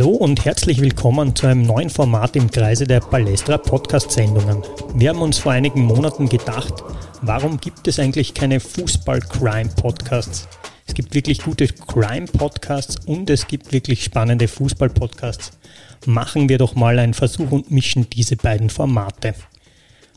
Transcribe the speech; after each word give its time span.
Hallo 0.00 0.12
und 0.12 0.46
herzlich 0.46 0.80
willkommen 0.80 1.36
zu 1.36 1.46
einem 1.46 1.60
neuen 1.60 1.90
Format 1.90 2.34
im 2.34 2.50
Kreise 2.50 2.86
der 2.86 3.00
Palestra 3.00 3.58
Podcast-Sendungen. 3.58 4.62
Wir 4.94 5.10
haben 5.10 5.20
uns 5.20 5.36
vor 5.36 5.52
einigen 5.52 5.82
Monaten 5.82 6.26
gedacht, 6.26 6.72
warum 7.20 7.60
gibt 7.60 7.86
es 7.86 7.98
eigentlich 7.98 8.32
keine 8.32 8.60
Fußball-Crime-Podcasts? 8.60 10.48
Es 10.86 10.94
gibt 10.94 11.14
wirklich 11.14 11.42
gute 11.42 11.68
Crime-Podcasts 11.68 13.04
und 13.04 13.28
es 13.28 13.46
gibt 13.46 13.74
wirklich 13.74 14.02
spannende 14.02 14.48
Fußball-Podcasts. 14.48 15.58
Machen 16.06 16.48
wir 16.48 16.56
doch 16.56 16.74
mal 16.74 16.98
einen 16.98 17.12
Versuch 17.12 17.50
und 17.50 17.70
mischen 17.70 18.08
diese 18.08 18.36
beiden 18.36 18.70
Formate. 18.70 19.34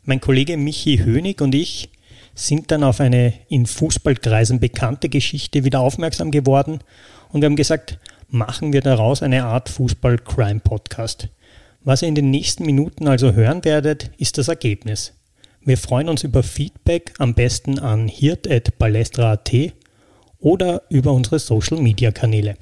Mein 0.06 0.22
Kollege 0.22 0.56
Michi 0.56 1.00
Hönig 1.00 1.42
und 1.42 1.54
ich 1.54 1.90
sind 2.36 2.72
dann 2.72 2.84
auf 2.84 3.02
eine 3.02 3.34
in 3.50 3.66
Fußballkreisen 3.66 4.62
bekannte 4.62 5.10
Geschichte 5.10 5.66
wieder 5.66 5.82
aufmerksam 5.82 6.32
geworden 6.32 6.80
und 7.34 7.42
wir 7.42 7.48
haben 7.48 7.58
gesagt, 7.58 8.00
machen 8.30 8.74
wir 8.74 8.82
daraus 8.82 9.22
eine 9.22 9.46
Art 9.46 9.70
Fußball-Crime-Podcast. 9.70 11.30
Was 11.84 12.02
ihr 12.02 12.08
in 12.08 12.16
den 12.16 12.30
nächsten 12.30 12.66
Minuten 12.66 13.08
also 13.08 13.34
hören 13.34 13.66
werdet, 13.66 14.12
ist 14.18 14.38
das 14.38 14.48
Ergebnis. 14.48 15.14
Wir 15.66 15.78
freuen 15.78 16.10
uns 16.10 16.24
über 16.24 16.44
Feedback 16.44 17.14
am 17.20 17.34
besten 17.34 17.80
an 17.80 18.08
hirt.balestra.at 18.08 19.52
oder 20.40 20.84
über 20.90 21.14
unsere 21.14 21.40
Social-Media-Kanäle. 21.40 22.56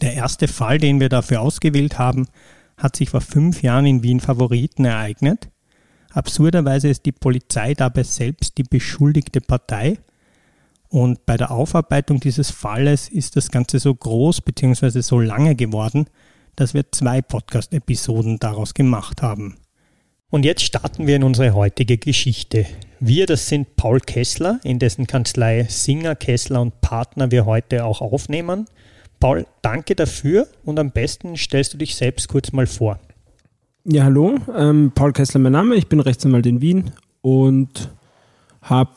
Der 0.00 0.14
erste 0.14 0.48
Fall, 0.48 0.78
den 0.78 1.00
wir 1.00 1.08
dafür 1.08 1.40
ausgewählt 1.40 1.98
haben, 1.98 2.26
hat 2.76 2.96
sich 2.96 3.10
vor 3.10 3.20
fünf 3.20 3.62
Jahren 3.62 3.86
in 3.86 4.02
Wien 4.02 4.20
Favoriten 4.20 4.84
ereignet. 4.84 5.48
Absurderweise 6.12 6.88
ist 6.88 7.06
die 7.06 7.12
Polizei 7.12 7.74
dabei 7.74 8.04
selbst 8.04 8.58
die 8.58 8.62
beschuldigte 8.62 9.40
Partei 9.40 9.98
und 10.94 11.26
bei 11.26 11.36
der 11.36 11.50
Aufarbeitung 11.50 12.20
dieses 12.20 12.52
Falles 12.52 13.08
ist 13.08 13.34
das 13.34 13.50
Ganze 13.50 13.80
so 13.80 13.92
groß 13.92 14.42
bzw. 14.42 15.00
so 15.00 15.18
lange 15.18 15.56
geworden, 15.56 16.06
dass 16.54 16.72
wir 16.72 16.92
zwei 16.92 17.20
Podcast-Episoden 17.20 18.38
daraus 18.38 18.74
gemacht 18.74 19.20
haben. 19.20 19.56
Und 20.30 20.44
jetzt 20.44 20.62
starten 20.62 21.08
wir 21.08 21.16
in 21.16 21.24
unsere 21.24 21.52
heutige 21.52 21.98
Geschichte. 21.98 22.66
Wir, 23.00 23.26
das 23.26 23.48
sind 23.48 23.74
Paul 23.74 23.98
Kessler, 23.98 24.60
in 24.62 24.78
dessen 24.78 25.08
Kanzlei 25.08 25.64
Singer, 25.68 26.14
Kessler 26.14 26.60
und 26.60 26.80
Partner 26.80 27.32
wir 27.32 27.44
heute 27.44 27.84
auch 27.84 28.00
aufnehmen. 28.00 28.66
Paul, 29.18 29.46
danke 29.62 29.96
dafür 29.96 30.46
und 30.64 30.78
am 30.78 30.92
besten 30.92 31.36
stellst 31.36 31.74
du 31.74 31.78
dich 31.78 31.96
selbst 31.96 32.28
kurz 32.28 32.52
mal 32.52 32.68
vor. 32.68 33.00
Ja, 33.84 34.04
hallo, 34.04 34.38
ähm, 34.56 34.92
Paul 34.94 35.12
Kessler 35.12 35.40
mein 35.40 35.50
Name, 35.50 35.74
ich 35.74 35.88
bin 35.88 35.98
Rechtsanwalt 35.98 36.46
in 36.46 36.60
Wien 36.60 36.92
und 37.20 37.90
habe 38.62 38.92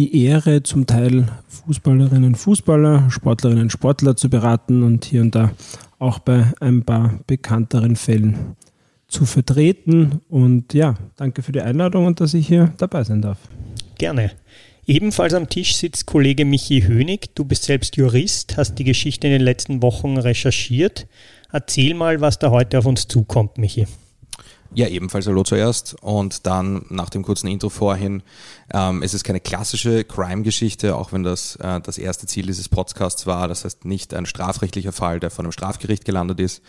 die 0.00 0.24
Ehre, 0.24 0.62
zum 0.62 0.86
Teil 0.86 1.26
Fußballerinnen, 1.48 2.34
Fußballer, 2.34 3.10
Sportlerinnen, 3.10 3.68
Sportler 3.68 4.16
zu 4.16 4.30
beraten 4.30 4.82
und 4.82 5.04
hier 5.04 5.20
und 5.20 5.34
da 5.34 5.52
auch 5.98 6.20
bei 6.20 6.54
ein 6.58 6.84
paar 6.84 7.20
bekannteren 7.26 7.96
Fällen 7.96 8.56
zu 9.08 9.26
vertreten. 9.26 10.22
Und 10.30 10.72
ja, 10.72 10.94
danke 11.16 11.42
für 11.42 11.52
die 11.52 11.60
Einladung 11.60 12.06
und 12.06 12.18
dass 12.18 12.32
ich 12.32 12.48
hier 12.48 12.72
dabei 12.78 13.04
sein 13.04 13.20
darf. 13.20 13.36
Gerne. 13.98 14.30
Ebenfalls 14.86 15.34
am 15.34 15.50
Tisch 15.50 15.76
sitzt 15.76 16.06
Kollege 16.06 16.46
Michi 16.46 16.80
Hönig. 16.80 17.34
Du 17.34 17.44
bist 17.44 17.64
selbst 17.64 17.98
Jurist, 17.98 18.56
hast 18.56 18.76
die 18.76 18.84
Geschichte 18.84 19.26
in 19.26 19.34
den 19.34 19.42
letzten 19.42 19.82
Wochen 19.82 20.16
recherchiert. 20.16 21.08
Erzähl 21.52 21.92
mal, 21.92 22.22
was 22.22 22.38
da 22.38 22.50
heute 22.50 22.78
auf 22.78 22.86
uns 22.86 23.06
zukommt, 23.06 23.58
Michi. 23.58 23.86
Ja, 24.72 24.86
ebenfalls 24.86 25.26
Hallo 25.26 25.42
zuerst 25.42 25.96
und 26.00 26.46
dann 26.46 26.86
nach 26.90 27.10
dem 27.10 27.24
kurzen 27.24 27.48
Intro 27.48 27.70
vorhin. 27.70 28.22
Ähm, 28.72 29.02
es 29.02 29.14
ist 29.14 29.24
keine 29.24 29.40
klassische 29.40 30.04
Crime-Geschichte, 30.04 30.94
auch 30.94 31.12
wenn 31.12 31.24
das 31.24 31.56
äh, 31.56 31.80
das 31.80 31.98
erste 31.98 32.26
Ziel 32.26 32.46
dieses 32.46 32.68
Podcasts 32.68 33.26
war. 33.26 33.48
Das 33.48 33.64
heißt 33.64 33.84
nicht 33.84 34.14
ein 34.14 34.26
strafrechtlicher 34.26 34.92
Fall, 34.92 35.18
der 35.18 35.30
von 35.30 35.44
einem 35.44 35.52
Strafgericht 35.52 36.04
gelandet 36.04 36.38
ist, 36.38 36.62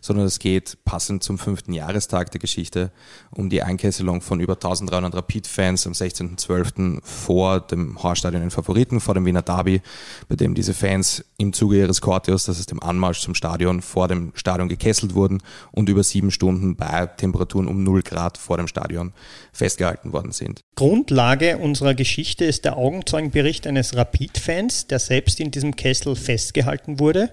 sondern 0.00 0.26
es 0.26 0.38
geht 0.38 0.78
passend 0.84 1.22
zum 1.22 1.38
fünften 1.38 1.72
Jahrestag 1.72 2.30
der 2.30 2.40
Geschichte 2.40 2.92
um 3.30 3.48
die 3.48 3.62
Einkesselung 3.62 4.20
von 4.20 4.40
über 4.40 4.54
1300 4.54 5.14
Rapid-Fans 5.14 5.86
am 5.86 5.92
16.12. 5.94 7.00
vor 7.02 7.60
dem 7.60 8.02
Horststadion 8.02 8.42
in 8.42 8.50
Favoriten, 8.50 9.00
vor 9.00 9.14
dem 9.14 9.24
Wiener 9.24 9.42
Derby, 9.42 9.80
bei 10.28 10.36
dem 10.36 10.54
diese 10.54 10.74
Fans 10.74 11.24
im 11.38 11.52
Zuge 11.52 11.78
ihres 11.78 12.00
Corteos, 12.00 12.44
das 12.44 12.58
ist 12.58 12.70
dem 12.70 12.82
Anmarsch 12.82 13.20
zum 13.20 13.34
Stadion, 13.34 13.80
vor 13.80 14.08
dem 14.08 14.32
Stadion 14.34 14.68
gekesselt 14.68 15.14
wurden 15.14 15.42
und 15.72 15.88
über 15.88 16.02
sieben 16.02 16.30
Stunden 16.30 16.76
bei 16.76 17.06
Temperaturen 17.06 17.66
um 17.66 17.82
0 17.82 18.02
Grad 18.02 18.36
vor 18.36 18.58
dem 18.58 18.68
Stadion 18.68 19.12
festgehalten 19.52 20.12
worden 20.12 20.32
sind. 20.32 20.60
Grundlage 20.74 21.45
unserer 21.54 21.94
Geschichte 21.94 22.44
ist 22.44 22.64
der 22.64 22.76
Augenzeugenbericht 22.76 23.66
eines 23.66 23.96
Rapid-Fans, 23.96 24.86
der 24.86 24.98
selbst 24.98 25.40
in 25.40 25.50
diesem 25.50 25.76
Kessel 25.76 26.16
festgehalten 26.16 26.98
wurde. 26.98 27.30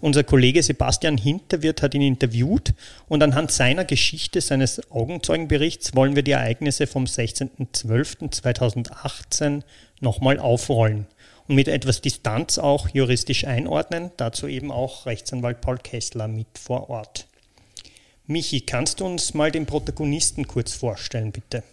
Unser 0.00 0.22
Kollege 0.22 0.62
Sebastian 0.62 1.18
Hinterwirt 1.18 1.82
hat 1.82 1.92
ihn 1.94 2.02
interviewt 2.02 2.72
und 3.08 3.20
anhand 3.22 3.50
seiner 3.50 3.84
Geschichte, 3.84 4.40
seines 4.40 4.92
Augenzeugenberichts, 4.92 5.96
wollen 5.96 6.14
wir 6.14 6.22
die 6.22 6.30
Ereignisse 6.32 6.86
vom 6.86 7.04
16.12.2018 7.04 9.62
nochmal 10.00 10.38
aufrollen 10.38 11.06
und 11.48 11.56
mit 11.56 11.66
etwas 11.66 12.00
Distanz 12.00 12.58
auch 12.58 12.88
juristisch 12.90 13.44
einordnen. 13.44 14.12
Dazu 14.16 14.46
eben 14.46 14.70
auch 14.70 15.06
Rechtsanwalt 15.06 15.60
Paul 15.60 15.78
Kessler 15.78 16.28
mit 16.28 16.46
vor 16.58 16.90
Ort. 16.90 17.26
Michi, 18.26 18.60
kannst 18.60 19.00
du 19.00 19.06
uns 19.06 19.34
mal 19.34 19.50
den 19.50 19.66
Protagonisten 19.66 20.46
kurz 20.46 20.74
vorstellen, 20.74 21.32
bitte? 21.32 21.64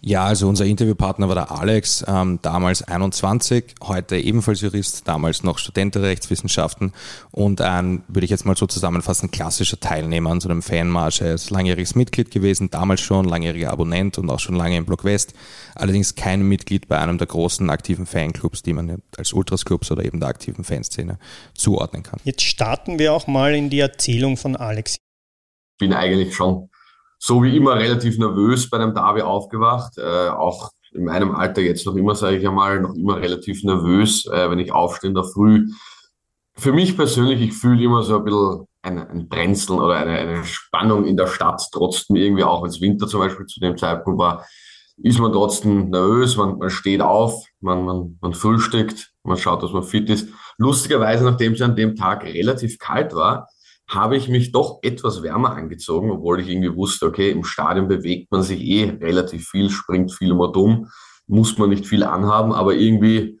Ja, 0.00 0.26
also 0.26 0.48
unser 0.48 0.66
Interviewpartner 0.66 1.28
war 1.28 1.34
der 1.34 1.50
Alex, 1.50 2.04
ähm, 2.06 2.38
damals 2.42 2.82
21, 2.82 3.74
heute 3.82 4.18
ebenfalls 4.18 4.60
Jurist, 4.60 5.08
damals 5.08 5.42
noch 5.42 5.58
Student 5.58 5.94
der 5.94 6.02
Rechtswissenschaften 6.02 6.92
und 7.30 7.62
ein, 7.62 8.02
würde 8.08 8.24
ich 8.24 8.30
jetzt 8.30 8.44
mal 8.44 8.56
so 8.56 8.66
zusammenfassen, 8.66 9.30
klassischer 9.30 9.80
Teilnehmer 9.80 10.30
an 10.30 10.40
so 10.40 10.48
einem 10.50 10.60
Fanmarsch. 10.60 11.22
Er 11.22 11.34
ist 11.34 11.48
langjähriges 11.48 11.94
Mitglied 11.94 12.30
gewesen, 12.30 12.70
damals 12.70 13.00
schon 13.00 13.24
langjähriger 13.24 13.70
Abonnent 13.70 14.18
und 14.18 14.28
auch 14.28 14.40
schon 14.40 14.56
lange 14.56 14.76
im 14.76 14.84
Block 14.84 15.04
West, 15.04 15.32
allerdings 15.74 16.14
kein 16.14 16.42
Mitglied 16.42 16.86
bei 16.86 16.98
einem 16.98 17.16
der 17.16 17.26
großen 17.26 17.70
aktiven 17.70 18.04
Fanclubs, 18.04 18.62
die 18.62 18.74
man 18.74 19.02
als 19.16 19.32
Ultrasclubs 19.32 19.90
oder 19.90 20.04
eben 20.04 20.20
der 20.20 20.28
aktiven 20.28 20.64
Fanszene 20.64 21.18
zuordnen 21.54 22.02
kann. 22.02 22.20
Jetzt 22.24 22.42
starten 22.42 22.98
wir 22.98 23.14
auch 23.14 23.26
mal 23.26 23.54
in 23.54 23.70
die 23.70 23.80
Erzählung 23.80 24.36
von 24.36 24.54
Alex. 24.54 24.96
Ich 24.96 25.78
bin 25.78 25.94
eigentlich 25.94 26.34
schon 26.34 26.68
so 27.18 27.42
wie 27.42 27.56
immer 27.56 27.76
relativ 27.76 28.18
nervös 28.18 28.68
bei 28.68 28.78
einem 28.78 28.94
Derby 28.94 29.22
aufgewacht. 29.22 29.98
Äh, 29.98 30.28
auch 30.28 30.70
in 30.92 31.04
meinem 31.04 31.34
Alter 31.34 31.60
jetzt 31.60 31.86
noch 31.86 31.96
immer, 31.96 32.14
sage 32.14 32.38
ich 32.38 32.46
einmal, 32.46 32.80
noch 32.80 32.94
immer 32.94 33.16
relativ 33.16 33.64
nervös, 33.64 34.26
äh, 34.26 34.50
wenn 34.50 34.58
ich 34.58 34.72
aufstehe 34.72 35.08
in 35.08 35.14
der 35.14 35.24
Früh. 35.24 35.66
Für 36.56 36.72
mich 36.72 36.96
persönlich, 36.96 37.40
ich 37.40 37.52
fühle 37.52 37.82
immer 37.82 38.02
so 38.02 38.18
ein 38.18 38.24
bisschen 38.24 38.66
ein, 38.82 38.98
ein 38.98 39.28
Brenzeln 39.28 39.80
oder 39.80 39.96
eine, 39.96 40.12
eine 40.12 40.44
Spannung 40.44 41.04
in 41.06 41.16
der 41.16 41.26
Stadt, 41.26 41.66
trotzdem 41.72 42.16
irgendwie, 42.16 42.44
auch 42.44 42.62
wenn 42.62 42.70
es 42.70 42.80
Winter 42.80 43.08
zum 43.08 43.20
Beispiel 43.20 43.46
zu 43.46 43.58
dem 43.58 43.76
Zeitpunkt 43.76 44.18
war, 44.18 44.44
ist 45.02 45.18
man 45.18 45.32
trotzdem 45.32 45.90
nervös, 45.90 46.36
man, 46.36 46.58
man 46.58 46.70
steht 46.70 47.00
auf, 47.00 47.44
man, 47.60 47.84
man, 47.84 48.18
man 48.20 48.34
frühstückt, 48.34 49.12
man 49.24 49.36
schaut, 49.36 49.62
dass 49.62 49.72
man 49.72 49.82
fit 49.82 50.08
ist. 50.08 50.28
Lustigerweise, 50.58 51.24
nachdem 51.24 51.54
es 51.54 51.62
an 51.62 51.74
dem 51.74 51.96
Tag 51.96 52.24
relativ 52.24 52.78
kalt 52.78 53.14
war, 53.14 53.48
habe 53.88 54.16
ich 54.16 54.28
mich 54.28 54.52
doch 54.52 54.78
etwas 54.82 55.22
wärmer 55.22 55.54
angezogen, 55.54 56.10
obwohl 56.10 56.40
ich 56.40 56.48
irgendwie 56.48 56.74
wusste, 56.74 57.06
okay, 57.06 57.30
im 57.30 57.44
Stadion 57.44 57.88
bewegt 57.88 58.30
man 58.30 58.42
sich 58.42 58.60
eh 58.60 58.84
relativ 59.00 59.48
viel, 59.48 59.70
springt 59.70 60.12
viel 60.12 60.30
immer 60.30 60.50
dumm, 60.50 60.88
muss 61.26 61.58
man 61.58 61.70
nicht 61.70 61.86
viel 61.86 62.02
anhaben, 62.02 62.52
aber 62.52 62.74
irgendwie 62.74 63.38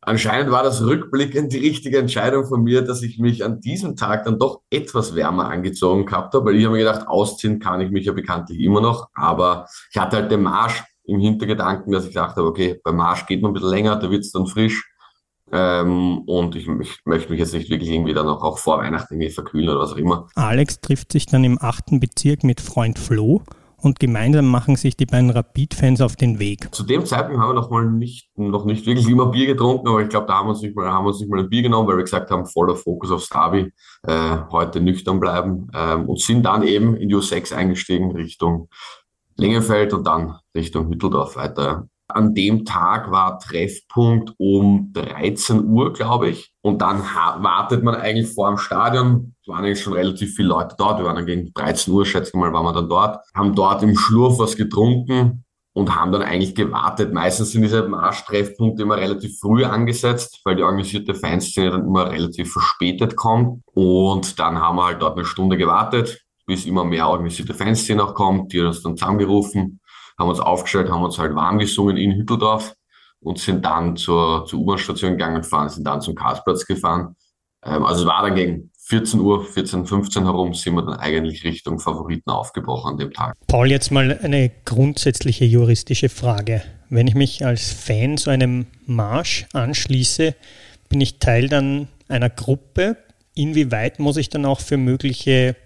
anscheinend 0.00 0.50
war 0.50 0.62
das 0.62 0.82
rückblickend 0.82 1.52
die 1.52 1.58
richtige 1.58 1.98
Entscheidung 1.98 2.46
von 2.46 2.62
mir, 2.62 2.82
dass 2.82 3.02
ich 3.02 3.18
mich 3.18 3.44
an 3.44 3.60
diesem 3.60 3.96
Tag 3.96 4.24
dann 4.24 4.38
doch 4.38 4.60
etwas 4.70 5.14
wärmer 5.14 5.48
angezogen 5.48 6.06
gehabt 6.06 6.34
habe, 6.34 6.46
weil 6.46 6.56
ich 6.56 6.64
habe 6.64 6.76
mir 6.76 6.84
gedacht, 6.84 7.08
ausziehen 7.08 7.58
kann 7.58 7.80
ich 7.80 7.90
mich 7.90 8.06
ja 8.06 8.12
bekanntlich 8.12 8.60
immer 8.60 8.80
noch, 8.80 9.08
aber 9.14 9.66
ich 9.90 10.00
hatte 10.00 10.16
halt 10.16 10.30
den 10.30 10.42
Marsch 10.42 10.84
im 11.04 11.20
Hintergedanken, 11.20 11.92
dass 11.92 12.06
ich 12.06 12.14
dachte, 12.14 12.42
okay, 12.42 12.80
beim 12.82 12.96
Marsch 12.96 13.26
geht 13.26 13.40
man 13.40 13.52
ein 13.52 13.54
bisschen 13.54 13.70
länger, 13.70 13.96
da 13.96 14.10
wird 14.10 14.24
es 14.24 14.32
dann 14.32 14.46
frisch 14.46 14.84
ähm, 15.52 16.18
und 16.26 16.56
ich, 16.56 16.66
ich, 16.66 16.98
möchte 17.04 17.30
mich 17.30 17.38
jetzt 17.38 17.54
nicht 17.54 17.70
wirklich 17.70 17.90
irgendwie 17.90 18.14
dann 18.14 18.28
auch, 18.28 18.42
auch 18.42 18.58
vor 18.58 18.78
Weihnachten 18.78 19.14
irgendwie 19.14 19.30
verkühlen 19.30 19.68
oder 19.68 19.80
was 19.80 19.92
auch 19.92 19.96
immer. 19.96 20.28
Alex 20.34 20.80
trifft 20.80 21.12
sich 21.12 21.26
dann 21.26 21.44
im 21.44 21.58
achten 21.60 22.00
Bezirk 22.00 22.42
mit 22.42 22.60
Freund 22.60 22.98
Flo 22.98 23.42
und 23.76 24.00
gemeinsam 24.00 24.46
machen 24.46 24.76
sich 24.76 24.96
die 24.96 25.06
beiden 25.06 25.30
Rapid-Fans 25.30 26.00
auf 26.00 26.16
den 26.16 26.38
Weg. 26.38 26.74
Zu 26.74 26.82
dem 26.82 27.06
Zeitpunkt 27.06 27.40
haben 27.40 27.50
wir 27.50 27.54
noch 27.54 27.70
mal 27.70 27.86
nicht, 27.86 28.28
noch 28.36 28.64
nicht 28.64 28.86
wirklich 28.86 29.08
immer 29.08 29.26
Bier 29.26 29.46
getrunken, 29.46 29.88
aber 29.88 30.02
ich 30.02 30.08
glaube, 30.08 30.26
da 30.26 30.38
haben 30.38 30.46
wir 30.46 30.50
uns 30.50 30.62
nicht 30.62 30.74
mal, 30.74 30.90
haben 30.90 31.04
wir 31.04 31.08
uns 31.08 31.20
nicht 31.20 31.30
mal 31.30 31.40
ein 31.40 31.48
Bier 31.48 31.62
genommen, 31.62 31.88
weil 31.88 31.96
wir 31.96 32.04
gesagt 32.04 32.30
haben, 32.30 32.46
voller 32.46 32.74
Fokus 32.74 33.12
aufs 33.12 33.28
Derby, 33.28 33.72
äh, 34.06 34.38
heute 34.50 34.80
nüchtern 34.80 35.20
bleiben 35.20 35.68
ähm, 35.74 36.08
und 36.08 36.20
sind 36.20 36.42
dann 36.44 36.62
eben 36.62 36.96
in 36.96 37.08
die 37.08 37.14
U6 37.14 37.54
eingestiegen 37.54 38.10
Richtung 38.12 38.68
Längenfeld 39.36 39.92
und 39.92 40.06
dann 40.06 40.38
Richtung 40.54 40.88
Mitteldorf 40.88 41.36
weiter. 41.36 41.88
An 42.08 42.34
dem 42.34 42.64
Tag 42.64 43.10
war 43.10 43.38
Treffpunkt 43.38 44.32
um 44.38 44.92
13 44.94 45.64
Uhr, 45.66 45.92
glaube 45.92 46.28
ich. 46.30 46.52
Und 46.62 46.80
dann 46.82 47.00
wartet 47.00 47.82
man 47.82 47.94
eigentlich 47.94 48.32
vor 48.32 48.48
dem 48.48 48.58
Stadion. 48.58 49.34
Es 49.42 49.48
waren 49.48 49.64
eigentlich 49.64 49.82
schon 49.82 49.92
relativ 49.94 50.34
viele 50.34 50.48
Leute 50.48 50.76
dort. 50.78 50.98
Wir 50.98 51.04
waren 51.04 51.16
dann 51.16 51.26
gegen 51.26 51.52
13 51.52 51.92
Uhr, 51.92 52.06
schätze 52.06 52.30
ich 52.30 52.34
mal, 52.34 52.52
waren 52.52 52.64
wir 52.64 52.72
dann 52.72 52.88
dort. 52.88 53.24
Haben 53.34 53.54
dort 53.54 53.82
im 53.82 53.96
Schlurf 53.96 54.38
was 54.38 54.56
getrunken. 54.56 55.44
und 55.76 55.94
haben 55.94 56.10
dann 56.10 56.22
eigentlich 56.22 56.54
gewartet. 56.54 57.12
Meistens 57.12 57.52
sind 57.52 57.60
diese 57.60 57.86
Marschtreffpunkte 57.86 58.82
immer 58.82 58.96
relativ 58.96 59.38
früh 59.38 59.62
angesetzt, 59.62 60.40
weil 60.44 60.56
die 60.56 60.62
organisierte 60.62 61.14
Fanszene 61.14 61.70
dann 61.70 61.84
immer 61.84 62.10
relativ 62.10 62.50
verspätet 62.50 63.14
kommt. 63.14 63.60
Und 63.74 64.38
dann 64.38 64.58
haben 64.58 64.76
wir 64.76 64.86
halt 64.86 65.02
dort 65.02 65.18
eine 65.18 65.26
Stunde 65.26 65.58
gewartet, 65.58 66.24
bis 66.46 66.64
immer 66.64 66.84
mehr 66.86 67.06
organisierte 67.08 67.52
Fanszene 67.52 68.02
auch 68.02 68.14
kommt. 68.14 68.54
Die 68.54 68.60
uns 68.60 68.82
dann 68.82 68.96
zusammengerufen, 68.96 69.80
haben 70.18 70.28
uns 70.28 70.40
aufgestellt, 70.40 70.90
haben 70.90 71.04
uns 71.04 71.18
halt 71.18 71.34
warm 71.34 71.58
gesungen 71.58 71.96
in 71.96 72.12
Hütteldorf 72.12 72.74
und 73.20 73.38
sind 73.38 73.64
dann 73.64 73.96
zur, 73.96 74.46
zur 74.46 74.60
U-Bahn-Station 74.60 75.12
gegangen 75.12 75.36
und 75.36 75.46
fahren, 75.46 75.68
sind 75.68 75.86
dann 75.86 76.00
zum 76.00 76.14
Karlsplatz 76.14 76.66
gefahren. 76.66 77.16
Ähm, 77.64 77.84
also 77.84 78.02
es 78.02 78.06
war 78.06 78.22
dann 78.22 78.34
gegen 78.34 78.70
14 78.88 79.18
Uhr, 79.20 79.44
14, 79.44 79.84
15 79.84 80.22
herum 80.24 80.54
sind 80.54 80.74
wir 80.74 80.82
dann 80.82 80.94
eigentlich 81.00 81.42
Richtung 81.42 81.80
Favoriten 81.80 82.30
aufgebrochen 82.30 82.92
an 82.92 82.98
dem 82.98 83.12
Tag. 83.12 83.34
Paul, 83.48 83.68
jetzt 83.68 83.90
mal 83.90 84.18
eine 84.22 84.52
grundsätzliche 84.64 85.44
juristische 85.44 86.08
Frage. 86.08 86.62
Wenn 86.88 87.08
ich 87.08 87.16
mich 87.16 87.44
als 87.44 87.72
Fan 87.72 88.16
so 88.16 88.30
einem 88.30 88.66
Marsch 88.86 89.46
anschließe, 89.52 90.36
bin 90.88 91.00
ich 91.00 91.18
Teil 91.18 91.48
dann 91.48 91.88
einer 92.06 92.30
Gruppe. 92.30 92.96
Inwieweit 93.34 93.98
muss 93.98 94.18
ich 94.18 94.28
dann 94.28 94.44
auch 94.44 94.60
für 94.60 94.76
mögliche 94.76 95.56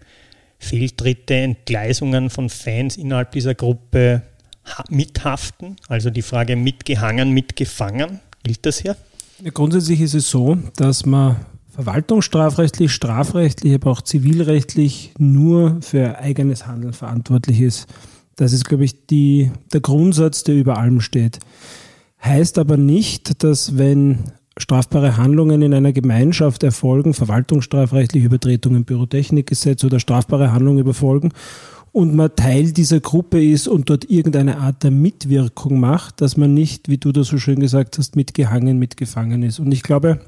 Fehltritte, 0.58 1.35
Entgleisungen 1.35 2.31
von 2.31 2.49
Fans 2.49 2.97
innerhalb 2.97 3.32
dieser 3.32 3.55
Gruppe 3.55 4.23
mithaften? 4.89 5.77
Also 5.89 6.11
die 6.11 6.23
Frage 6.23 6.57
mitgehangen, 6.57 7.31
mitgefangen. 7.31 8.21
Gilt 8.43 8.65
das 8.67 8.81
hier? 8.81 8.97
Grundsätzlich 9.53 10.01
ist 10.01 10.15
es 10.15 10.31
so, 10.31 10.59
dass 10.77 11.07
man 11.07 11.37
verwaltungsstrafrechtlich, 11.71 12.93
strafrechtlich, 12.93 13.75
aber 13.75 13.91
auch 13.91 14.03
zivilrechtlich 14.03 15.12
nur 15.19 15.81
für 15.81 16.19
eigenes 16.19 16.67
Handeln 16.67 16.93
verantwortlich 16.93 17.61
ist. 17.61 17.87
Das 18.37 18.53
ist, 18.53 18.65
glaube 18.65 18.85
ich, 18.85 19.07
die, 19.07 19.51
der 19.73 19.81
Grundsatz, 19.81 20.45
der 20.45 20.57
über 20.57 20.79
allem 20.79 21.01
steht. 21.01 21.39
Heißt 22.23 22.59
aber 22.59 22.77
nicht, 22.77 23.43
dass 23.45 23.79
wenn 23.79 24.25
strafbare 24.59 25.17
Handlungen 25.17 25.62
in 25.62 25.73
einer 25.73 25.93
Gemeinschaft 25.93 26.62
erfolgen, 26.62 27.15
verwaltungsstrafrechtlich 27.15 28.25
Übertretungen 28.25 28.79
im 28.79 28.85
Pyrotechnikgesetz 28.85 29.85
oder 29.85 30.01
strafbare 30.01 30.53
Handlungen 30.53 30.81
überfolgen 30.81 31.33
und 31.92 32.14
man 32.14 32.34
Teil 32.37 32.72
dieser 32.72 33.00
Gruppe 33.00 33.44
ist 33.44 33.66
und 33.66 33.90
dort 33.90 34.08
irgendeine 34.08 34.58
Art 34.58 34.82
der 34.82 34.90
Mitwirkung 34.90 35.81
macht, 35.81 36.20
dass 36.20 36.37
man 36.37 36.54
nicht, 36.54 36.88
wie 36.88 36.98
du 36.98 37.12
das 37.12 37.28
so 37.28 37.38
schön 37.38 37.60
gesagt 37.60 37.98
hast, 37.98 38.16
mitgehangen, 38.16 38.78
mitgefangen 38.78 39.42
ist. 39.42 39.58
Und 39.58 39.72
ich 39.72 39.82
glaube, 39.82 40.20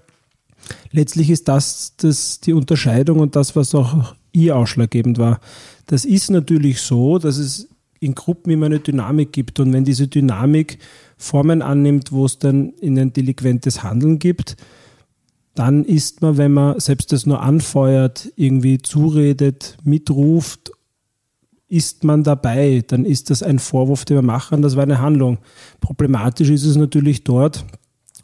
letztlich 0.90 1.30
ist 1.30 1.48
das, 1.48 1.94
das 1.96 2.40
die 2.40 2.52
Unterscheidung 2.52 3.20
und 3.20 3.36
das, 3.36 3.54
was 3.54 3.74
auch 3.74 4.14
ihr 4.32 4.56
ausschlaggebend 4.56 5.18
war. 5.18 5.40
Das 5.86 6.04
ist 6.04 6.30
natürlich 6.30 6.80
so, 6.80 7.18
dass 7.18 7.36
es 7.36 7.68
in 8.00 8.14
Gruppen 8.16 8.50
immer 8.50 8.66
eine 8.66 8.80
Dynamik 8.80 9.32
gibt 9.32 9.60
und 9.60 9.72
wenn 9.72 9.84
diese 9.84 10.08
Dynamik 10.08 10.78
Formen 11.16 11.62
annimmt, 11.62 12.10
wo 12.10 12.24
es 12.24 12.40
dann 12.40 12.70
in 12.80 12.98
ein 12.98 13.12
delinquentes 13.12 13.84
Handeln 13.84 14.18
gibt, 14.18 14.56
dann 15.54 15.84
ist 15.84 16.22
man, 16.22 16.36
wenn 16.36 16.52
man 16.52 16.80
selbst 16.80 17.12
das 17.12 17.26
nur 17.26 17.42
anfeuert, 17.42 18.32
irgendwie 18.36 18.78
zuredet, 18.78 19.76
mitruft, 19.84 20.71
ist 21.72 22.04
man 22.04 22.22
dabei, 22.22 22.84
dann 22.86 23.06
ist 23.06 23.30
das 23.30 23.42
ein 23.42 23.58
Vorwurf, 23.58 24.04
den 24.04 24.18
wir 24.18 24.22
machen, 24.22 24.60
das 24.60 24.76
war 24.76 24.82
eine 24.82 25.00
Handlung. 25.00 25.38
Problematisch 25.80 26.50
ist 26.50 26.66
es 26.66 26.76
natürlich 26.76 27.24
dort, 27.24 27.64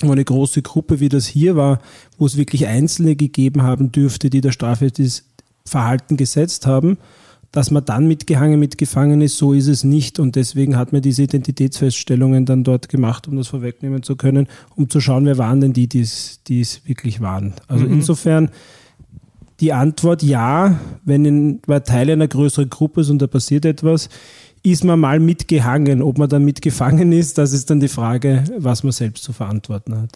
wo 0.02 0.12
eine 0.12 0.24
große 0.24 0.60
Gruppe, 0.60 1.00
wie 1.00 1.08
das 1.08 1.26
hier 1.26 1.56
war, 1.56 1.80
wo 2.18 2.26
es 2.26 2.36
wirklich 2.36 2.66
Einzelne 2.66 3.16
gegeben 3.16 3.62
haben 3.62 3.90
dürfte, 3.90 4.28
die 4.28 4.42
das 4.42 4.52
strafrechtliches 4.52 5.24
Verhalten 5.64 6.18
gesetzt 6.18 6.66
haben, 6.66 6.98
dass 7.50 7.70
man 7.70 7.86
dann 7.86 8.06
mitgehangen, 8.06 8.60
mitgefangen 8.60 9.22
ist, 9.22 9.38
so 9.38 9.54
ist 9.54 9.68
es 9.68 9.82
nicht. 9.82 10.18
Und 10.18 10.36
deswegen 10.36 10.76
hat 10.76 10.92
man 10.92 11.00
diese 11.00 11.22
Identitätsfeststellungen 11.22 12.44
dann 12.44 12.64
dort 12.64 12.90
gemacht, 12.90 13.28
um 13.28 13.36
das 13.36 13.48
vorwegnehmen 13.48 14.02
zu 14.02 14.16
können, 14.16 14.46
um 14.76 14.90
zu 14.90 15.00
schauen, 15.00 15.24
wer 15.24 15.38
waren 15.38 15.62
denn 15.62 15.72
die, 15.72 15.88
die 15.88 16.00
es 16.02 16.82
wirklich 16.84 17.22
waren. 17.22 17.54
Also 17.66 17.86
mhm. 17.86 17.94
insofern 17.94 18.50
die 19.60 19.72
Antwort 19.72 20.22
ja, 20.22 20.78
wenn 21.04 21.26
ein 21.26 21.84
Teil 21.84 22.10
einer 22.10 22.28
größeren 22.28 22.70
Gruppe 22.70 23.00
ist 23.00 23.10
und 23.10 23.20
da 23.20 23.26
passiert 23.26 23.64
etwas, 23.64 24.08
ist 24.62 24.84
man 24.84 25.00
mal 25.00 25.20
mitgehangen. 25.20 26.02
Ob 26.02 26.18
man 26.18 26.28
dann 26.28 26.44
mitgefangen 26.44 27.12
ist, 27.12 27.38
das 27.38 27.52
ist 27.52 27.70
dann 27.70 27.80
die 27.80 27.88
Frage, 27.88 28.44
was 28.56 28.82
man 28.82 28.92
selbst 28.92 29.24
zu 29.24 29.32
verantworten 29.32 29.96
hat. 29.96 30.10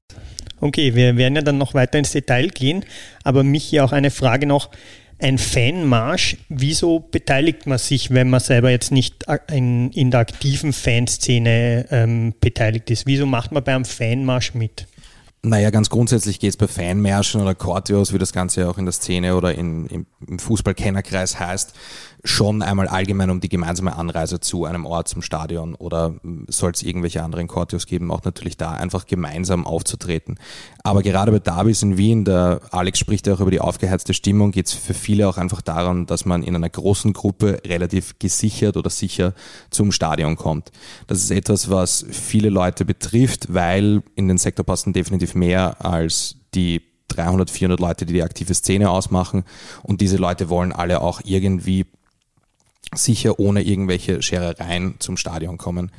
Okay, 0.61 0.95
wir 0.95 1.17
werden 1.17 1.35
ja 1.35 1.43
dann 1.43 1.59
noch 1.59 1.75
weiter 1.75 1.99
ins 1.99 2.13
Detail 2.13 2.49
gehen, 2.49 2.85
aber 3.25 3.43
mich 3.43 3.65
hier 3.65 3.85
auch 3.85 3.93
eine 3.93 4.11
Frage 4.11 4.47
noch. 4.47 4.71
Ein 5.19 5.39
Fanmarsch, 5.39 6.37
wieso 6.49 6.99
beteiligt 6.99 7.69
man 7.69 7.79
sich, 7.79 8.11
wenn 8.11 8.29
man 8.29 8.41
selber 8.41 8.71
jetzt 8.71 8.91
nicht 8.91 9.25
in, 9.53 9.91
in 9.93 10.11
der 10.11 10.19
aktiven 10.19 10.73
Fanszene 10.73 11.87
ähm, 11.91 12.35
beteiligt 12.41 12.91
ist? 12.91 13.07
Wieso 13.07 13.25
macht 13.25 13.53
man 13.53 13.63
beim 13.63 13.85
Fanmarsch 13.85 14.55
mit? 14.55 14.89
Naja, 15.45 15.71
ganz 15.71 15.91
grundsätzlich 15.91 16.39
geht 16.39 16.51
es 16.51 16.57
bei 16.57 16.69
Fanmärschen 16.69 17.41
oder 17.41 17.57
Cortios, 17.57 18.13
wie 18.13 18.19
das 18.19 18.33
Ganze 18.33 18.69
auch 18.69 18.79
in 18.79 18.85
der 18.85 18.93
Szene 18.93 19.35
oder 19.35 19.53
in, 19.53 20.07
im 20.25 20.39
Fußballkennerkreis 20.39 21.41
heißt, 21.41 21.75
schon 22.25 22.63
einmal 22.63 22.87
allgemein 22.87 23.31
um 23.31 23.41
die 23.41 23.49
gemeinsame 23.49 23.97
Anreise 23.97 24.39
zu 24.39 24.65
einem 24.65 24.87
Ort, 24.87 25.09
zum 25.09 25.23
Stadion 25.23 25.75
oder 25.75 26.15
soll 26.47 26.71
es 26.71 26.83
irgendwelche 26.83 27.23
anderen 27.23 27.49
Cortios 27.49 27.87
geben, 27.87 28.13
auch 28.13 28.23
natürlich 28.23 28.57
da 28.57 28.71
einfach 28.73 29.07
gemeinsam 29.07 29.67
aufzutreten. 29.67 30.39
Aber 30.85 31.03
gerade 31.03 31.33
bei 31.33 31.41
Davis 31.41 31.83
in 31.83 31.97
Wien, 31.97 32.25
der 32.25 32.61
Alex 32.71 33.01
spricht 33.01 33.27
ja 33.27 33.35
auch 33.35 33.41
über 33.41 33.51
die 33.51 33.61
aufgeheizte 33.61 34.15
Stimmung, 34.15 34.53
geht 34.53 34.67
es 34.67 34.73
für 34.73 34.95
viele 34.95 35.29
auch 35.29 35.37
einfach 35.37 35.63
daran, 35.63 36.07
dass 36.07 36.25
man 36.25 36.45
in 36.45 36.55
einer 36.55 36.71
großen 36.71 37.13
Gruppe 37.13 37.61
relativ 37.67 38.19
gesichert 38.21 38.77
oder 38.77 38.91
sicher 38.91 39.35
zum 39.71 39.91
Stadion 39.91 40.37
kommt. 40.37 40.71
Das 41.09 41.19
ist 41.19 41.33
etwas, 41.33 41.71
was 41.71 42.07
viele 42.09 42.51
Leute 42.51 42.85
betrifft, 42.85 43.53
weil 43.53 44.03
in 44.15 44.29
den 44.29 44.39
Sektor 44.39 44.65
passen 44.65 44.93
definitiv 44.93 45.35
mehr 45.35 45.85
als 45.85 46.37
die 46.55 46.83
300, 47.09 47.51
400 47.51 47.81
Leute, 47.81 48.07
die 48.07 48.13
die 48.13 48.23
aktive 48.23 48.55
Szene 48.55 48.91
ausmachen. 48.91 49.45
Und 49.83 50.01
diese 50.01 50.17
Leute 50.17 50.49
wollen 50.49 50.73
alle 50.73 51.01
auch 51.01 51.21
irgendwie 51.25 51.87
sicher 52.95 53.39
ohne 53.39 53.63
irgendwelche 53.63 54.23
Scherereien 54.23 54.97
zum 54.99 55.17
Stadion 55.17 55.59
kommen. 55.59 55.91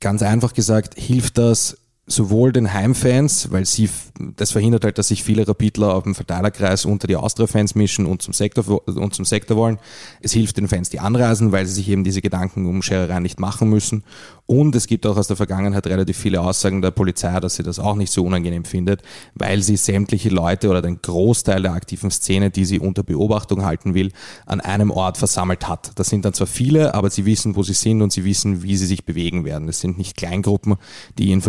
Ganz 0.00 0.22
einfach 0.22 0.54
gesagt, 0.54 0.98
hilft 0.98 1.38
das 1.38 1.78
sowohl 2.06 2.52
den 2.52 2.72
Heimfans, 2.72 3.50
weil 3.50 3.64
sie, 3.64 3.88
das 4.36 4.52
verhindert 4.52 4.84
halt, 4.84 4.98
dass 4.98 5.08
sich 5.08 5.24
viele 5.24 5.48
Rapidler 5.48 5.94
auf 5.94 6.04
dem 6.04 6.14
Verteilerkreis 6.14 6.84
unter 6.84 7.06
die 7.06 7.16
Austria-Fans 7.16 7.74
mischen 7.74 8.04
und 8.04 8.20
zum 8.20 8.34
Sektor, 8.34 8.86
und 8.86 9.14
zum 9.14 9.24
Sektor 9.24 9.56
wollen. 9.56 9.78
Es 10.20 10.32
hilft 10.32 10.58
den 10.58 10.68
Fans, 10.68 10.90
die 10.90 11.00
anreisen, 11.00 11.52
weil 11.52 11.66
sie 11.66 11.74
sich 11.74 11.88
eben 11.88 12.04
diese 12.04 12.20
Gedanken 12.20 12.66
um 12.66 12.82
Scherereien 12.82 13.22
nicht 13.22 13.40
machen 13.40 13.70
müssen. 13.70 14.04
Und 14.46 14.76
es 14.76 14.86
gibt 14.86 15.06
auch 15.06 15.16
aus 15.16 15.28
der 15.28 15.36
Vergangenheit 15.36 15.86
relativ 15.86 16.18
viele 16.18 16.42
Aussagen 16.42 16.82
der 16.82 16.90
Polizei, 16.90 17.40
dass 17.40 17.54
sie 17.54 17.62
das 17.62 17.78
auch 17.78 17.94
nicht 17.94 18.12
so 18.12 18.22
unangenehm 18.24 18.66
findet, 18.66 19.00
weil 19.34 19.62
sie 19.62 19.76
sämtliche 19.76 20.28
Leute 20.28 20.68
oder 20.68 20.82
den 20.82 21.00
Großteil 21.00 21.62
der 21.62 21.72
aktiven 21.72 22.10
Szene, 22.10 22.50
die 22.50 22.66
sie 22.66 22.78
unter 22.78 23.02
Beobachtung 23.02 23.64
halten 23.64 23.94
will, 23.94 24.12
an 24.44 24.60
einem 24.60 24.90
Ort 24.90 25.16
versammelt 25.16 25.66
hat. 25.66 25.92
Das 25.94 26.08
sind 26.10 26.26
dann 26.26 26.34
zwar 26.34 26.46
viele, 26.46 26.92
aber 26.92 27.08
sie 27.08 27.24
wissen, 27.24 27.56
wo 27.56 27.62
sie 27.62 27.72
sind 27.72 28.02
und 28.02 28.12
sie 28.12 28.24
wissen, 28.24 28.62
wie 28.62 28.76
sie 28.76 28.84
sich 28.84 29.06
bewegen 29.06 29.46
werden. 29.46 29.66
Es 29.66 29.80
sind 29.80 29.96
nicht 29.96 30.14
Kleingruppen, 30.18 30.76
die 31.16 31.32
in 31.32 31.40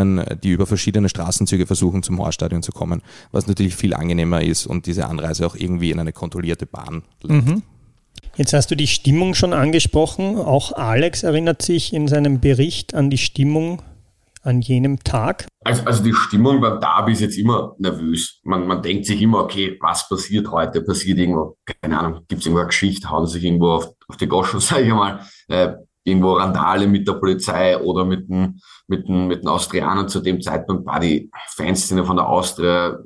verschiedenen, 0.00 0.40
die 0.42 0.50
über 0.50 0.66
verschiedene 0.66 1.08
Straßenzüge 1.08 1.66
versuchen, 1.66 2.02
zum 2.02 2.18
Horststadion 2.18 2.62
zu 2.62 2.72
kommen, 2.72 3.02
was 3.32 3.46
natürlich 3.46 3.76
viel 3.76 3.94
angenehmer 3.94 4.42
ist 4.42 4.66
und 4.66 4.86
diese 4.86 5.06
Anreise 5.06 5.46
auch 5.46 5.56
irgendwie 5.56 5.90
in 5.90 6.00
eine 6.00 6.12
kontrollierte 6.12 6.66
Bahn 6.66 7.02
lenkt. 7.22 7.46
Mhm. 7.46 7.62
Jetzt 8.36 8.52
hast 8.52 8.70
du 8.70 8.74
die 8.74 8.86
Stimmung 8.86 9.34
schon 9.34 9.52
angesprochen. 9.52 10.36
Auch 10.36 10.72
Alex 10.72 11.22
erinnert 11.24 11.62
sich 11.62 11.92
in 11.92 12.08
seinem 12.08 12.40
Bericht 12.40 12.94
an 12.94 13.10
die 13.10 13.18
Stimmung 13.18 13.82
an 14.42 14.62
jenem 14.62 15.00
Tag. 15.00 15.46
Also, 15.64 15.84
also 15.84 16.02
die 16.02 16.14
Stimmung 16.14 16.62
beim 16.62 16.80
Derby 16.80 17.12
ist 17.12 17.20
jetzt 17.20 17.36
immer 17.36 17.74
nervös. 17.78 18.40
Man, 18.44 18.66
man 18.66 18.80
denkt 18.80 19.04
sich 19.04 19.20
immer, 19.20 19.40
okay, 19.40 19.76
was 19.80 20.08
passiert 20.08 20.50
heute? 20.50 20.80
Passiert 20.80 21.18
irgendwo, 21.18 21.58
keine 21.82 21.98
Ahnung, 21.98 22.20
gibt 22.26 22.40
es 22.40 22.46
irgendwo 22.46 22.60
eine 22.60 22.68
Geschichte, 22.68 23.10
hauen 23.10 23.26
sich 23.26 23.44
irgendwo 23.44 23.72
auf, 23.72 23.90
auf 24.08 24.16
die 24.16 24.28
Goschen, 24.28 24.60
sage 24.60 24.84
ich 24.84 24.94
mal, 24.94 25.20
äh, 25.48 25.74
irgendwo 26.04 26.32
Randale 26.32 26.86
mit 26.86 27.06
der 27.06 27.14
Polizei 27.14 27.78
oder 27.78 28.04
mit 28.04 28.28
den, 28.28 28.60
mit 28.86 29.06
den, 29.08 29.26
mit 29.26 29.42
den 29.42 29.48
Austrianern 29.48 30.08
zu 30.08 30.20
dem 30.20 30.40
Zeitpunkt 30.40 30.86
war 30.86 31.00
die 31.00 31.30
Fanszene 31.54 32.04
von 32.04 32.16
der 32.16 32.28
Austria 32.28 32.98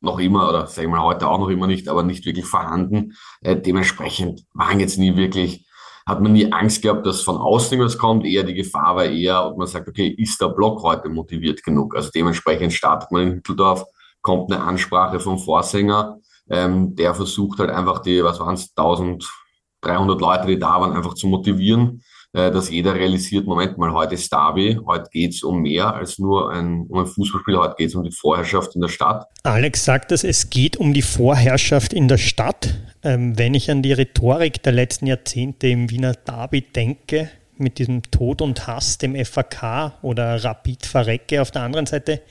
noch 0.00 0.18
immer, 0.18 0.48
oder 0.48 0.66
sagen 0.66 0.88
wir 0.88 0.98
mal 0.98 1.04
heute 1.04 1.28
auch 1.28 1.38
noch 1.38 1.48
immer 1.48 1.66
nicht, 1.66 1.88
aber 1.88 2.02
nicht 2.02 2.24
wirklich 2.24 2.46
vorhanden. 2.46 3.14
Äh, 3.40 3.56
dementsprechend 3.56 4.44
waren 4.54 4.78
jetzt 4.78 4.98
nie 4.98 5.16
wirklich, 5.16 5.66
hat 6.06 6.20
man 6.20 6.32
nie 6.32 6.52
Angst 6.52 6.82
gehabt, 6.82 7.06
dass 7.06 7.22
von 7.22 7.36
außen 7.36 7.80
was 7.80 7.98
kommt. 7.98 8.24
Eher 8.24 8.44
die 8.44 8.54
Gefahr 8.54 8.94
war 8.94 9.04
eher, 9.06 9.44
ob 9.46 9.58
man 9.58 9.66
sagt, 9.66 9.88
okay, 9.88 10.08
ist 10.08 10.40
der 10.40 10.48
Block 10.48 10.82
heute 10.82 11.08
motiviert 11.08 11.64
genug? 11.64 11.96
Also 11.96 12.10
dementsprechend 12.14 12.72
startet 12.72 13.10
man 13.10 13.22
in 13.22 13.32
Hütteldorf, 13.34 13.84
kommt 14.20 14.52
eine 14.52 14.62
Ansprache 14.62 15.18
vom 15.18 15.38
Vorsänger, 15.38 16.18
ähm, 16.48 16.94
der 16.94 17.14
versucht 17.14 17.58
halt 17.58 17.70
einfach 17.70 18.00
die, 18.00 18.22
was 18.22 18.38
waren 18.38 18.54
es, 18.54 18.70
1300 18.76 20.20
Leute, 20.20 20.46
die 20.46 20.58
da 20.58 20.80
waren, 20.80 20.92
einfach 20.92 21.14
zu 21.14 21.26
motivieren 21.26 22.02
dass 22.36 22.70
jeder 22.70 22.94
realisiert, 22.94 23.46
Moment 23.46 23.78
mal, 23.78 23.92
heute 23.92 24.14
ist 24.14 24.30
Derby, 24.30 24.78
heute 24.86 25.08
geht 25.10 25.32
es 25.34 25.42
um 25.42 25.62
mehr 25.62 25.94
als 25.94 26.18
nur 26.18 26.52
ein, 26.52 26.86
um 26.88 26.98
ein 26.98 27.06
Fußballspiel, 27.06 27.56
heute 27.56 27.74
geht 27.78 27.88
es 27.88 27.94
um 27.94 28.04
die 28.04 28.12
Vorherrschaft 28.12 28.74
in 28.74 28.82
der 28.82 28.88
Stadt. 28.88 29.26
Alex 29.42 29.84
sagt 29.84 30.10
dass 30.10 30.22
es 30.22 30.50
geht 30.50 30.76
um 30.76 30.92
die 30.92 31.02
Vorherrschaft 31.02 31.92
in 31.92 32.08
der 32.08 32.18
Stadt. 32.18 32.74
Ähm, 33.02 33.38
wenn 33.38 33.54
ich 33.54 33.70
an 33.70 33.82
die 33.82 33.92
Rhetorik 33.92 34.62
der 34.62 34.72
letzten 34.72 35.06
Jahrzehnte 35.06 35.68
im 35.68 35.90
Wiener 35.90 36.12
Derby 36.12 36.60
denke, 36.62 37.30
mit 37.58 37.78
diesem 37.78 38.02
Tod 38.02 38.42
und 38.42 38.66
Hass, 38.66 38.98
dem 38.98 39.16
FAK 39.24 39.94
oder 40.02 40.42
Rapid 40.42 40.86
Verrecke 40.86 41.40
auf 41.42 41.50
der 41.50 41.62
anderen 41.62 41.86
Seite. 41.86 42.22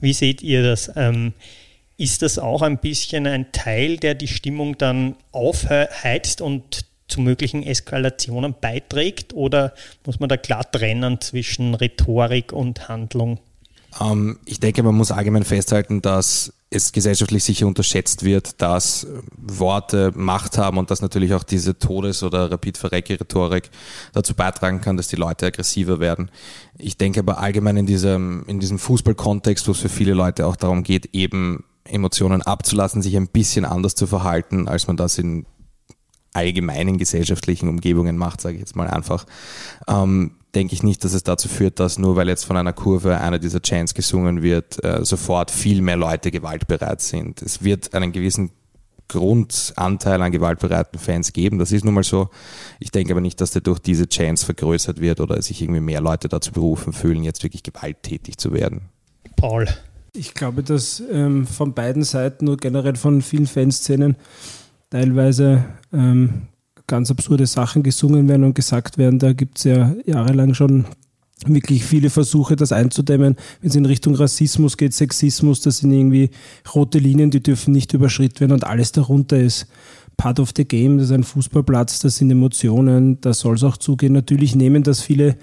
Wie 0.00 0.12
seht 0.12 0.42
ihr 0.42 0.62
das? 0.62 0.90
Ähm, 0.96 1.34
ist 1.96 2.22
das 2.22 2.38
auch 2.38 2.62
ein 2.62 2.78
bisschen 2.78 3.26
ein 3.26 3.52
Teil, 3.52 3.96
der 3.96 4.14
die 4.14 4.28
Stimmung 4.28 4.76
dann 4.78 5.16
aufheizt 5.30 6.40
und 6.40 6.86
zu 7.08 7.20
möglichen 7.20 7.62
Eskalationen 7.62 8.54
beiträgt? 8.60 9.34
Oder 9.34 9.74
muss 10.06 10.20
man 10.20 10.28
da 10.28 10.36
klar 10.36 10.70
trennen 10.70 11.20
zwischen 11.20 11.74
Rhetorik 11.74 12.52
und 12.52 12.88
Handlung? 12.88 13.38
Ähm, 14.00 14.38
ich 14.44 14.60
denke, 14.60 14.82
man 14.82 14.94
muss 14.94 15.10
allgemein 15.10 15.44
festhalten, 15.44 16.02
dass 16.02 16.52
es 16.70 16.92
gesellschaftlich 16.92 17.44
sicher 17.44 17.66
unterschätzt 17.66 18.24
wird, 18.24 18.60
dass 18.62 19.06
Worte 19.36 20.10
Macht 20.14 20.56
haben 20.56 20.78
und 20.78 20.90
dass 20.90 21.02
natürlich 21.02 21.34
auch 21.34 21.42
diese 21.42 21.78
Todes- 21.78 22.22
oder 22.22 22.50
Rapid-Verrecke-Rhetorik 22.50 23.70
dazu 24.14 24.34
beitragen 24.34 24.80
kann, 24.80 24.96
dass 24.96 25.08
die 25.08 25.16
Leute 25.16 25.46
aggressiver 25.46 26.00
werden. 26.00 26.30
Ich 26.78 26.96
denke 26.96 27.20
aber 27.20 27.38
allgemein 27.38 27.76
in 27.76 27.86
diesem, 27.86 28.44
in 28.46 28.58
diesem 28.58 28.78
Fußballkontext, 28.78 29.68
wo 29.68 29.72
es 29.72 29.80
für 29.80 29.90
viele 29.90 30.14
Leute 30.14 30.46
auch 30.46 30.56
darum 30.56 30.82
geht, 30.82 31.14
eben 31.14 31.64
Emotionen 31.84 32.42
abzulassen, 32.42 33.02
sich 33.02 33.16
ein 33.16 33.28
bisschen 33.28 33.64
anders 33.64 33.94
zu 33.94 34.06
verhalten, 34.06 34.66
als 34.68 34.86
man 34.86 34.96
das 34.96 35.18
in 35.18 35.44
allgemeinen 36.32 36.98
gesellschaftlichen 36.98 37.68
Umgebungen 37.68 38.16
macht, 38.16 38.40
sage 38.40 38.54
ich 38.54 38.60
jetzt 38.60 38.76
mal 38.76 38.88
einfach. 38.88 39.26
Ähm, 39.88 40.32
denke 40.54 40.74
ich 40.74 40.82
nicht, 40.82 41.04
dass 41.04 41.14
es 41.14 41.22
dazu 41.22 41.48
führt, 41.48 41.80
dass 41.80 41.98
nur 41.98 42.16
weil 42.16 42.28
jetzt 42.28 42.44
von 42.44 42.56
einer 42.56 42.72
Kurve 42.72 43.18
einer 43.18 43.38
dieser 43.38 43.60
Chants 43.60 43.94
gesungen 43.94 44.42
wird, 44.42 44.82
äh, 44.84 45.04
sofort 45.04 45.50
viel 45.50 45.80
mehr 45.80 45.96
Leute 45.96 46.30
gewaltbereit 46.30 47.00
sind. 47.00 47.42
Es 47.42 47.62
wird 47.62 47.94
einen 47.94 48.12
gewissen 48.12 48.50
Grundanteil 49.08 50.22
an 50.22 50.32
gewaltbereiten 50.32 50.98
Fans 50.98 51.32
geben. 51.32 51.58
Das 51.58 51.70
ist 51.70 51.84
nun 51.84 51.94
mal 51.94 52.04
so. 52.04 52.30
Ich 52.80 52.90
denke 52.90 53.12
aber 53.12 53.20
nicht, 53.20 53.40
dass 53.40 53.50
der 53.50 53.60
durch 53.60 53.78
diese 53.78 54.08
Chants 54.08 54.44
vergrößert 54.44 55.00
wird 55.00 55.20
oder 55.20 55.40
sich 55.42 55.60
irgendwie 55.60 55.80
mehr 55.80 56.00
Leute 56.00 56.28
dazu 56.28 56.52
berufen 56.52 56.92
fühlen, 56.92 57.22
jetzt 57.22 57.42
wirklich 57.42 57.62
gewalttätig 57.62 58.38
zu 58.38 58.52
werden. 58.52 58.88
Paul. 59.36 59.68
Ich 60.14 60.34
glaube, 60.34 60.62
dass 60.62 61.02
ähm, 61.10 61.46
von 61.46 61.72
beiden 61.72 62.04
Seiten 62.04 62.48
und 62.48 62.60
generell 62.60 62.96
von 62.96 63.22
vielen 63.22 63.46
Fanszenen 63.46 64.16
teilweise 64.92 65.64
ähm, 65.94 66.42
ganz 66.86 67.10
absurde 67.10 67.46
Sachen 67.46 67.82
gesungen 67.82 68.28
werden 68.28 68.44
und 68.44 68.54
gesagt 68.54 68.98
werden. 68.98 69.18
Da 69.18 69.32
gibt 69.32 69.56
es 69.56 69.64
ja 69.64 69.94
jahrelang 70.04 70.52
schon 70.52 70.84
wirklich 71.46 71.82
viele 71.82 72.10
Versuche, 72.10 72.56
das 72.56 72.72
einzudämmen. 72.72 73.36
Wenn 73.62 73.70
es 73.70 73.74
in 73.74 73.86
Richtung 73.86 74.14
Rassismus 74.14 74.76
geht, 74.76 74.92
Sexismus, 74.92 75.62
das 75.62 75.78
sind 75.78 75.92
irgendwie 75.92 76.30
rote 76.74 76.98
Linien, 76.98 77.30
die 77.30 77.42
dürfen 77.42 77.72
nicht 77.72 77.94
überschritten 77.94 78.40
werden 78.40 78.52
und 78.52 78.64
alles 78.64 78.92
darunter 78.92 79.40
ist 79.40 79.66
Part 80.18 80.38
of 80.38 80.52
the 80.54 80.66
Game, 80.66 80.98
das 80.98 81.06
ist 81.06 81.12
ein 81.12 81.24
Fußballplatz, 81.24 82.00
das 82.00 82.18
sind 82.18 82.30
Emotionen, 82.30 83.18
da 83.22 83.32
soll 83.32 83.54
es 83.54 83.64
auch 83.64 83.78
zugehen. 83.78 84.12
Natürlich 84.12 84.54
nehmen 84.54 84.82
das 84.82 85.00
viele 85.00 85.36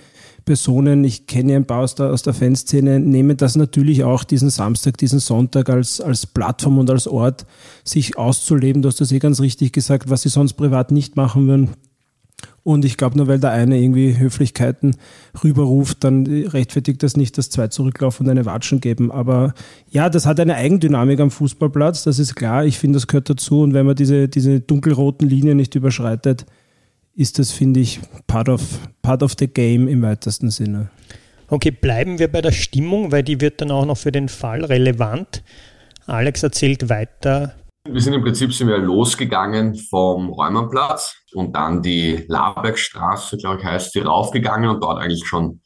Personen, 0.50 1.04
ich 1.04 1.28
kenne 1.28 1.56
ein 1.56 1.66
paar 1.66 1.82
aus 1.82 1.94
der, 1.94 2.08
aus 2.08 2.24
der 2.24 2.34
Fanszene, 2.34 3.00
nehmen 3.00 3.38
das 3.38 3.56
natürlich 3.56 4.04
auch 4.04 4.24
diesen 4.24 4.50
Samstag, 4.50 4.98
diesen 4.98 5.20
Sonntag 5.20 5.70
als, 5.70 6.02
als 6.02 6.26
Plattform 6.26 6.80
und 6.80 6.90
als 6.90 7.08
Ort, 7.08 7.46
sich 7.84 8.18
auszuleben. 8.18 8.82
Du 8.82 8.88
hast 8.88 9.00
das 9.00 9.12
eh 9.12 9.20
ganz 9.20 9.40
richtig 9.42 9.74
gesagt, 9.74 10.10
was 10.10 10.24
sie 10.24 10.30
sonst 10.30 10.54
privat 10.54 10.90
nicht 10.90 11.16
machen 11.16 11.46
würden. 11.46 11.70
Und 12.64 12.84
ich 12.84 12.98
glaube, 12.98 13.16
nur 13.16 13.28
weil 13.28 13.40
der 13.40 13.52
eine 13.52 13.80
irgendwie 13.80 14.18
Höflichkeiten 14.18 14.96
rüberruft, 15.44 16.04
dann 16.04 16.26
rechtfertigt 16.26 17.04
das 17.04 17.16
nicht, 17.16 17.38
dass 17.38 17.52
zwei 17.52 17.68
zurücklaufen 17.68 18.26
und 18.26 18.32
eine 18.32 18.48
Watschen 18.48 18.82
geben. 18.82 19.12
Aber 19.12 19.54
ja, 19.92 20.10
das 20.10 20.26
hat 20.26 20.40
eine 20.40 20.56
Eigendynamik 20.56 21.20
am 21.20 21.30
Fußballplatz, 21.30 22.06
das 22.06 22.18
ist 22.18 22.34
klar. 22.34 22.66
Ich 22.66 22.80
finde, 22.80 22.98
das 22.98 23.06
gehört 23.06 23.30
dazu. 23.30 23.62
Und 23.62 23.76
wenn 23.76 23.86
man 23.86 23.96
diese, 23.96 24.28
diese 24.28 24.62
dunkelroten 24.62 25.30
Linien 25.30 25.58
nicht 25.58 25.76
überschreitet, 25.76 26.48
ist 27.20 27.38
das, 27.38 27.52
finde 27.52 27.82
ich, 27.82 28.00
part 28.28 28.48
of, 28.48 28.62
part 29.02 29.22
of 29.24 29.34
the 29.38 29.48
game 29.48 29.90
im 29.90 30.02
weitesten 30.02 30.50
Sinne. 30.50 30.90
Okay, 31.50 31.70
bleiben 31.70 32.18
wir 32.18 32.32
bei 32.32 32.42
der 32.42 32.54
Stimmung, 32.54 33.12
weil 33.12 33.24
die 33.24 33.42
wird 33.42 33.60
dann 33.60 33.72
auch 33.72 33.86
noch 33.86 33.98
für 33.98 34.14
den 34.14 34.30
Fall 34.30 34.64
relevant. 34.64 35.44
Alex 36.06 36.44
erzählt 36.44 36.88
weiter. 36.88 37.56
Wir 37.86 38.00
sind 38.00 38.14
im 38.14 38.22
Prinzip 38.22 38.54
sind 38.54 38.70
wir 38.70 38.78
losgegangen 38.78 39.76
vom 39.76 40.30
Räumernplatz 40.30 41.16
und 41.34 41.54
dann 41.56 41.82
die 41.82 42.24
Labergstraße, 42.30 43.36
glaube 43.36 43.60
ich, 43.60 43.66
heißt 43.66 43.92
sie, 43.92 44.00
raufgegangen 44.00 44.70
und 44.70 44.82
dort 44.82 45.02
eigentlich 45.02 45.26
schon 45.26 45.60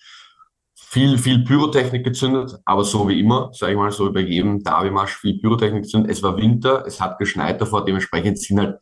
viel, 0.76 1.20
viel 1.20 1.44
Pyrotechnik 1.44 2.04
gezündet, 2.04 2.56
aber 2.66 2.84
so 2.84 3.08
wie 3.08 3.20
immer, 3.20 3.52
sage 3.54 3.74
ich 3.74 3.78
mal, 3.78 3.92
so 3.92 4.08
wie 4.08 4.14
bei 4.14 4.22
jedem 4.22 4.64
Derby-Marsch 4.64 5.18
viel 5.18 5.40
Pyrotechnik 5.40 5.84
gezündet. 5.84 6.12
Es 6.12 6.24
war 6.24 6.36
Winter, 6.38 6.84
es 6.88 7.00
hat 7.00 7.20
geschneit 7.20 7.62
davor, 7.62 7.86
dementsprechend 7.86 8.40
sind 8.40 8.60
halt 8.60 8.80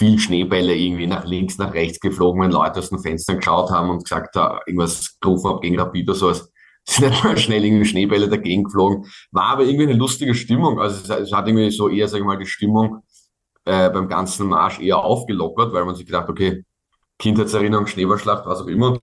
viel 0.00 0.18
Schneebälle 0.18 0.74
irgendwie 0.74 1.06
nach 1.06 1.26
links, 1.26 1.58
nach 1.58 1.74
rechts 1.74 2.00
geflogen, 2.00 2.40
wenn 2.42 2.52
Leute 2.52 2.78
aus 2.78 2.88
den 2.88 3.00
Fenstern 3.00 3.36
geschaut 3.36 3.70
haben 3.70 3.90
und 3.90 4.02
gesagt 4.02 4.34
haben, 4.34 4.58
irgendwas 4.66 5.18
gerufen 5.20 5.50
haben 5.50 5.60
gegen 5.60 5.78
Rapid 5.78 6.08
oder 6.08 6.18
sowas. 6.18 6.50
Sind 6.88 7.10
nicht 7.10 7.22
mal 7.22 7.36
schnell 7.36 7.62
irgendwie 7.62 7.84
Schneebälle 7.84 8.26
dagegen 8.26 8.64
geflogen. 8.64 9.04
War 9.30 9.50
aber 9.50 9.64
irgendwie 9.64 9.84
eine 9.84 9.98
lustige 9.98 10.34
Stimmung. 10.34 10.80
Also 10.80 11.02
es, 11.02 11.28
es 11.28 11.32
hat 11.32 11.46
irgendwie 11.46 11.70
so 11.70 11.90
eher, 11.90 12.08
sag 12.08 12.18
ich 12.18 12.24
mal, 12.24 12.38
die 12.38 12.46
Stimmung 12.46 13.02
äh, 13.66 13.90
beim 13.90 14.08
ganzen 14.08 14.48
Marsch 14.48 14.80
eher 14.80 15.04
aufgelockert, 15.04 15.74
weil 15.74 15.84
man 15.84 15.94
sich 15.94 16.06
gedacht, 16.06 16.30
okay, 16.30 16.64
Kindheitserinnerung, 17.18 17.86
Schneeballschlacht, 17.86 18.46
was 18.46 18.62
auch 18.62 18.68
immer. 18.68 18.98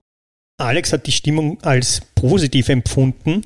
Alex 0.56 0.92
hat 0.92 1.06
die 1.06 1.12
Stimmung 1.12 1.58
als 1.62 2.00
positiv 2.16 2.68
empfunden. 2.68 3.44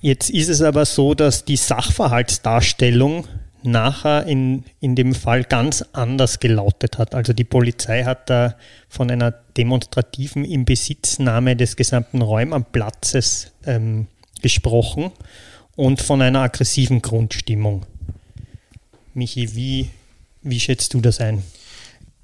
Jetzt 0.00 0.28
ist 0.28 0.48
es 0.48 0.60
aber 0.60 0.84
so, 0.86 1.14
dass 1.14 1.44
die 1.44 1.56
Sachverhaltsdarstellung 1.56 3.28
nachher 3.64 4.26
in, 4.26 4.64
in 4.80 4.94
dem 4.94 5.14
Fall 5.14 5.44
ganz 5.44 5.84
anders 5.92 6.40
gelautet 6.40 6.98
hat. 6.98 7.14
Also 7.14 7.32
die 7.32 7.44
Polizei 7.44 8.04
hat 8.04 8.30
da 8.30 8.56
von 8.88 9.10
einer 9.10 9.32
demonstrativen 9.56 10.44
Inbesitznahme 10.44 11.56
des 11.56 11.76
gesamten 11.76 12.22
Räumplatzes 12.22 13.52
ähm, 13.66 14.06
gesprochen 14.42 15.10
und 15.76 16.00
von 16.00 16.22
einer 16.22 16.40
aggressiven 16.40 17.02
Grundstimmung. 17.02 17.86
Michi, 19.14 19.54
wie, 19.54 19.90
wie 20.42 20.60
schätzt 20.60 20.94
du 20.94 21.00
das 21.00 21.20
ein? 21.20 21.42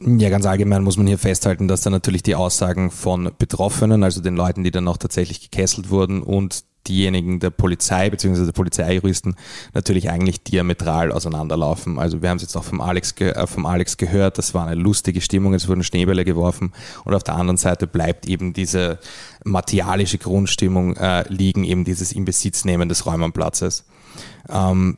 Ja, 0.03 0.31
ganz 0.31 0.47
allgemein 0.47 0.83
muss 0.83 0.97
man 0.97 1.07
hier 1.07 1.19
festhalten, 1.19 1.69
dass 1.69 1.83
da 1.83 1.91
natürlich 1.91 2.23
die 2.23 2.35
Aussagen 2.35 2.91
von 2.91 3.33
Betroffenen, 3.39 4.03
also 4.03 4.23
den 4.23 4.35
Leuten, 4.35 4.65
die 4.65 4.71
dann 4.71 4.89
auch 4.89 4.97
tatsächlich 4.97 5.43
gekesselt 5.43 5.91
wurden 5.91 6.23
und 6.23 6.65
diejenigen 6.89 7.41
der 7.41 7.51
Polizei 7.51 8.11
bzw. 8.11 8.47
der 8.47 8.53
Polizeijuristen 8.53 9.37
natürlich 9.75 10.11
eigentlich 10.11 10.43
diametral 10.43 11.13
auseinanderlaufen. 11.13 11.99
Also 11.99 12.23
wir 12.23 12.31
haben 12.31 12.37
es 12.37 12.43
jetzt 12.43 12.57
auch 12.57 12.65
vom 12.65 12.81
Alex, 12.81 13.13
äh, 13.21 13.47
vom 13.47 13.67
Alex 13.67 13.97
gehört, 13.97 14.39
das 14.39 14.55
war 14.55 14.67
eine 14.67 14.81
lustige 14.81 15.21
Stimmung, 15.21 15.55
es 15.55 15.69
wurden 15.69 15.85
Schneebälle 15.85 16.25
geworfen 16.25 16.73
und 17.05 17.15
auf 17.15 17.23
der 17.23 17.35
anderen 17.35 17.57
Seite 17.57 17.87
bleibt 17.87 18.27
eben 18.27 18.53
diese 18.53 18.99
martialische 19.45 20.19
Grundstimmung 20.19 20.97
äh, 20.97 21.25
liegen, 21.29 21.65
eben 21.65 21.85
dieses 21.85 22.13
Inbesitznehmen 22.13 22.89
des 22.89 23.07
Räumenplatzes. 23.07 23.85
Ähm, 24.49 24.97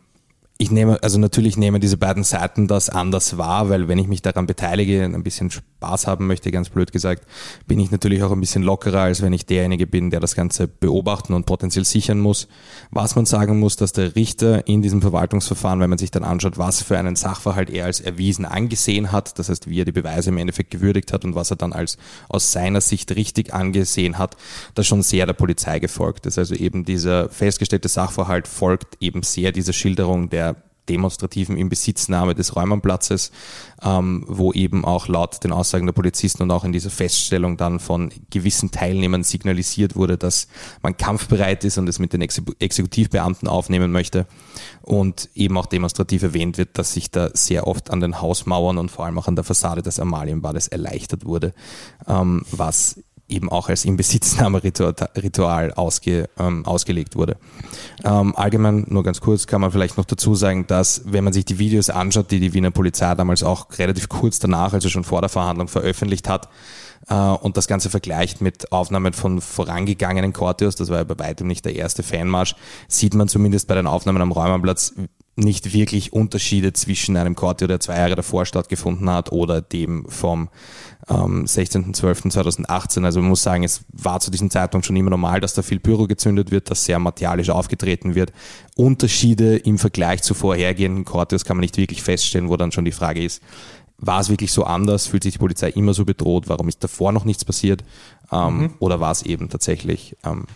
ich 0.63 0.71
nehme, 0.71 1.03
also 1.03 1.19
natürlich 1.19 1.57
nehmen 1.57 1.81
diese 1.81 1.97
beiden 1.97 2.23
Seiten 2.23 2.69
das 2.69 2.89
anders 2.89 3.37
wahr, 3.37 3.69
weil 3.69 3.89
wenn 3.89 3.99
ich 3.99 4.07
mich 4.07 4.23
daran 4.23 4.47
beteilige, 4.47 5.03
ein 5.03 5.25
bisschen 5.25 5.51
Spaß 5.51 6.07
haben 6.07 6.29
möchte, 6.29 6.53
ganz 6.53 6.69
blöd 6.69 6.93
gesagt, 6.93 7.27
bin 7.67 7.81
ich 7.81 7.91
natürlich 7.91 8.23
auch 8.23 8.31
ein 8.31 8.39
bisschen 8.39 8.63
lockerer, 8.63 9.01
als 9.01 9.23
wenn 9.23 9.33
ich 9.33 9.45
derjenige 9.45 9.89
bin, 9.89 10.11
der 10.11 10.21
das 10.21 10.37
Ganze 10.37 10.69
beobachten 10.69 11.35
und 11.35 11.47
potenziell 11.47 11.85
sichern 11.85 12.21
muss. 12.21 12.47
Was 12.93 13.17
man 13.17 13.27
sagen 13.27 13.59
muss, 13.59 13.75
dass 13.75 13.93
der 13.93 14.15
Richter 14.15 14.69
in 14.69 14.83
diesem 14.83 15.03
Verwaltungsverfahren, 15.03 15.81
wenn 15.81 15.91
man 15.91 15.99
sich 15.99 16.13
dann 16.13 16.23
anschaut, 16.23 16.59
was 16.59 16.81
für 16.81 16.97
einen 16.97 17.17
Sachverhalt 17.17 17.69
er 17.69 17.87
als 17.87 18.01
erwiesen 18.01 18.45
angesehen 18.45 19.11
hat, 19.11 19.41
das 19.41 19.49
heißt, 19.49 19.69
wie 19.69 19.81
er 19.81 19.85
die 19.85 19.91
Beweise 19.91 20.31
im 20.31 20.39
Endeffekt 20.39 20.71
gewürdigt 20.71 21.13
hat 21.13 21.25
und 21.25 21.35
was 21.35 21.51
er 21.51 21.57
dann 21.57 21.73
als 21.73 21.99
aus 22.29 22.53
seiner 22.53 22.81
Sicht 22.81 23.17
richtig 23.17 23.53
angesehen 23.53 24.17
hat, 24.17 24.37
das 24.77 24.87
schon 24.87 25.03
sehr 25.03 25.27
der 25.27 25.33
Polizei 25.33 25.81
gefolgt 25.81 26.27
ist. 26.27 26.39
Also 26.39 26.55
eben 26.55 26.85
dieser 26.85 27.31
festgestellte 27.31 27.89
Sachverhalt 27.89 28.47
folgt 28.47 28.97
eben 29.01 29.25
sehr 29.25 29.51
dieser 29.51 29.73
Schilderung 29.73 30.31
der 30.31 30.52
demonstrativen 30.89 31.57
Inbesitznahme 31.57 32.35
des 32.35 32.57
Räumenplatzes, 32.57 33.31
ähm, 33.83 34.25
wo 34.27 34.53
eben 34.53 34.85
auch 34.85 35.09
laut 35.09 35.43
den 35.45 35.53
Aussagen 35.53 35.87
der 35.87 35.93
Polizisten 35.93 36.43
und 36.43 36.51
auch 36.51 36.65
in 36.65 36.73
dieser 36.73 36.91
Feststellung 36.91 37.57
dann 37.57 37.79
von 37.79 38.13
gewissen 38.31 38.71
Teilnehmern 38.71 39.23
signalisiert 39.23 39.97
wurde, 39.97 40.19
dass 40.19 40.49
man 40.83 40.97
kampfbereit 40.97 41.65
ist 41.65 41.79
und 41.79 41.89
es 41.89 41.99
mit 41.99 42.13
den 42.13 42.21
Exekutivbeamten 42.21 43.49
aufnehmen 43.49 43.93
möchte. 43.93 44.27
Und 44.83 45.31
eben 45.35 45.57
auch 45.57 45.67
demonstrativ 45.67 46.23
erwähnt 46.23 46.59
wird, 46.59 46.79
dass 46.79 46.93
sich 46.93 47.11
da 47.11 47.31
sehr 47.33 47.67
oft 47.67 47.91
an 47.91 48.01
den 48.01 48.21
Hausmauern 48.21 48.79
und 48.79 48.91
vor 48.91 49.05
allem 49.05 49.19
auch 49.19 49.29
an 49.29 49.37
der 49.37 49.45
Fassade 49.45 49.83
des 49.83 50.01
Amalienbades 50.01 50.69
erleichtert 50.69 51.25
wurde, 51.25 51.55
ähm, 52.09 52.45
was 52.51 53.01
eben 53.33 53.51
auch 53.51 53.69
als 53.69 53.85
Inbesitznahmeritual 53.85 55.73
ausge, 55.75 56.29
ähm, 56.39 56.65
ausgelegt 56.67 57.17
wurde. 57.17 57.37
Ähm, 58.05 58.35
allgemein, 58.37 58.85
nur 58.89 59.03
ganz 59.03 59.21
kurz, 59.21 59.47
kann 59.47 59.61
man 59.61 59.73
vielleicht 59.73 59.97
noch 59.97 60.05
dazu 60.05 60.35
sagen, 60.35 60.67
dass 60.67 61.03
wenn 61.05 61.25
man 61.25 61.33
sich 61.33 61.45
die 61.45 61.59
Videos 61.59 61.91
anschaut, 61.91 62.31
die 62.31 62.41
die 62.41 62.55
Wiener 62.55 62.71
Polizei 62.71 63.15
damals 63.15 63.43
auch 63.43 63.67
relativ 63.79 64.09
kurz 64.09 64.39
danach, 64.39 64.73
also 64.73 64.89
schon 64.89 65.05
vor 65.05 65.21
der 65.21 65.31
Verhandlung 65.31 65.69
veröffentlicht 65.69 66.29
hat, 66.29 66.49
äh, 67.09 67.15
und 67.15 67.57
das 67.57 67.67
Ganze 67.67 67.91
vergleicht 67.91 68.41
mit 68.41 68.73
Aufnahmen 68.73 69.13
von 69.13 69.41
vorangegangenen 69.41 70.33
Corteos, 70.33 70.77
das 70.77 70.89
war 70.89 70.99
ja 70.99 71.05
bei 71.05 71.19
weitem 71.19 71.47
nicht 71.47 71.65
der 71.65 71.75
erste 71.75 72.03
Fanmarsch, 72.03 72.55
sieht 72.89 73.15
man 73.15 73.29
zumindest 73.29 73.69
bei 73.69 73.75
den 73.75 73.87
Aufnahmen 73.87 74.23
am 74.23 74.33
Räumerplatz 74.33 74.95
nicht 75.35 75.73
wirklich 75.73 76.13
Unterschiede 76.13 76.73
zwischen 76.75 77.17
einem 77.17 77.35
Corteo, 77.35 77.67
der 77.67 77.81
zwei 77.81 77.97
Jahre 77.97 78.17
davor 78.17 78.45
stattgefunden 78.45 79.09
hat, 79.09 79.33
oder 79.33 79.63
dem 79.63 80.07
vom 80.09 80.51
ähm, 81.09 81.47
16.12.2018. 81.47 83.05
Also 83.05 83.21
man 83.21 83.31
muss 83.31 83.43
sagen, 83.43 83.65
es 83.65 83.85
war 83.93 84.21
zu 84.21 84.31
diesem 84.31 84.51
Zeitpunkt 84.51 84.87
schon 84.87 84.97
immer 84.97 85.11
normal, 85.11 85.41
dass 85.41 85.55
da 85.55 85.63
viel 85.63 85.81
Pyro 85.81 86.07
gezündet 86.07 86.51
wird, 86.51 86.71
dass 86.71 86.85
sehr 86.85 86.99
martialisch 86.99 87.51
aufgetreten 87.51 88.15
wird. 88.15 88.33
Unterschiede 88.77 89.57
im 89.57 89.79
Vergleich 89.79 90.23
zu 90.23 90.35
vorhergehenden 90.35 91.05
Corteos 91.05 91.45
kann 91.45 91.57
man 91.57 91.63
nicht 91.63 91.79
wirklich 91.79 92.03
feststellen, 92.03 92.51
wo 92.51 92.57
dann 92.57 92.73
schon 92.73 92.85
die 92.85 92.93
Frage 92.93 93.25
ist, 93.25 93.43
war 93.99 94.21
es 94.21 94.29
wirklich 94.29 94.53
so 94.53 94.65
anders? 94.65 95.07
Fühlt 95.07 95.23
sich 95.23 95.35
die 95.35 95.39
Polizei 95.39 95.71
immer 95.71 95.95
so 95.95 96.05
bedroht? 96.05 96.49
Warum 96.49 96.69
ist 96.69 96.83
davor 96.83 97.13
noch 97.13 97.25
nichts 97.25 97.45
passiert? 97.45 97.85
Ähm, 98.33 98.59
mhm. 98.59 98.75
Oder 98.81 99.01
war 99.01 99.13
es 99.13 99.23
eben 99.23 99.49
tatsächlich 99.49 100.17
ähm, 100.25 100.47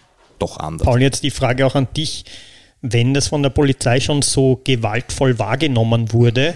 doch 0.41 0.59
anders? 0.59 0.85
Paul, 0.85 1.01
jetzt 1.01 1.23
die 1.23 1.31
Frage 1.31 1.65
auch 1.65 1.77
an 1.77 1.87
dich. 1.97 2.25
Wenn 2.83 3.15
das 3.15 3.29
von 3.29 3.43
der 3.43 3.51
Polizei 3.51 4.01
schon 4.01 4.23
so 4.23 4.61
gewaltvoll 4.65 5.39
wahrgenommen 5.39 6.13
wurde, 6.13 6.55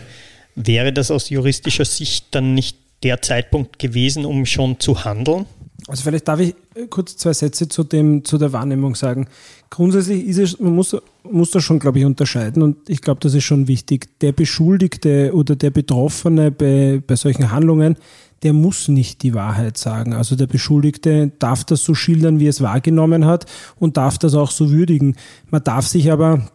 wäre 0.54 0.92
das 0.92 1.10
aus 1.10 1.30
juristischer 1.30 1.84
Sicht 1.84 2.26
dann 2.32 2.54
nicht 2.54 2.76
der 3.02 3.22
Zeitpunkt 3.22 3.78
gewesen, 3.78 4.24
um 4.24 4.44
schon 4.46 4.78
zu 4.78 5.04
handeln? 5.04 5.46
Also 5.88 6.02
vielleicht 6.02 6.28
darf 6.28 6.40
ich 6.40 6.54
kurz 6.90 7.16
zwei 7.16 7.32
Sätze 7.32 7.68
zu, 7.68 7.84
dem, 7.84 8.24
zu 8.24 8.38
der 8.38 8.52
Wahrnehmung 8.52 8.94
sagen. 8.94 9.26
Grundsätzlich 9.70 10.24
ist 10.26 10.38
es, 10.38 10.60
man 10.60 10.74
muss, 10.74 10.96
muss 11.22 11.50
da 11.50 11.60
schon, 11.60 11.78
glaube 11.78 11.98
ich, 11.98 12.04
unterscheiden 12.04 12.62
und 12.62 12.88
ich 12.88 13.00
glaube, 13.00 13.20
das 13.20 13.34
ist 13.34 13.44
schon 13.44 13.66
wichtig. 13.66 14.08
Der 14.20 14.32
Beschuldigte 14.32 15.32
oder 15.34 15.56
der 15.56 15.70
Betroffene 15.70 16.50
bei, 16.50 17.02
bei 17.04 17.16
solchen 17.16 17.50
Handlungen, 17.50 17.96
der 18.42 18.52
muss 18.52 18.88
nicht 18.88 19.22
die 19.22 19.34
Wahrheit 19.34 19.76
sagen. 19.76 20.14
Also 20.14 20.34
der 20.34 20.46
Beschuldigte 20.46 21.32
darf 21.38 21.64
das 21.64 21.84
so 21.84 21.94
schildern, 21.94 22.40
wie 22.40 22.46
er 22.46 22.50
es 22.50 22.62
wahrgenommen 22.62 23.26
hat 23.26 23.46
und 23.76 23.96
darf 23.96 24.18
das 24.18 24.34
auch 24.34 24.50
so 24.50 24.70
würdigen. 24.70 25.16
Man 25.50 25.62
darf 25.62 25.86
sich 25.86 26.10
aber 26.10 26.48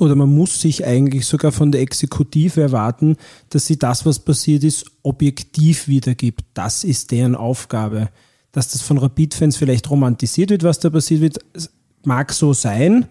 oder 0.00 0.16
man 0.16 0.28
muss 0.28 0.60
sich 0.60 0.84
eigentlich 0.84 1.24
sogar 1.26 1.52
von 1.52 1.70
der 1.70 1.80
Exekutive 1.80 2.60
erwarten, 2.60 3.16
dass 3.50 3.66
sie 3.66 3.78
das, 3.78 4.04
was 4.04 4.18
passiert 4.18 4.64
ist, 4.64 4.86
objektiv 5.02 5.86
wiedergibt. 5.86 6.44
Das 6.52 6.82
ist 6.82 7.12
deren 7.12 7.36
Aufgabe. 7.36 8.08
Dass 8.50 8.68
das 8.68 8.82
von 8.82 8.98
Rapid-Fans 8.98 9.56
vielleicht 9.56 9.88
romantisiert 9.90 10.50
wird, 10.50 10.64
was 10.64 10.80
da 10.80 10.90
passiert 10.90 11.20
wird, 11.20 11.38
mag 12.04 12.32
so 12.32 12.52
sein. 12.52 13.06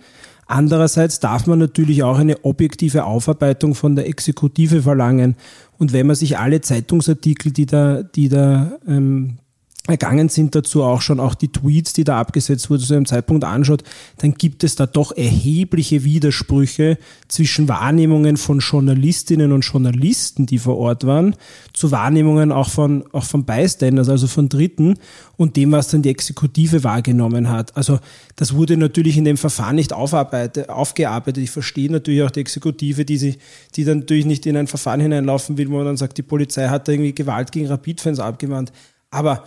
Andererseits 0.46 1.20
darf 1.20 1.48
man 1.48 1.60
natürlich 1.60 2.04
auch 2.04 2.18
eine 2.18 2.44
objektive 2.44 3.06
Aufarbeitung 3.06 3.76
von 3.76 3.96
der 3.96 4.08
Exekutive 4.08 4.82
verlangen. 4.82 5.36
Und 5.78 5.94
wenn 5.94 6.08
man 6.08 6.16
sich 6.16 6.38
alle 6.38 6.62
Zeitungsartikel, 6.62 7.52
die 7.52 7.66
da, 7.66 8.04
die 8.04 8.30
da 8.30 8.80
ähm, 8.88 9.38
ergangen 9.88 10.30
sind 10.30 10.56
dazu 10.56 10.82
auch 10.82 11.02
schon 11.02 11.20
auch 11.20 11.36
die 11.36 11.52
Tweets, 11.52 11.92
die 11.92 12.06
da 12.06 12.18
abgesetzt 12.18 12.70
wurden, 12.70 12.82
zu 12.82 12.94
einem 12.94 13.06
Zeitpunkt 13.06 13.44
anschaut, 13.44 13.84
dann 14.18 14.34
gibt 14.34 14.64
es 14.64 14.76
da 14.76 14.86
doch 14.86 15.12
erhebliche 15.12 16.06
Widersprüche 16.06 16.98
zwischen 17.28 17.68
Wahrnehmungen 17.68 18.38
von 18.38 18.60
Journalistinnen 18.60 19.52
und 19.52 19.66
Journalisten, 19.66 20.46
die 20.46 20.58
vor 20.58 20.78
Ort 20.78 21.06
waren, 21.06 21.36
zu 21.74 21.92
Wahrnehmungen 21.92 22.54
auch 22.54 22.70
von, 22.70 23.04
auch 23.12 23.26
von 23.26 23.44
Bystanders, 23.44 24.08
also 24.08 24.28
von 24.28 24.48
Dritten 24.48 24.96
und 25.36 25.58
dem, 25.58 25.74
was 25.74 25.90
dann 25.90 26.02
die 26.02 26.10
Exekutive 26.10 26.86
wahrgenommen 26.86 27.50
hat. 27.50 27.76
Also 27.76 28.00
das 28.38 28.54
wurde 28.54 28.78
natürlich 28.78 29.18
in 29.18 29.26
dem 29.26 29.36
Verfahren 29.36 29.76
nicht 29.76 29.92
aufgearbeitet. 29.92 31.38
Ich 31.38 31.52
verstehe 31.52 31.92
natürlich 31.92 32.24
auch 32.24 32.32
die 32.32 32.40
Exekutive, 32.40 33.04
die, 33.04 33.18
sie, 33.18 33.38
die 33.76 33.84
dann 33.84 34.00
natürlich 34.00 34.26
nicht 34.26 34.46
in 34.46 34.56
ein 34.56 34.68
Verfahren 34.68 35.02
hineinlaufen 35.02 35.58
will, 35.58 35.70
wo 35.70 35.76
man 35.76 35.88
dann 35.88 35.98
sagt, 35.98 36.18
die 36.18 36.24
Polizei 36.24 36.70
hat 36.70 36.88
da 36.88 36.94
irgendwie 36.94 37.14
Gewalt 37.14 37.52
gegen 37.52 37.68
Rapid-Fans 37.68 38.22
abgewandt. 38.22 38.72
Aber 39.12 39.44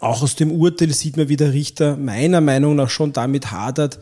auch 0.00 0.22
aus 0.22 0.36
dem 0.36 0.50
Urteil 0.50 0.92
sieht 0.92 1.16
man, 1.16 1.28
wie 1.28 1.36
der 1.36 1.52
Richter 1.52 1.96
meiner 1.96 2.40
Meinung 2.40 2.76
nach 2.76 2.90
schon 2.90 3.12
damit 3.12 3.50
hadert, 3.50 3.98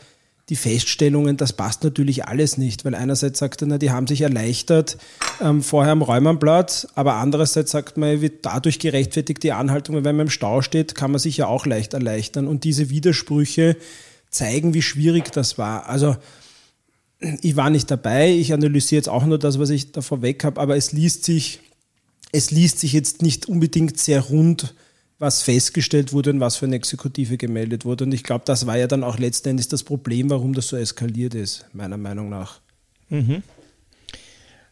die 0.50 0.56
Feststellungen, 0.56 1.36
das 1.36 1.52
passt 1.52 1.84
natürlich 1.84 2.24
alles 2.26 2.58
nicht, 2.58 2.84
weil 2.84 2.96
einerseits 2.96 3.38
sagt 3.38 3.62
er, 3.62 3.68
na, 3.68 3.78
die 3.78 3.92
haben 3.92 4.08
sich 4.08 4.22
erleichtert 4.22 4.98
ähm, 5.40 5.62
vorher 5.62 5.92
am 5.92 6.02
Räumernblatt, 6.02 6.88
aber 6.96 7.14
andererseits 7.14 7.70
sagt 7.70 7.96
man, 7.96 8.20
wird 8.20 8.44
dadurch 8.44 8.80
gerechtfertigt 8.80 9.44
die 9.44 9.52
Anhaltung, 9.52 9.94
wenn 9.96 10.16
man 10.16 10.26
im 10.26 10.30
Stau 10.30 10.60
steht, 10.60 10.96
kann 10.96 11.12
man 11.12 11.20
sich 11.20 11.36
ja 11.36 11.46
auch 11.46 11.66
leicht 11.66 11.94
erleichtern. 11.94 12.48
Und 12.48 12.64
diese 12.64 12.90
Widersprüche 12.90 13.76
zeigen, 14.28 14.74
wie 14.74 14.82
schwierig 14.82 15.30
das 15.30 15.56
war. 15.56 15.88
Also 15.88 16.16
ich 17.42 17.54
war 17.54 17.70
nicht 17.70 17.88
dabei, 17.88 18.32
ich 18.32 18.52
analysiere 18.52 18.98
jetzt 18.98 19.08
auch 19.08 19.24
nur 19.24 19.38
das, 19.38 19.60
was 19.60 19.70
ich 19.70 19.92
da 19.92 20.00
vorweg 20.00 20.42
habe, 20.42 20.60
aber 20.60 20.76
es 20.76 20.90
liest 20.90 21.24
sich, 21.24 21.60
es 22.32 22.50
liest 22.50 22.80
sich 22.80 22.92
jetzt 22.92 23.22
nicht 23.22 23.48
unbedingt 23.48 24.00
sehr 24.00 24.20
rund 24.20 24.74
was 25.20 25.42
festgestellt 25.42 26.14
wurde 26.14 26.30
und 26.30 26.40
was 26.40 26.56
für 26.56 26.64
eine 26.64 26.76
Exekutive 26.76 27.36
gemeldet 27.36 27.84
wurde. 27.84 28.04
Und 28.04 28.12
ich 28.12 28.24
glaube, 28.24 28.44
das 28.46 28.66
war 28.66 28.78
ja 28.78 28.86
dann 28.86 29.04
auch 29.04 29.18
letztendlich 29.18 29.68
das 29.68 29.84
Problem, 29.84 30.30
warum 30.30 30.54
das 30.54 30.68
so 30.68 30.76
eskaliert 30.76 31.34
ist, 31.34 31.66
meiner 31.74 31.98
Meinung 31.98 32.30
nach. 32.30 32.60
Mhm. 33.10 33.42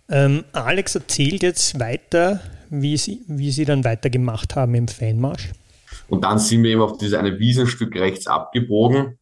Ähm, 0.09 0.45
Alex 0.53 0.95
erzählt 0.95 1.43
jetzt 1.43 1.79
weiter, 1.79 2.41
wie 2.71 2.97
sie, 2.97 3.21
wie 3.27 3.51
sie 3.51 3.67
dann 3.67 3.85
weitergemacht 3.85 4.57
haben 4.57 4.75
im 4.75 4.89
Fanmarsch. 4.89 5.51
Und 6.09 6.25
dann 6.25 6.39
sind 6.39 6.63
wir 6.63 6.71
eben 6.71 6.81
auf 6.81 6.97
dieses 6.97 7.19
eine 7.19 7.39
Wiesenstück 7.39 7.95
rechts 7.95 8.27
abgebogen. 8.27 9.19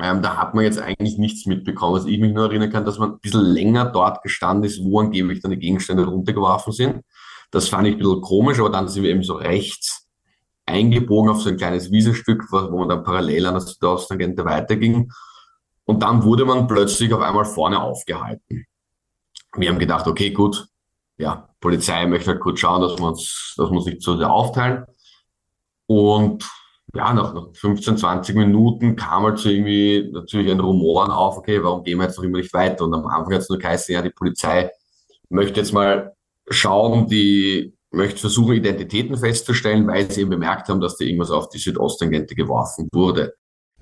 Ähm, 0.00 0.22
da 0.22 0.38
hat 0.38 0.54
man 0.54 0.64
jetzt 0.64 0.78
eigentlich 0.78 1.18
nichts 1.18 1.44
mitbekommen. 1.44 1.94
Was 1.94 2.06
ich 2.06 2.18
mich 2.18 2.32
nur 2.32 2.46
erinnern 2.46 2.70
kann, 2.70 2.86
dass 2.86 2.98
man 2.98 3.12
ein 3.12 3.18
bisschen 3.18 3.44
länger 3.44 3.84
dort 3.84 4.22
gestanden 4.22 4.64
ist, 4.64 4.82
wo 4.82 5.00
angeblich 5.00 5.42
dann 5.42 5.50
die 5.50 5.58
Gegenstände 5.58 6.06
runtergeworfen 6.06 6.72
sind. 6.72 7.02
Das 7.50 7.68
fand 7.68 7.86
ich 7.86 7.94
ein 7.94 7.98
bisschen 7.98 8.22
komisch, 8.22 8.58
aber 8.60 8.70
dann 8.70 8.88
sind 8.88 9.02
wir 9.02 9.10
eben 9.10 9.22
so 9.22 9.34
rechts 9.34 9.97
eingebogen 10.68 11.30
auf 11.30 11.42
so 11.42 11.48
ein 11.48 11.56
kleines 11.56 11.90
Wiesenstück, 11.90 12.44
wo 12.50 12.78
man 12.78 12.88
dann 12.88 13.04
parallel 13.04 13.46
an 13.46 13.54
der 13.54 13.60
Südosttangente 13.62 14.44
weiterging. 14.44 15.10
Und 15.84 16.02
dann 16.02 16.22
wurde 16.22 16.44
man 16.44 16.66
plötzlich 16.66 17.12
auf 17.12 17.22
einmal 17.22 17.44
vorne 17.44 17.80
aufgehalten. 17.80 18.66
Wir 19.56 19.70
haben 19.70 19.78
gedacht, 19.78 20.06
okay, 20.06 20.30
gut, 20.30 20.68
ja, 21.16 21.48
Polizei 21.60 22.06
möchte 22.06 22.30
halt 22.30 22.40
kurz 22.40 22.60
schauen, 22.60 22.82
dass 22.82 22.98
wir 22.98 23.06
uns, 23.06 23.54
dass 23.56 23.70
wir 23.70 23.76
uns 23.76 23.86
nicht 23.86 24.02
so 24.02 24.16
sehr 24.16 24.30
aufteilen. 24.30 24.84
Und 25.86 26.48
ja, 26.94 27.12
nach, 27.12 27.34
nach 27.34 27.48
15, 27.54 27.96
20 27.96 28.36
Minuten 28.36 28.96
kam 28.96 29.24
halt 29.24 29.38
so 29.38 29.48
irgendwie 29.48 30.10
natürlich 30.12 30.50
ein 30.50 30.60
Rumoren 30.60 31.10
auf, 31.10 31.38
okay, 31.38 31.62
warum 31.62 31.82
gehen 31.82 31.98
wir 31.98 32.04
jetzt 32.04 32.16
noch 32.16 32.24
immer 32.24 32.38
nicht 32.38 32.52
weiter? 32.52 32.84
Und 32.84 32.94
am 32.94 33.06
Anfang 33.06 33.34
hat 33.34 33.42
es 33.42 33.48
nur 33.48 33.58
geheißen, 33.58 33.94
ja, 33.94 34.02
die 34.02 34.10
Polizei 34.10 34.70
möchte 35.28 35.60
jetzt 35.60 35.72
mal 35.72 36.14
schauen, 36.48 37.08
die 37.08 37.74
möchte 37.90 38.20
versuchen, 38.20 38.54
Identitäten 38.54 39.16
festzustellen, 39.16 39.86
weil 39.86 40.10
sie 40.10 40.22
eben 40.22 40.30
bemerkt 40.30 40.68
haben, 40.68 40.80
dass 40.80 40.96
da 40.96 41.04
irgendwas 41.04 41.30
auf 41.30 41.48
die 41.48 41.58
Südosttangente 41.58 42.34
geworfen 42.34 42.88
wurde. 42.92 43.34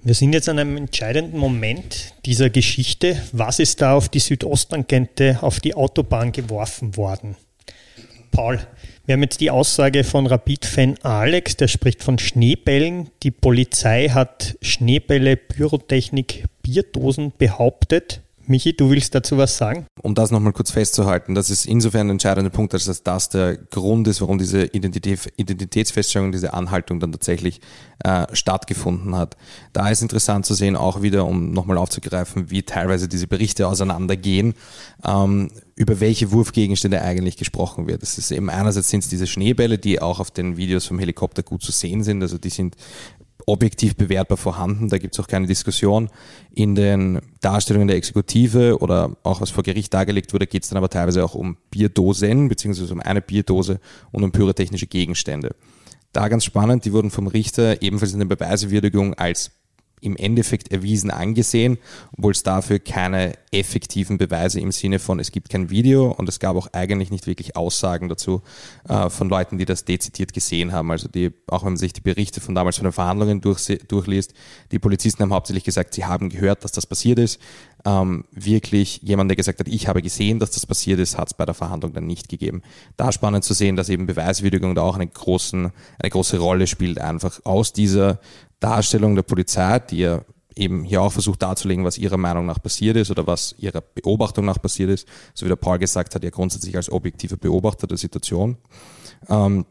Wir 0.03 0.15
sind 0.15 0.33
jetzt 0.35 0.49
an 0.49 0.59
einem 0.59 0.77
entscheidenden 0.77 1.39
Moment 1.39 2.15
dieser 2.25 2.51
Geschichte. 2.51 3.21
Was 3.33 3.59
ist 3.59 3.83
da 3.83 3.95
auf 3.95 4.09
die 4.09 4.21
Südosttangente, 4.21 5.39
auf 5.41 5.59
die 5.59 5.75
Autobahn 5.75 6.33
geworfen 6.33 6.97
worden? 6.97 7.37
Paul, 8.31 8.61
wir 9.07 9.15
haben 9.15 9.23
jetzt 9.23 9.41
die 9.41 9.51
Aussage 9.51 10.05
von 10.05 10.27
Rapid-Fan 10.27 10.97
Alex, 11.03 11.57
der 11.57 11.69
spricht 11.69 12.03
von 12.03 12.19
Schneebällen. 12.19 13.11
Die 13.23 13.31
Polizei 13.31 14.09
hat 14.09 14.57
Schneebälle, 14.61 15.37
Pyrotechnik, 15.37 16.45
Bierdosen 16.63 17.33
behauptet. 17.37 18.21
Michi, 18.49 18.77
du 18.77 18.91
willst 18.91 19.15
dazu 19.15 19.37
was 19.37 19.57
sagen? 19.57 19.87
Um 20.03 20.15
das 20.15 20.31
nochmal 20.31 20.53
kurz 20.53 20.71
festzuhalten, 20.71 21.35
das 21.35 21.51
ist 21.51 21.67
insofern 21.67 22.07
ein 22.07 22.11
entscheidender 22.11 22.51
Punkt, 22.51 22.75
dass 22.75 23.03
das 23.03 23.29
der 23.29 23.57
Grund 23.57 24.07
ist, 24.07 24.21
warum 24.21 24.39
diese 24.39 24.65
Identität, 24.67 25.33
Identitätsfeststellung, 25.37 26.31
diese 26.31 26.55
Anhaltung 26.55 27.01
dann 27.01 27.11
tatsächlich 27.13 27.61
äh, 28.05 28.27
stattgefunden 28.33 29.17
hat. 29.17 29.37
Da 29.73 29.89
ist 29.89 30.03
interessant 30.03 30.47
zu 30.47 30.55
sehen, 30.55 30.77
auch 30.77 31.03
wieder, 31.03 31.27
um 31.27 31.51
nochmal 31.53 31.79
aufzugreifen, 31.79 32.51
wie 32.51 32.63
teilweise 32.63 33.09
diese 33.09 33.27
Berichte 33.27 33.67
auseinandergehen, 33.67 34.55
ähm, 35.05 35.51
über 35.75 36.01
welche 36.01 36.31
Wurfgegenstände 36.31 37.03
eigentlich 37.03 37.37
gesprochen 37.37 37.87
wird. 37.87 38.03
Es 38.03 38.17
ist 38.17 38.31
eben 38.31 38.49
einerseits 38.49 38.89
sind 38.89 39.03
es 39.03 39.09
diese 39.09 39.27
Schneebälle, 39.27 39.79
die 39.79 40.01
auch 40.01 40.21
auf 40.21 40.31
den 40.31 40.57
Videos 40.57 40.87
vom 40.87 40.99
Helikopter 40.99 41.43
gut 41.43 41.63
zu 41.63 41.73
sehen 41.73 42.03
sind, 42.03 42.23
also 42.23 42.39
die 42.39 42.51
sind 42.51 42.77
objektiv 43.47 43.97
bewertbar 43.97 44.37
vorhanden, 44.37 44.89
da 44.89 44.99
gibt 44.99 45.15
es 45.15 45.21
auch 45.21 45.29
keine 45.29 45.47
Diskussion. 45.47 46.11
In 46.53 46.75
den 46.75 47.21
Darstellungen 47.41 47.87
der 47.89 47.97
Exekutive 47.97 48.79
oder 48.81 49.17
auch 49.23 49.41
was 49.41 49.51
vor 49.51 49.63
Gericht 49.63 49.95
dargelegt 49.95 50.35
wurde, 50.35 50.49
geht 50.49 50.65
es 50.65 50.69
dann 50.69 50.79
aber 50.79 50.91
teilweise 50.91 51.25
auch 51.25 51.35
um 51.35 51.57
Bierdosen, 51.71 52.49
beziehungsweise 52.49 52.93
um 52.93 53.01
eine 53.01 53.23
Bierdose 53.23 53.81
und 54.11 54.25
um 54.25 54.33
pyrotechnische 54.33 54.89
Gegenstände. 54.89 55.55
Da 56.13 56.29
ganz 56.29 56.45
spannend, 56.45 56.85
die 56.85 56.93
wurden 56.93 57.11
vom 57.11 57.29
Richter 57.29 57.83
ebenfalls 57.83 58.13
in 58.13 58.19
der 58.19 58.27
Beweiswürdigung 58.27 59.15
als 59.15 59.53
im 60.01 60.17
Endeffekt 60.17 60.73
erwiesen 60.73 61.11
angesehen, 61.11 61.79
obwohl 62.17 62.33
es 62.33 62.43
dafür 62.43 62.79
keine 62.79 63.35
effektiven 63.51 64.19
Beweise 64.19 64.61
im 64.61 64.73
Sinne 64.73 64.99
von, 64.99 65.19
es 65.19 65.33
gibt 65.33 65.49
kein 65.49 65.71
Video 65.71 66.11
und 66.11 66.29
es 66.29 66.39
gab 66.39 66.57
auch 66.57 66.69
eigentlich 66.73 67.11
nicht 67.11 67.27
wirklich 67.27 67.57
Aussagen 67.57 68.09
dazu 68.09 68.43
äh, 68.89 69.09
von 69.09 69.29
Leuten, 69.29 69.59
die 69.59 69.65
das 69.65 69.85
dezidiert 69.85 70.33
gesehen 70.33 70.73
haben. 70.73 70.91
Also 70.91 71.09
die, 71.09 71.33
auch 71.47 71.63
wenn 71.63 71.73
man 71.73 71.77
sich 71.77 71.93
die 71.93 72.01
Berichte 72.03 72.41
von 72.41 72.55
damals 72.55 72.77
von 72.77 72.85
den 72.85 72.93
Verhandlungen 72.93 73.41
durch, 73.41 73.67
durchliest, 73.89 74.35
die 74.71 74.79
Polizisten 74.79 75.23
haben 75.23 75.33
hauptsächlich 75.33 75.65
gesagt, 75.65 75.95
sie 75.95 76.05
haben 76.05 76.29
gehört, 76.29 76.65
dass 76.65 76.73
das 76.73 76.87
passiert 76.87 77.19
ist. 77.19 77.41
Ähm, 77.87 78.25
wirklich 78.33 79.01
jemand, 79.03 79.31
der 79.31 79.37
gesagt 79.37 79.61
hat, 79.61 79.69
ich 79.69 79.87
habe 79.87 80.03
gesehen, 80.03 80.41
dass 80.41 80.51
das 80.51 80.67
passiert 80.67 80.99
ist, 80.99 81.17
hat 81.17 81.29
es 81.29 81.35
bei 81.35 81.47
der 81.47 81.55
Verhandlung 81.55 81.93
dann 81.93 82.05
nicht 82.05 82.29
gegeben. 82.29 82.63
Da 82.97 83.13
spannend 83.13 83.45
zu 83.45 83.55
sehen, 83.55 83.77
dass 83.77 83.89
eben 83.89 84.07
Beweiswürdigung 84.07 84.75
da 84.75 84.83
auch 84.83 84.97
eine, 84.97 85.07
großen, 85.07 85.71
eine 86.01 86.11
große 86.11 86.39
Rolle 86.39 86.67
spielt, 86.67 87.01
einfach 87.01 87.39
aus 87.45 87.73
dieser 87.73 88.19
Darstellung 88.59 89.15
der 89.15 89.23
Polizei, 89.23 89.79
die 89.79 89.99
ja 89.99 90.23
eben 90.57 90.83
hier 90.83 91.01
auch 91.01 91.13
versucht 91.13 91.43
darzulegen, 91.43 91.85
was 91.85 91.97
ihrer 91.97 92.17
Meinung 92.17 92.47
nach 92.47 92.61
passiert 92.61 92.97
ist 92.97 93.13
oder 93.13 93.25
was 93.29 93.55
ihrer 93.59 93.83
Beobachtung 93.83 94.47
nach 94.47 94.61
passiert 94.61 94.91
ist. 94.91 95.07
So 95.33 95.47
wie 95.47 95.51
der 95.51 95.57
Paul 95.57 95.79
gesagt 95.79 96.17
hat, 96.17 96.25
ja 96.25 96.31
grundsätzlich 96.31 96.75
als 96.75 96.91
objektiver 96.91 97.37
Beobachter 97.37 97.87
der 97.87 97.99
Situation. 97.99 98.57
Ähm, 99.29 99.65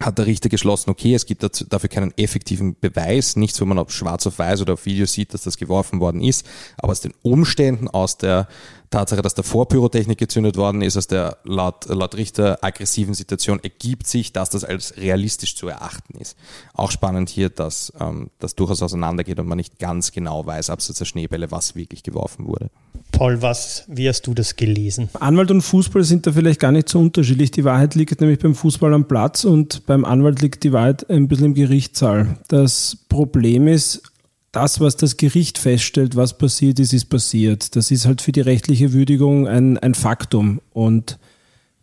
hat 0.00 0.18
der 0.18 0.26
Richter 0.26 0.48
geschlossen, 0.48 0.90
okay, 0.90 1.14
es 1.14 1.26
gibt 1.26 1.42
dafür 1.42 1.88
keinen 1.88 2.16
effektiven 2.16 2.76
Beweis, 2.80 3.36
nichts, 3.36 3.60
wo 3.60 3.64
man 3.64 3.78
auf 3.78 3.92
schwarz 3.92 4.26
auf 4.26 4.38
weiß 4.38 4.62
oder 4.62 4.74
auf 4.74 4.86
Video 4.86 5.06
sieht, 5.06 5.34
dass 5.34 5.42
das 5.42 5.56
geworfen 5.56 6.00
worden 6.00 6.22
ist, 6.22 6.46
aber 6.78 6.92
aus 6.92 7.00
den 7.00 7.14
Umständen, 7.22 7.88
aus 7.88 8.16
der 8.16 8.48
Tatsache, 8.92 9.22
dass 9.22 9.34
davor 9.34 9.66
Pyrotechnik 9.66 10.18
gezündet 10.18 10.56
worden 10.56 10.82
ist, 10.82 10.96
aus 10.96 11.08
der 11.08 11.38
laut, 11.44 11.86
laut 11.88 12.14
Richter 12.14 12.58
aggressiven 12.62 13.14
Situation 13.14 13.58
ergibt 13.62 14.06
sich, 14.06 14.32
dass 14.32 14.50
das 14.50 14.62
als 14.64 14.96
realistisch 14.96 15.56
zu 15.56 15.66
erachten 15.66 16.18
ist. 16.18 16.36
Auch 16.74 16.92
spannend 16.92 17.28
hier, 17.28 17.48
dass 17.48 17.92
ähm, 17.98 18.30
das 18.38 18.54
durchaus 18.54 18.82
auseinandergeht 18.82 19.40
und 19.40 19.48
man 19.48 19.56
nicht 19.56 19.78
ganz 19.78 20.12
genau 20.12 20.46
weiß, 20.46 20.70
abseits 20.70 20.98
der 20.98 21.06
Schneebälle, 21.06 21.50
was 21.50 21.74
wirklich 21.74 22.02
geworfen 22.02 22.46
wurde. 22.46 22.70
Paul, 23.10 23.42
was, 23.42 23.84
wie 23.88 24.08
hast 24.08 24.26
du 24.26 24.34
das 24.34 24.56
gelesen? 24.56 25.08
Anwalt 25.20 25.50
und 25.50 25.62
Fußball 25.62 26.02
sind 26.04 26.26
da 26.26 26.32
vielleicht 26.32 26.60
gar 26.60 26.72
nicht 26.72 26.88
so 26.88 26.98
unterschiedlich. 26.98 27.50
Die 27.50 27.64
Wahrheit 27.64 27.94
liegt 27.94 28.20
nämlich 28.20 28.38
beim 28.38 28.54
Fußball 28.54 28.92
am 28.94 29.06
Platz 29.06 29.44
und 29.44 29.86
beim 29.86 30.04
Anwalt 30.04 30.40
liegt 30.40 30.64
die 30.64 30.72
Wahrheit 30.72 31.08
ein 31.10 31.28
bisschen 31.28 31.46
im 31.46 31.54
Gerichtssaal. 31.54 32.38
Das 32.48 32.96
Problem 33.08 33.68
ist, 33.68 34.11
das, 34.52 34.80
was 34.80 34.96
das 34.96 35.16
Gericht 35.16 35.58
feststellt, 35.58 36.14
was 36.14 36.36
passiert 36.36 36.78
ist, 36.78 36.92
ist 36.92 37.06
passiert. 37.06 37.74
Das 37.74 37.90
ist 37.90 38.06
halt 38.06 38.20
für 38.20 38.32
die 38.32 38.42
rechtliche 38.42 38.92
Würdigung 38.92 39.48
ein, 39.48 39.78
ein 39.78 39.94
Faktum. 39.94 40.60
Und 40.70 41.18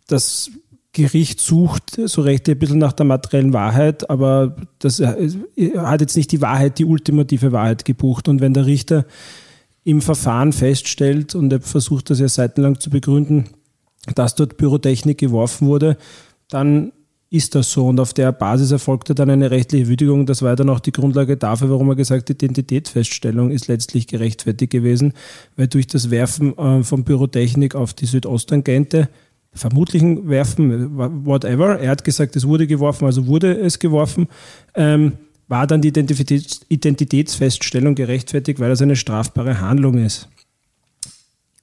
das 0.06 0.50
Gericht 0.92 1.40
sucht 1.40 2.00
so 2.04 2.22
recht 2.22 2.48
ein 2.48 2.58
bisschen 2.58 2.78
nach 2.78 2.92
der 2.92 3.06
materiellen 3.06 3.52
Wahrheit, 3.52 4.08
aber 4.08 4.56
das 4.78 5.00
hat 5.00 6.00
jetzt 6.00 6.16
nicht 6.16 6.32
die 6.32 6.40
Wahrheit, 6.40 6.78
die 6.78 6.84
ultimative 6.84 7.52
Wahrheit 7.52 7.84
gebucht. 7.84 8.28
Und 8.28 8.40
wenn 8.40 8.54
der 8.54 8.66
Richter 8.66 9.04
im 9.82 10.00
Verfahren 10.00 10.52
feststellt, 10.52 11.34
und 11.34 11.52
er 11.52 11.60
versucht 11.60 12.10
das 12.10 12.20
ja 12.20 12.28
seitenlang 12.28 12.78
zu 12.78 12.90
begründen, 12.90 13.46
dass 14.14 14.36
dort 14.36 14.56
Pyrotechnik 14.56 15.18
geworfen 15.18 15.66
wurde, 15.66 15.96
dann 16.48 16.92
ist 17.30 17.54
das 17.54 17.70
so. 17.70 17.86
Und 17.86 18.00
auf 18.00 18.12
der 18.12 18.32
Basis 18.32 18.72
erfolgte 18.72 19.14
dann 19.14 19.30
eine 19.30 19.50
rechtliche 19.50 19.88
Würdigung. 19.88 20.26
Das 20.26 20.42
war 20.42 20.56
dann 20.56 20.68
auch 20.68 20.80
die 20.80 20.92
Grundlage 20.92 21.36
dafür, 21.36 21.70
warum 21.70 21.88
er 21.88 21.96
gesagt 21.96 22.28
hat, 22.28 22.42
Identitätsfeststellung 22.42 23.52
ist 23.52 23.68
letztlich 23.68 24.08
gerechtfertigt 24.08 24.72
gewesen, 24.72 25.14
weil 25.56 25.68
durch 25.68 25.86
das 25.86 26.10
Werfen 26.10 26.58
äh, 26.58 26.82
von 26.82 27.04
Pyrotechnik 27.04 27.76
auf 27.76 27.94
die 27.94 28.06
Südosttangente, 28.06 29.08
vermutlichen 29.52 30.28
Werfen, 30.28 30.96
whatever, 31.24 31.78
er 31.78 31.90
hat 31.90 32.04
gesagt, 32.04 32.36
es 32.36 32.46
wurde 32.46 32.66
geworfen, 32.66 33.06
also 33.06 33.26
wurde 33.26 33.58
es 33.58 33.78
geworfen, 33.78 34.28
ähm, 34.74 35.12
war 35.48 35.66
dann 35.66 35.82
die 35.82 35.88
Identitäts 35.88 36.60
Identitätsfeststellung 36.68 37.96
gerechtfertigt, 37.96 38.60
weil 38.60 38.70
das 38.70 38.82
eine 38.82 38.94
strafbare 38.94 39.60
Handlung 39.60 39.98
ist. 39.98 40.28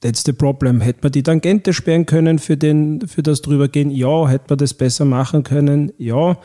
That's 0.08 0.24
the 0.26 0.32
problem. 0.32 0.80
Hätte 0.80 1.00
man 1.04 1.12
die 1.12 1.22
Tangente 1.22 1.74
sperren 1.74 2.06
können 2.06 2.40
für, 2.40 2.56
den, 2.56 3.06
für 3.10 3.24
das 3.24 3.42
drübergehen? 3.42 3.92
Ja. 3.92 4.30
Hätte 4.30 4.46
man 4.48 4.58
das 4.58 4.74
besser 4.74 5.04
machen 5.04 5.44
können? 5.44 5.92
Ja. 5.98 6.38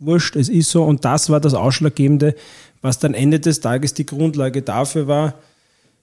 Wurscht, 0.00 0.34
es 0.34 0.48
ist 0.48 0.70
so. 0.70 0.82
Und 0.82 1.04
das 1.04 1.30
war 1.30 1.38
das 1.38 1.54
Ausschlaggebende, 1.54 2.34
was 2.80 2.98
dann 2.98 3.14
Ende 3.14 3.38
des 3.38 3.60
Tages 3.60 3.94
die 3.94 4.04
Grundlage 4.04 4.62
dafür 4.62 5.06
war, 5.06 5.34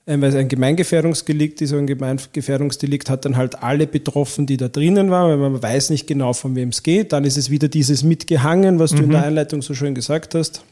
äh, 0.06 0.22
weil 0.22 0.30
es 0.30 0.36
ein 0.36 0.48
Gemeingefährdungsdelikt 0.48 1.60
ist. 1.60 1.74
Und 1.74 1.80
ein 1.80 1.88
Gemeingefährdungsdelikt 1.88 3.10
hat 3.10 3.26
dann 3.26 3.36
halt 3.36 3.62
alle 3.62 3.86
betroffen, 3.86 4.46
die 4.46 4.56
da 4.56 4.70
drinnen 4.70 5.12
waren, 5.12 5.32
weil 5.32 5.50
man 5.50 5.62
weiß 5.62 5.90
nicht 5.90 6.08
genau, 6.08 6.32
von 6.32 6.56
wem 6.56 6.70
es 6.70 6.82
geht. 6.82 7.12
Dann 7.12 7.26
ist 7.26 7.38
es 7.38 7.50
wieder 7.50 7.68
dieses 7.68 8.04
Mitgehangen, 8.04 8.80
was 8.80 8.94
mhm. 8.94 8.96
du 8.96 9.04
in 9.04 9.10
der 9.10 9.20
mhm. 9.20 9.26
Einleitung 9.26 9.62
so 9.62 9.74
schön 9.74 9.96
gesagt 9.96 10.34
hast. 10.34 10.64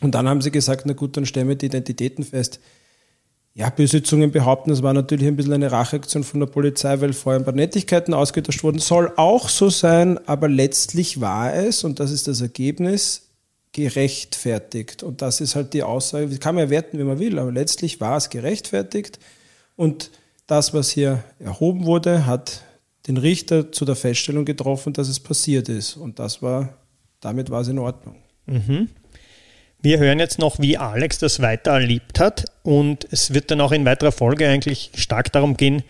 Und 0.00 0.14
dann 0.14 0.28
haben 0.28 0.42
sie 0.42 0.52
gesagt, 0.52 0.84
na 0.86 0.92
gut, 0.92 1.16
dann 1.16 1.26
stellen 1.26 1.48
wir 1.48 1.56
die 1.56 1.66
Identitäten 1.66 2.22
fest. 2.22 2.60
Ja, 3.52 3.68
Besitzungen 3.68 4.30
behaupten, 4.30 4.70
es 4.70 4.82
war 4.82 4.92
natürlich 4.92 5.26
ein 5.26 5.36
bisschen 5.36 5.52
eine 5.52 5.72
Racheaktion 5.72 6.22
von 6.22 6.40
der 6.40 6.46
Polizei, 6.46 7.00
weil 7.00 7.12
vorher 7.12 7.40
ein 7.40 7.44
paar 7.44 7.54
Nettigkeiten 7.54 8.14
ausgetauscht 8.14 8.62
wurden. 8.62 8.78
Soll 8.78 9.12
auch 9.16 9.48
so 9.48 9.70
sein, 9.70 10.18
aber 10.26 10.48
letztlich 10.48 11.20
war 11.20 11.52
es, 11.52 11.82
und 11.82 11.98
das 11.98 12.12
ist 12.12 12.28
das 12.28 12.40
Ergebnis, 12.40 13.30
gerechtfertigt. 13.72 15.02
Und 15.02 15.22
das 15.22 15.40
ist 15.40 15.56
halt 15.56 15.74
die 15.74 15.82
Aussage, 15.82 16.28
das 16.28 16.40
kann 16.40 16.54
man 16.54 16.64
ja 16.64 16.70
werten, 16.70 16.98
wie 16.98 17.04
man 17.04 17.18
will, 17.18 17.38
aber 17.38 17.52
letztlich 17.52 18.00
war 18.00 18.16
es 18.16 18.30
gerechtfertigt. 18.30 19.18
Und 19.76 20.10
das, 20.46 20.74
was 20.74 20.90
hier 20.90 21.22
erhoben 21.38 21.86
wurde, 21.86 22.26
hat 22.26 22.62
den 23.06 23.16
Richter 23.16 23.72
zu 23.72 23.84
der 23.84 23.96
Feststellung 23.96 24.44
getroffen, 24.44 24.92
dass 24.92 25.08
es 25.08 25.20
passiert 25.20 25.68
ist. 25.68 25.96
Und 25.96 26.18
das 26.18 26.42
war, 26.42 26.74
damit 27.20 27.50
war 27.50 27.62
es 27.62 27.68
in 27.68 27.78
Ordnung. 27.78 28.16
Mhm. 28.46 28.88
Wir 29.82 29.98
hören 29.98 30.18
jetzt 30.18 30.38
noch, 30.38 30.58
wie 30.58 30.76
Alex 30.76 31.18
das 31.18 31.40
weiter 31.40 31.70
erlebt 31.70 32.20
hat. 32.20 32.44
Und 32.62 33.06
es 33.10 33.32
wird 33.32 33.50
dann 33.50 33.62
auch 33.62 33.72
in 33.72 33.86
weiterer 33.86 34.12
Folge 34.12 34.46
eigentlich 34.46 34.90
stark 34.94 35.32
darum 35.32 35.56
gehen, 35.56 35.82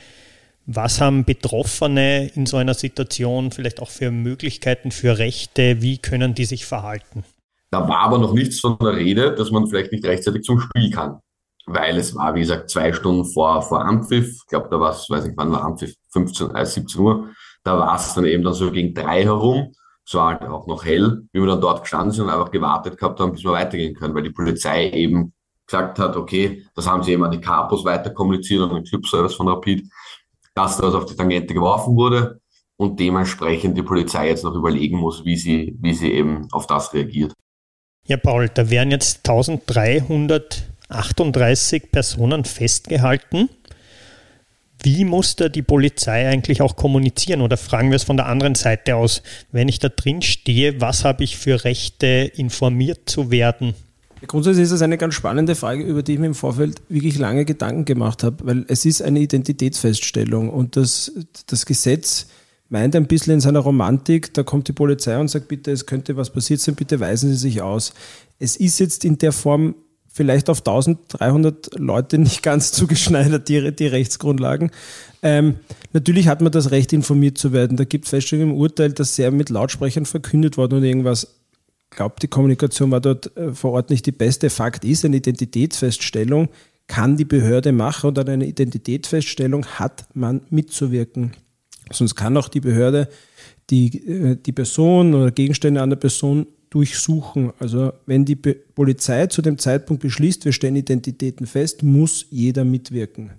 was 0.66 1.00
haben 1.00 1.24
Betroffene 1.24 2.28
in 2.28 2.46
so 2.46 2.56
einer 2.56 2.74
Situation 2.74 3.50
vielleicht 3.50 3.80
auch 3.80 3.88
für 3.88 4.12
Möglichkeiten, 4.12 4.92
für 4.92 5.18
Rechte, 5.18 5.82
wie 5.82 5.98
können 5.98 6.34
die 6.34 6.44
sich 6.44 6.66
verhalten? 6.66 7.24
Da 7.72 7.88
war 7.88 7.98
aber 7.98 8.18
noch 8.18 8.32
nichts 8.32 8.60
von 8.60 8.78
der 8.80 8.94
Rede, 8.94 9.34
dass 9.34 9.50
man 9.50 9.66
vielleicht 9.66 9.90
nicht 9.90 10.04
rechtzeitig 10.04 10.42
zum 10.42 10.60
Spiel 10.60 10.90
kann, 10.90 11.18
weil 11.66 11.96
es 11.96 12.14
war, 12.14 12.34
wie 12.36 12.40
gesagt, 12.40 12.70
zwei 12.70 12.92
Stunden 12.92 13.24
vor, 13.24 13.62
vor 13.62 13.84
Ampfiff, 13.84 14.28
ich 14.28 14.46
glaube, 14.46 14.68
da 14.70 14.78
war 14.78 14.92
es, 14.92 15.10
weiß 15.10 15.24
nicht 15.24 15.36
wann 15.36 15.50
war 15.50 15.64
Ampfiff, 15.64 15.94
15, 16.12 16.54
äh, 16.54 16.64
17 16.64 17.00
Uhr, 17.00 17.30
da 17.64 17.76
war 17.76 17.96
es 17.96 18.14
dann 18.14 18.24
eben 18.24 18.44
dann 18.44 18.54
so 18.54 18.70
gegen 18.70 18.94
drei 18.94 19.24
herum 19.24 19.72
es 20.10 20.14
war 20.14 20.40
halt 20.40 20.50
auch 20.50 20.66
noch 20.66 20.84
hell, 20.84 21.22
wie 21.30 21.38
wir 21.38 21.46
dann 21.46 21.60
dort 21.60 21.82
gestanden 21.82 22.10
sind 22.10 22.24
und 22.24 22.30
einfach 22.30 22.50
gewartet 22.50 22.98
gehabt 22.98 23.20
haben, 23.20 23.30
bis 23.30 23.44
wir 23.44 23.52
weitergehen 23.52 23.94
können, 23.94 24.12
weil 24.12 24.24
die 24.24 24.30
Polizei 24.30 24.90
eben 24.90 25.32
gesagt 25.64 26.00
hat, 26.00 26.16
okay, 26.16 26.64
das 26.74 26.88
haben 26.88 27.04
sie 27.04 27.12
eben 27.12 27.22
an 27.22 27.30
die 27.30 27.40
Capos 27.40 27.84
weiter 27.84 28.10
kommuniziert 28.10 28.62
und 28.62 28.74
den 28.74 28.82
Club-Service 28.82 29.34
von 29.34 29.46
Rapid, 29.46 29.88
dass 30.56 30.78
das 30.78 30.96
auf 30.96 31.06
die 31.06 31.14
Tangente 31.14 31.54
geworfen 31.54 31.94
wurde 31.94 32.40
und 32.76 32.98
dementsprechend 32.98 33.78
die 33.78 33.84
Polizei 33.84 34.30
jetzt 34.30 34.42
noch 34.42 34.56
überlegen 34.56 34.98
muss, 34.98 35.24
wie 35.24 35.36
sie, 35.36 35.76
wie 35.80 35.94
sie 35.94 36.10
eben 36.10 36.48
auf 36.50 36.66
das 36.66 36.92
reagiert. 36.92 37.32
Ja, 38.08 38.16
Paul, 38.16 38.48
da 38.48 38.68
werden 38.68 38.90
jetzt 38.90 39.28
1338 39.28 41.92
Personen 41.92 42.44
festgehalten. 42.44 43.48
Wie 44.82 45.04
muss 45.04 45.36
da 45.36 45.48
die 45.48 45.62
Polizei 45.62 46.28
eigentlich 46.28 46.62
auch 46.62 46.76
kommunizieren? 46.76 47.42
Oder 47.42 47.56
fragen 47.56 47.90
wir 47.90 47.96
es 47.96 48.04
von 48.04 48.16
der 48.16 48.26
anderen 48.26 48.54
Seite 48.54 48.96
aus, 48.96 49.22
wenn 49.52 49.68
ich 49.68 49.78
da 49.78 49.88
drin 49.88 50.22
stehe, 50.22 50.80
was 50.80 51.04
habe 51.04 51.24
ich 51.24 51.36
für 51.36 51.64
Rechte, 51.64 52.30
informiert 52.34 53.10
zu 53.10 53.30
werden? 53.30 53.74
Grundsätzlich 54.26 54.64
ist 54.64 54.72
das 54.72 54.82
eine 54.82 54.98
ganz 54.98 55.14
spannende 55.14 55.54
Frage, 55.54 55.82
über 55.82 56.02
die 56.02 56.14
ich 56.14 56.18
mir 56.18 56.26
im 56.26 56.34
Vorfeld 56.34 56.82
wirklich 56.88 57.18
lange 57.18 57.44
Gedanken 57.44 57.86
gemacht 57.86 58.22
habe, 58.22 58.44
weil 58.44 58.64
es 58.68 58.84
ist 58.84 59.00
eine 59.00 59.20
Identitätsfeststellung 59.20 60.50
und 60.50 60.76
das, 60.76 61.12
das 61.46 61.64
Gesetz 61.64 62.26
meint 62.68 62.94
ein 62.94 63.06
bisschen 63.06 63.34
in 63.34 63.40
seiner 63.40 63.60
Romantik, 63.60 64.34
da 64.34 64.42
kommt 64.42 64.68
die 64.68 64.72
Polizei 64.72 65.18
und 65.18 65.28
sagt, 65.28 65.48
bitte, 65.48 65.72
es 65.72 65.86
könnte 65.86 66.16
was 66.16 66.30
passiert 66.30 66.60
sein, 66.60 66.74
bitte 66.74 67.00
weisen 67.00 67.30
Sie 67.30 67.36
sich 67.36 67.62
aus. 67.62 67.94
Es 68.38 68.56
ist 68.56 68.78
jetzt 68.78 69.04
in 69.04 69.16
der 69.16 69.32
Form 69.32 69.74
vielleicht 70.12 70.50
auf 70.50 70.58
1300 70.58 71.78
Leute 71.78 72.18
nicht 72.18 72.42
ganz 72.42 72.72
zugeschneidert, 72.72 73.48
die, 73.48 73.74
die 73.74 73.86
Rechtsgrundlagen. 73.86 74.70
Ähm, 75.22 75.56
natürlich 75.92 76.28
hat 76.28 76.40
man 76.40 76.52
das 76.52 76.70
Recht, 76.70 76.92
informiert 76.92 77.38
zu 77.38 77.52
werden. 77.52 77.76
Da 77.76 77.84
gibt 77.84 78.06
es 78.06 78.10
Feststellungen 78.10 78.52
im 78.52 78.56
Urteil, 78.56 78.92
dass 78.92 79.14
sehr 79.14 79.30
mit 79.30 79.50
Lautsprechern 79.50 80.06
verkündet 80.06 80.56
worden 80.56 80.78
und 80.78 80.84
irgendwas. 80.84 81.36
Ich 81.90 81.96
glaube, 81.96 82.16
die 82.22 82.28
Kommunikation 82.28 82.90
war 82.90 83.00
dort 83.00 83.36
äh, 83.36 83.52
vor 83.52 83.72
Ort 83.72 83.90
nicht 83.90 84.06
die 84.06 84.12
beste. 84.12 84.50
Fakt 84.50 84.84
ist, 84.84 85.04
eine 85.04 85.16
Identitätsfeststellung 85.16 86.48
kann 86.86 87.16
die 87.16 87.24
Behörde 87.24 87.70
machen 87.70 88.08
und 88.08 88.18
an 88.18 88.28
einer 88.28 88.44
Identitätsfeststellung 88.44 89.64
hat 89.64 90.06
man 90.12 90.40
mitzuwirken. 90.50 91.32
Sonst 91.92 92.16
kann 92.16 92.36
auch 92.36 92.48
die 92.48 92.60
Behörde 92.60 93.08
die, 93.70 94.06
äh, 94.06 94.36
die 94.36 94.52
Person 94.52 95.14
oder 95.14 95.30
Gegenstände 95.30 95.86
der 95.86 95.96
Person 95.96 96.46
durchsuchen. 96.70 97.52
Also 97.58 97.92
wenn 98.06 98.24
die 98.24 98.36
Polizei 98.36 99.26
zu 99.26 99.42
dem 99.42 99.58
Zeitpunkt 99.58 100.02
beschließt, 100.02 100.44
wir 100.44 100.52
stellen 100.52 100.76
Identitäten 100.76 101.46
fest, 101.46 101.82
muss 101.82 102.26
jeder 102.30 102.64
mitwirken. 102.64 103.32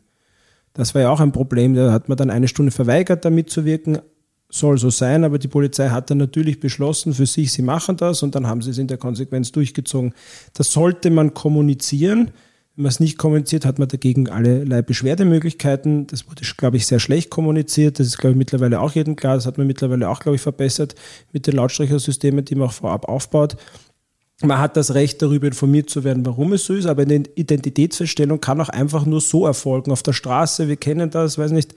Das 0.74 0.94
war 0.94 1.02
ja 1.02 1.10
auch 1.10 1.20
ein 1.20 1.32
Problem, 1.32 1.74
da 1.74 1.92
hat 1.92 2.08
man 2.10 2.18
dann 2.18 2.30
eine 2.30 2.48
Stunde 2.48 2.72
verweigert, 2.72 3.26
da 3.26 3.30
mitzuwirken. 3.30 4.00
Soll 4.50 4.78
so 4.78 4.90
sein, 4.90 5.24
aber 5.24 5.40
die 5.40 5.48
Polizei 5.48 5.90
hat 5.90 6.10
dann 6.10 6.18
natürlich 6.18 6.60
beschlossen 6.60 7.14
für 7.14 7.26
sich, 7.26 7.54
sie 7.54 7.62
machen 7.62 7.96
das 7.96 8.22
und 8.22 8.36
dann 8.36 8.48
haben 8.48 8.62
sie 8.62 8.72
es 8.72 8.78
in 8.78 8.88
der 8.88 8.98
Konsequenz 8.98 9.54
durchgezogen. 9.54 10.14
Das 10.54 10.74
sollte 10.74 11.10
man 11.10 11.34
kommunizieren. 11.34 12.32
Man 12.82 12.90
es 12.90 13.00
nicht 13.00 13.20
kommuniziert, 13.20 13.64
hat 13.64 13.78
man 13.78 13.88
dagegen 13.88 14.28
allerlei 14.28 14.82
Beschwerdemöglichkeiten. 14.82 16.08
Das 16.08 16.28
wurde, 16.28 16.42
glaube 16.58 16.78
ich, 16.78 16.88
sehr 16.88 17.00
schlecht 17.00 17.30
kommuniziert. 17.30 18.00
Das 18.00 18.08
ist, 18.08 18.18
glaube 18.18 18.32
ich, 18.32 18.38
mittlerweile 18.38 18.80
auch 18.82 18.94
jedem 18.94 19.16
klar. 19.16 19.36
Das 19.36 19.46
hat 19.46 19.60
man 19.60 19.68
mittlerweile 19.68 20.10
auch, 20.10 20.20
glaube 20.20 20.38
ich, 20.38 20.42
verbessert 20.42 20.96
mit 21.32 21.46
den 21.46 21.56
Lautsprechersystemen, 21.58 22.44
die 22.44 22.56
man 22.56 22.70
auch 22.70 22.74
vorab 22.74 23.08
aufbaut. 23.08 23.56
Man 24.42 24.58
hat 24.58 24.78
das 24.78 24.96
Recht, 24.96 25.22
darüber 25.22 25.46
informiert 25.46 25.92
zu 25.92 26.04
werden, 26.04 26.26
warum 26.26 26.54
es 26.54 26.66
so 26.66 26.74
ist, 26.74 26.88
aber 26.88 27.04
eine 27.04 27.24
Identitätsfeststellung 27.36 28.42
kann 28.42 28.60
auch 28.60 28.70
einfach 28.70 29.06
nur 29.06 29.22
so 29.22 29.46
erfolgen. 29.46 29.92
Auf 29.92 30.02
der 30.02 30.14
Straße, 30.14 30.68
wir 30.68 30.78
kennen 30.78 31.12
das, 31.12 31.38
weiß 31.38 31.52
nicht, 31.52 31.76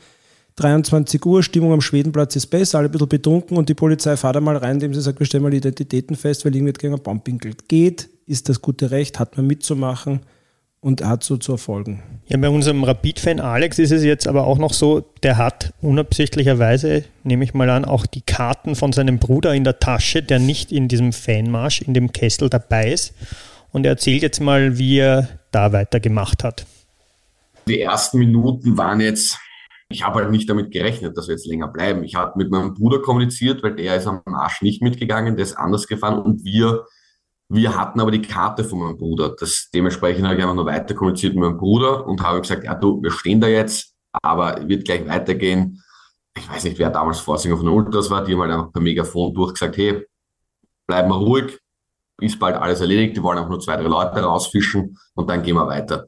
23 0.56 1.22
Uhr, 1.26 1.42
Stimmung 1.42 1.72
am 1.74 1.82
Schwedenplatz 1.82 2.36
ist 2.36 2.46
besser, 2.46 2.78
alle 2.78 2.88
ein 2.88 2.92
bisschen 2.92 3.08
betrunken 3.08 3.58
und 3.58 3.68
die 3.68 3.74
Polizei 3.74 4.16
fährt 4.16 4.38
einmal 4.38 4.56
rein, 4.56 4.76
indem 4.76 4.94
sie 4.94 5.02
sagt, 5.02 5.18
wir 5.18 5.26
stellen 5.26 5.42
mal 5.42 5.52
Identitäten 5.52 6.16
fest, 6.16 6.46
weil 6.46 6.54
irgendwer 6.54 6.72
gegen 6.72 6.94
einen 6.94 7.02
Baum 7.02 7.20
pinkelt. 7.20 7.68
Geht, 7.68 8.08
ist 8.26 8.48
das 8.48 8.62
gute 8.62 8.90
Recht, 8.90 9.18
hat 9.18 9.36
man 9.36 9.46
mitzumachen 9.46 10.20
und 10.84 11.02
hat 11.02 11.24
so 11.24 11.38
zu 11.38 11.52
erfolgen. 11.52 12.02
Ja, 12.26 12.36
bei 12.36 12.50
unserem 12.50 12.84
Rapid-Fan 12.84 13.40
Alex 13.40 13.78
ist 13.78 13.90
es 13.90 14.04
jetzt 14.04 14.28
aber 14.28 14.46
auch 14.46 14.58
noch 14.58 14.74
so, 14.74 15.00
der 15.22 15.38
hat 15.38 15.72
unabsichtlicherweise, 15.80 17.04
nehme 17.22 17.42
ich 17.42 17.54
mal 17.54 17.70
an, 17.70 17.86
auch 17.86 18.04
die 18.04 18.20
Karten 18.20 18.76
von 18.76 18.92
seinem 18.92 19.18
Bruder 19.18 19.54
in 19.54 19.64
der 19.64 19.78
Tasche, 19.78 20.22
der 20.22 20.40
nicht 20.40 20.72
in 20.72 20.88
diesem 20.88 21.14
Fanmarsch, 21.14 21.80
in 21.80 21.94
dem 21.94 22.12
Kessel 22.12 22.50
dabei 22.50 22.92
ist. 22.92 23.14
Und 23.72 23.86
er 23.86 23.92
erzählt 23.92 24.20
jetzt 24.20 24.40
mal, 24.40 24.76
wie 24.76 24.98
er 24.98 25.26
da 25.52 25.72
weitergemacht 25.72 26.44
hat. 26.44 26.66
Die 27.66 27.80
ersten 27.80 28.18
Minuten 28.18 28.76
waren 28.76 29.00
jetzt, 29.00 29.38
ich 29.88 30.04
habe 30.04 30.20
halt 30.20 30.32
nicht 30.32 30.50
damit 30.50 30.70
gerechnet, 30.70 31.16
dass 31.16 31.28
wir 31.28 31.34
jetzt 31.34 31.46
länger 31.46 31.68
bleiben. 31.68 32.04
Ich 32.04 32.14
habe 32.14 32.34
mit 32.36 32.50
meinem 32.50 32.74
Bruder 32.74 33.00
kommuniziert, 33.00 33.62
weil 33.62 33.74
der 33.74 33.96
ist 33.96 34.06
am 34.06 34.20
Marsch 34.26 34.60
nicht 34.60 34.82
mitgegangen, 34.82 35.36
der 35.36 35.44
ist 35.44 35.54
anders 35.54 35.86
gefahren 35.86 36.18
und 36.18 36.44
wir 36.44 36.84
wir 37.48 37.76
hatten 37.76 38.00
aber 38.00 38.10
die 38.10 38.22
Karte 38.22 38.64
von 38.64 38.80
meinem 38.80 38.96
Bruder. 38.96 39.34
Das, 39.38 39.68
dementsprechend 39.72 40.24
habe 40.24 40.36
ich 40.36 40.42
einfach 40.42 40.54
nur 40.54 40.66
weiter 40.66 40.94
kommuniziert 40.94 41.34
mit 41.34 41.44
meinem 41.44 41.58
Bruder 41.58 42.06
und 42.06 42.22
habe 42.22 42.40
gesagt, 42.40 42.64
ja 42.64 42.74
du, 42.74 43.02
wir 43.02 43.10
stehen 43.10 43.40
da 43.40 43.48
jetzt, 43.48 43.94
aber 44.22 44.66
wird 44.68 44.84
gleich 44.84 45.06
weitergehen. 45.06 45.82
Ich 46.36 46.48
weiß 46.48 46.64
nicht, 46.64 46.78
wer 46.78 46.90
damals 46.90 47.20
Vorsinger 47.20 47.56
von 47.56 47.66
den 47.66 47.74
Ultras 47.74 48.10
war, 48.10 48.24
die 48.24 48.32
haben 48.32 48.40
halt 48.40 48.52
einfach 48.52 48.72
per 48.72 48.82
Megafon 48.82 49.34
durchgesagt, 49.34 49.76
hey, 49.76 50.04
bleib 50.86 51.08
mal 51.08 51.18
ruhig, 51.18 51.58
ist 52.20 52.38
bald 52.38 52.56
alles 52.56 52.80
erledigt, 52.80 53.16
die 53.16 53.22
wollen 53.22 53.38
auch 53.38 53.48
nur 53.48 53.60
zwei, 53.60 53.76
drei 53.76 53.88
Leute 53.88 54.20
rausfischen 54.20 54.98
und 55.14 55.30
dann 55.30 55.42
gehen 55.42 55.56
wir 55.56 55.66
weiter. 55.66 56.06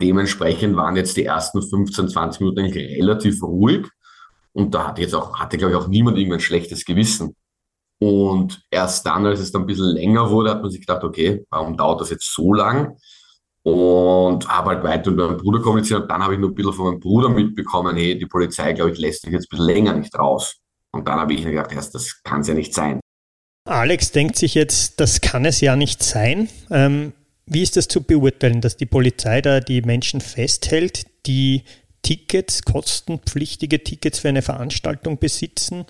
Dementsprechend 0.00 0.76
waren 0.76 0.96
jetzt 0.96 1.16
die 1.16 1.24
ersten 1.24 1.62
15, 1.62 2.08
20 2.08 2.40
Minuten 2.40 2.66
relativ 2.66 3.42
ruhig 3.42 3.86
und 4.52 4.74
da 4.74 4.88
hatte 4.88 5.02
jetzt 5.02 5.14
auch, 5.14 5.38
hatte 5.38 5.56
glaube 5.56 5.72
ich 5.72 5.78
auch 5.78 5.88
niemand 5.88 6.18
irgendein 6.18 6.40
schlechtes 6.40 6.84
Gewissen. 6.84 7.36
Und 8.00 8.62
erst 8.70 9.06
dann, 9.06 9.24
als 9.26 9.40
es 9.40 9.52
dann 9.52 9.62
ein 9.62 9.66
bisschen 9.66 9.94
länger 9.94 10.30
wurde, 10.30 10.50
hat 10.50 10.62
man 10.62 10.70
sich 10.70 10.80
gedacht, 10.80 11.04
okay, 11.04 11.44
warum 11.50 11.76
dauert 11.76 12.00
das 12.00 12.10
jetzt 12.10 12.32
so 12.34 12.52
lang? 12.52 12.96
Und 13.62 14.46
habe 14.48 14.70
halt 14.70 14.84
weiter 14.84 15.10
mit 15.10 15.20
meinem 15.20 15.36
Bruder 15.38 15.60
kommuniziert. 15.60 16.02
Und 16.02 16.10
dann 16.10 16.22
habe 16.22 16.34
ich 16.34 16.40
nur 16.40 16.50
ein 16.50 16.54
bisschen 16.54 16.72
von 16.72 16.86
meinem 16.86 17.00
Bruder 17.00 17.28
mitbekommen, 17.30 17.96
hey, 17.96 18.18
die 18.18 18.26
Polizei, 18.26 18.72
glaube 18.72 18.90
ich, 18.90 18.98
lässt 18.98 19.22
sich 19.22 19.32
jetzt 19.32 19.46
ein 19.46 19.56
bisschen 19.56 19.66
länger 19.66 19.94
nicht 19.94 20.18
raus. 20.18 20.56
Und 20.92 21.08
dann 21.08 21.18
habe 21.18 21.32
ich 21.32 21.44
mir 21.44 21.52
gedacht, 21.52 21.94
das 21.94 22.22
kann 22.22 22.42
es 22.42 22.48
ja 22.48 22.54
nicht 22.54 22.74
sein. 22.74 23.00
Alex 23.66 24.12
denkt 24.12 24.36
sich 24.36 24.54
jetzt, 24.54 25.00
das 25.00 25.22
kann 25.22 25.46
es 25.46 25.60
ja 25.60 25.74
nicht 25.74 26.02
sein. 26.02 26.48
Ähm, 26.70 27.14
wie 27.46 27.62
ist 27.62 27.76
das 27.76 27.88
zu 27.88 28.02
beurteilen, 28.02 28.60
dass 28.60 28.76
die 28.76 28.86
Polizei 28.86 29.40
da 29.40 29.60
die 29.60 29.80
Menschen 29.80 30.20
festhält, 30.20 31.06
die 31.26 31.64
Tickets, 32.02 32.62
kostenpflichtige 32.64 33.82
Tickets 33.82 34.18
für 34.18 34.28
eine 34.28 34.42
Veranstaltung 34.42 35.18
besitzen 35.18 35.86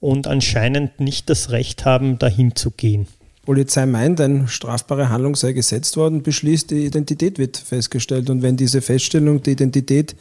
und 0.00 0.26
anscheinend 0.26 0.98
nicht 0.98 1.30
das 1.30 1.50
Recht 1.50 1.84
haben, 1.84 2.18
dahin 2.18 2.56
zu 2.56 2.70
gehen. 2.70 3.06
Polizei 3.44 3.86
meint, 3.86 4.20
eine 4.20 4.48
strafbare 4.48 5.08
Handlung 5.08 5.34
sei 5.34 5.52
gesetzt 5.52 5.96
worden, 5.96 6.22
beschließt, 6.22 6.70
die 6.70 6.86
Identität 6.86 7.38
wird 7.38 7.56
festgestellt. 7.56 8.30
Und 8.30 8.42
wenn 8.42 8.56
diese 8.56 8.82
Feststellung 8.82 9.42
der 9.42 9.54
Identität 9.54 10.14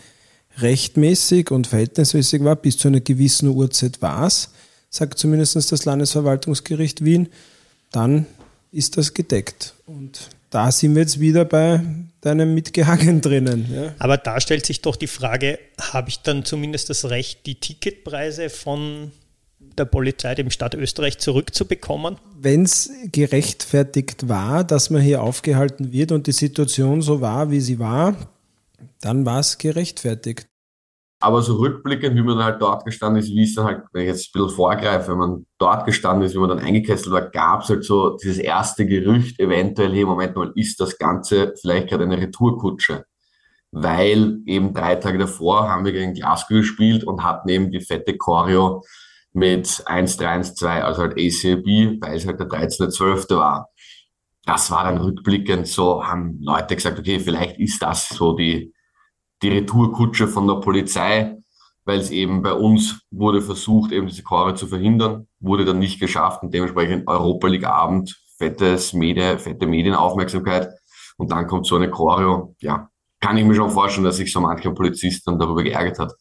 rechtmäßig 0.57 1.51
und 1.51 1.67
verhältnismäßig 1.67 2.43
war, 2.43 2.55
bis 2.55 2.77
zu 2.77 2.87
einer 2.87 3.01
gewissen 3.01 3.49
Uhrzeit 3.49 4.01
war 4.01 4.25
es, 4.27 4.51
sagt 4.89 5.19
zumindest 5.19 5.55
das 5.55 5.85
Landesverwaltungsgericht 5.85 7.03
Wien, 7.03 7.29
dann 7.91 8.25
ist 8.71 8.97
das 8.97 9.13
gedeckt. 9.13 9.75
Und 9.85 10.29
da 10.49 10.71
sind 10.71 10.95
wir 10.95 11.03
jetzt 11.03 11.19
wieder 11.19 11.45
bei 11.45 11.81
deinem 12.21 12.53
Mitgehangen 12.53 13.21
drinnen. 13.21 13.67
Ja. 13.71 13.93
Aber 13.99 14.17
da 14.17 14.39
stellt 14.41 14.65
sich 14.65 14.81
doch 14.81 14.95
die 14.95 15.07
Frage, 15.07 15.59
habe 15.79 16.09
ich 16.09 16.21
dann 16.21 16.45
zumindest 16.45 16.89
das 16.89 17.09
Recht, 17.09 17.45
die 17.45 17.55
Ticketpreise 17.55 18.49
von 18.49 19.11
der 19.59 19.85
Polizei, 19.85 20.35
dem 20.35 20.49
Staat 20.49 20.75
Österreich 20.75 21.19
zurückzubekommen? 21.19 22.17
Wenn 22.39 22.63
es 22.63 22.91
gerechtfertigt 23.11 24.29
war, 24.29 24.63
dass 24.63 24.89
man 24.89 25.01
hier 25.01 25.21
aufgehalten 25.21 25.91
wird 25.91 26.11
und 26.11 26.27
die 26.27 26.31
Situation 26.31 27.01
so 27.01 27.21
war, 27.21 27.51
wie 27.51 27.61
sie 27.61 27.79
war, 27.79 28.15
dann 29.01 29.25
war 29.25 29.39
es 29.39 29.57
gerechtfertigt. 29.57 30.47
Aber 31.21 31.41
so 31.41 31.55
rückblickend, 31.57 32.15
wie 32.15 32.21
man 32.21 32.41
halt 32.41 32.61
dort 32.61 32.85
gestanden 32.85 33.21
ist, 33.21 33.29
wie 33.29 33.43
es 33.43 33.53
dann 33.53 33.65
halt, 33.65 33.83
wenn 33.91 34.03
ich 34.03 34.07
jetzt 34.07 34.29
ein 34.29 34.39
bisschen 34.39 34.55
vorgreife, 34.55 35.11
wenn 35.11 35.17
man 35.17 35.45
dort 35.57 35.85
gestanden 35.85 36.25
ist, 36.25 36.33
wie 36.33 36.39
man 36.39 36.49
dann 36.49 36.59
eingekesselt 36.59 37.11
war, 37.11 37.29
gab 37.29 37.63
es 37.63 37.69
halt 37.69 37.83
so 37.83 38.15
dieses 38.15 38.37
erste 38.37 38.85
Gerücht, 38.85 39.37
eventuell, 39.37 39.91
hey, 39.91 40.05
Moment 40.05 40.37
mal, 40.37 40.53
ist 40.55 40.79
das 40.79 40.97
Ganze 40.97 41.53
vielleicht 41.59 41.89
gerade 41.89 42.05
eine 42.05 42.17
Retourkutsche? 42.17 43.03
Weil 43.71 44.39
eben 44.45 44.73
drei 44.73 44.95
Tage 44.95 45.17
davor 45.17 45.67
haben 45.67 45.83
wir 45.83 45.91
gegen 45.91 46.13
Glasgow 46.13 46.57
gespielt 46.59 47.03
und 47.03 47.23
hatten 47.23 47.49
eben 47.49 47.69
die 47.69 47.81
fette 47.81 48.17
Choreo 48.17 48.81
mit 49.33 49.67
1-3-1-2, 49.67 50.81
also 50.81 51.01
halt 51.01 51.13
ACB, 51.13 52.01
weil 52.01 52.15
es 52.15 52.25
halt 52.25 52.39
der 52.39 52.47
13.12. 52.47 53.37
war. 53.37 53.69
Das 54.45 54.71
war 54.71 54.83
dann 54.83 54.97
rückblickend 54.97 55.67
so, 55.67 56.03
haben 56.03 56.39
Leute 56.41 56.75
gesagt, 56.75 56.97
okay, 56.97 57.19
vielleicht 57.19 57.59
ist 57.59 57.81
das 57.81 58.09
so 58.09 58.35
die, 58.35 58.73
die 59.41 59.49
Retourkutsche 59.49 60.27
von 60.27 60.47
der 60.47 60.55
Polizei, 60.55 61.37
weil 61.85 61.99
es 61.99 62.09
eben 62.09 62.41
bei 62.41 62.53
uns 62.53 63.01
wurde 63.11 63.41
versucht, 63.41 63.91
eben 63.91 64.07
diese 64.07 64.23
Chore 64.23 64.55
zu 64.55 64.67
verhindern, 64.67 65.27
wurde 65.39 65.65
dann 65.65 65.79
nicht 65.79 65.99
geschafft 65.99 66.43
und 66.43 66.53
dementsprechend 66.53 67.07
Europa 67.07 67.47
League 67.47 67.65
Abend, 67.65 68.19
fettes 68.37 68.93
Medien, 68.93 69.37
fette 69.37 69.67
Medienaufmerksamkeit 69.67 70.69
und 71.17 71.31
dann 71.31 71.47
kommt 71.47 71.67
so 71.67 71.75
eine 71.75 71.89
Choreo, 71.89 72.55
ja, 72.59 72.89
kann 73.19 73.37
ich 73.37 73.45
mir 73.45 73.55
schon 73.55 73.69
vorstellen, 73.69 74.05
dass 74.05 74.17
sich 74.17 74.31
so 74.31 74.39
mancher 74.39 74.71
Polizist 74.71 75.27
dann 75.27 75.37
darüber 75.37 75.63
geärgert 75.63 75.99
hat. 75.99 76.13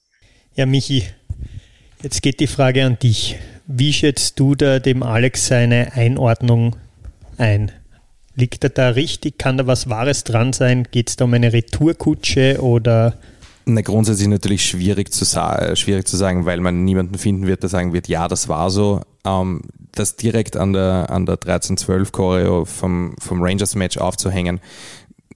Ja, 0.55 0.67
Michi, 0.67 1.05
Jetzt 2.03 2.23
geht 2.23 2.39
die 2.39 2.47
Frage 2.47 2.85
an 2.85 2.99
dich. 2.99 3.37
Wie 3.67 3.93
schätzt 3.93 4.39
du 4.39 4.55
da 4.55 4.79
dem 4.79 5.03
Alex 5.03 5.49
seine 5.49 5.95
Einordnung 5.95 6.77
ein? 7.39 7.73
Liegt 8.37 8.63
er 8.63 8.71
da 8.71 8.91
richtig? 8.91 9.37
Kann 9.37 9.59
da 9.59 9.67
was 9.67 9.91
Wahres 9.91 10.23
dran 10.23 10.53
sein? 10.53 10.87
Geht 10.91 11.09
es 11.09 11.17
da 11.17 11.25
um 11.25 11.35
eine 11.35 11.53
Retourkutsche 11.53 12.63
oder? 12.63 13.15
Na, 13.65 13.81
grundsätzlich 13.81 14.29
natürlich 14.29 14.65
schwierig 14.65 15.13
zu, 15.13 15.25
schwierig 15.25 16.07
zu 16.07 16.17
sagen, 16.17 16.47
weil 16.47 16.61
man 16.61 16.85
niemanden 16.85 17.19
finden 17.19 17.49
wird, 17.49 17.63
der 17.63 17.69
sagen 17.69 17.93
wird, 17.93 18.07
ja, 18.07 18.29
das 18.29 18.49
war 18.49 18.71
so. 18.71 19.03
Ähm, 19.27 19.63
das 19.93 20.15
direkt 20.15 20.57
an 20.57 20.73
der, 20.73 21.11
an 21.11 21.27
der 21.27 21.37
13-12-Choreo 21.37 22.65
vom, 22.65 23.17
vom 23.19 23.43
Rangers-Match 23.43 23.99
aufzuhängen, 23.99 24.61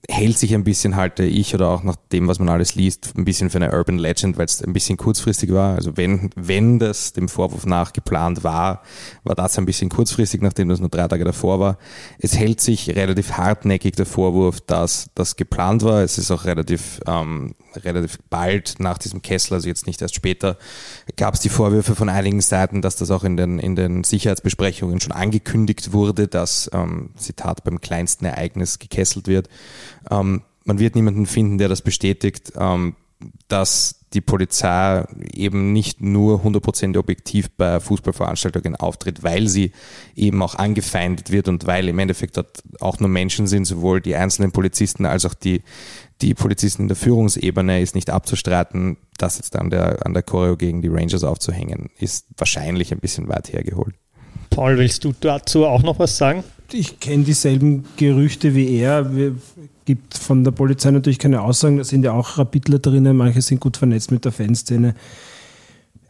hält 0.09 0.37
sich 0.37 0.53
ein 0.53 0.65
bisschen, 0.65 0.97
halte 0.97 1.23
ich, 1.23 1.55
oder 1.55 1.69
auch 1.69 1.83
nach 1.83 1.95
dem, 2.11 2.27
was 2.27 2.37
man 2.37 2.49
alles 2.49 2.75
liest, 2.75 3.13
ein 3.15 3.23
bisschen 3.23 3.49
für 3.49 3.57
eine 3.57 3.71
Urban 3.71 3.97
Legend, 3.97 4.37
weil 4.37 4.45
es 4.45 4.61
ein 4.61 4.73
bisschen 4.73 4.97
kurzfristig 4.97 5.53
war. 5.53 5.75
Also 5.75 5.95
wenn, 5.95 6.29
wenn 6.35 6.77
das 6.77 7.13
dem 7.13 7.29
Vorwurf 7.29 7.65
nach 7.65 7.93
geplant 7.93 8.43
war, 8.43 8.83
war 9.23 9.35
das 9.35 9.57
ein 9.57 9.65
bisschen 9.65 9.89
kurzfristig, 9.89 10.41
nachdem 10.41 10.67
das 10.67 10.81
nur 10.81 10.89
drei 10.89 11.07
Tage 11.07 11.23
davor 11.23 11.59
war. 11.61 11.77
Es 12.19 12.37
hält 12.37 12.59
sich 12.59 12.89
relativ 12.89 13.33
hartnäckig 13.33 13.95
der 13.95 14.05
Vorwurf, 14.05 14.59
dass 14.59 15.09
das 15.15 15.37
geplant 15.37 15.83
war. 15.83 16.01
Es 16.01 16.17
ist 16.17 16.31
auch 16.31 16.43
relativ, 16.43 16.99
ähm, 17.07 17.55
relativ 17.75 18.19
bald 18.29 18.75
nach 18.79 18.97
diesem 18.97 19.21
Kessel, 19.21 19.53
also 19.53 19.69
jetzt 19.69 19.87
nicht 19.87 20.01
erst 20.01 20.15
später, 20.15 20.57
gab 21.17 21.33
es 21.33 21.39
die 21.39 21.49
Vorwürfe 21.49 21.95
von 21.95 22.09
einigen 22.09 22.41
Seiten, 22.41 22.81
dass 22.81 22.95
das 22.95 23.11
auch 23.11 23.23
in 23.23 23.37
den, 23.37 23.59
in 23.59 23.75
den 23.75 24.03
Sicherheitsbesprechungen 24.03 24.99
schon 24.99 25.11
angekündigt 25.11 25.93
wurde, 25.93 26.27
dass, 26.27 26.69
ähm, 26.73 27.11
Zitat, 27.17 27.63
beim 27.63 27.81
kleinsten 27.81 28.25
Ereignis 28.25 28.79
gekesselt 28.79 29.27
wird. 29.27 29.49
Ähm, 30.09 30.43
man 30.63 30.79
wird 30.79 30.95
niemanden 30.95 31.25
finden, 31.25 31.57
der 31.57 31.69
das 31.69 31.81
bestätigt, 31.81 32.53
ähm, 32.57 32.95
dass 33.47 34.02
die 34.13 34.21
Polizei 34.21 35.05
eben 35.33 35.73
nicht 35.73 36.01
nur 36.01 36.43
100% 36.43 36.97
objektiv 36.97 37.49
bei 37.51 37.79
Fußballveranstaltungen 37.79 38.75
auftritt, 38.75 39.23
weil 39.23 39.47
sie 39.47 39.71
eben 40.15 40.41
auch 40.41 40.55
angefeindet 40.55 41.31
wird 41.31 41.47
und 41.47 41.65
weil 41.65 41.87
im 41.87 41.99
Endeffekt 41.99 42.37
dort 42.37 42.63
auch 42.79 42.99
nur 42.99 43.09
Menschen 43.09 43.47
sind, 43.47 43.65
sowohl 43.65 44.01
die 44.01 44.15
einzelnen 44.15 44.51
Polizisten 44.51 45.05
als 45.05 45.25
auch 45.25 45.33
die, 45.33 45.63
die 46.21 46.33
Polizisten 46.33 46.83
in 46.83 46.87
der 46.87 46.97
Führungsebene 46.97 47.81
ist 47.81 47.95
nicht 47.95 48.09
abzustreiten. 48.09 48.97
Das 49.17 49.37
jetzt 49.37 49.55
an 49.55 49.69
der, 49.69 50.05
an 50.05 50.13
der 50.13 50.23
Choreo 50.23 50.57
gegen 50.57 50.81
die 50.81 50.89
Rangers 50.89 51.23
aufzuhängen, 51.23 51.89
ist 51.97 52.27
wahrscheinlich 52.37 52.91
ein 52.91 52.99
bisschen 52.99 53.27
weit 53.29 53.51
hergeholt. 53.51 53.95
Paul, 54.49 54.77
willst 54.77 55.03
du 55.03 55.13
dazu 55.19 55.65
auch 55.65 55.81
noch 55.81 55.97
was 55.97 56.17
sagen? 56.17 56.43
Ich 56.71 56.99
kenne 56.99 57.23
dieselben 57.23 57.85
Gerüchte 57.97 58.55
wie 58.55 58.77
er. 58.77 58.99
Es 59.01 59.33
gibt 59.85 60.17
von 60.17 60.43
der 60.43 60.51
Polizei 60.51 60.91
natürlich 60.91 61.19
keine 61.19 61.41
Aussagen. 61.41 61.77
Da 61.77 61.83
sind 61.83 62.03
ja 62.03 62.11
auch 62.11 62.37
Rapidler 62.37 62.79
drinnen. 62.79 63.17
Manche 63.17 63.41
sind 63.41 63.61
gut 63.61 63.77
vernetzt 63.77 64.11
mit 64.11 64.25
der 64.25 64.31
Fanszene. 64.31 64.95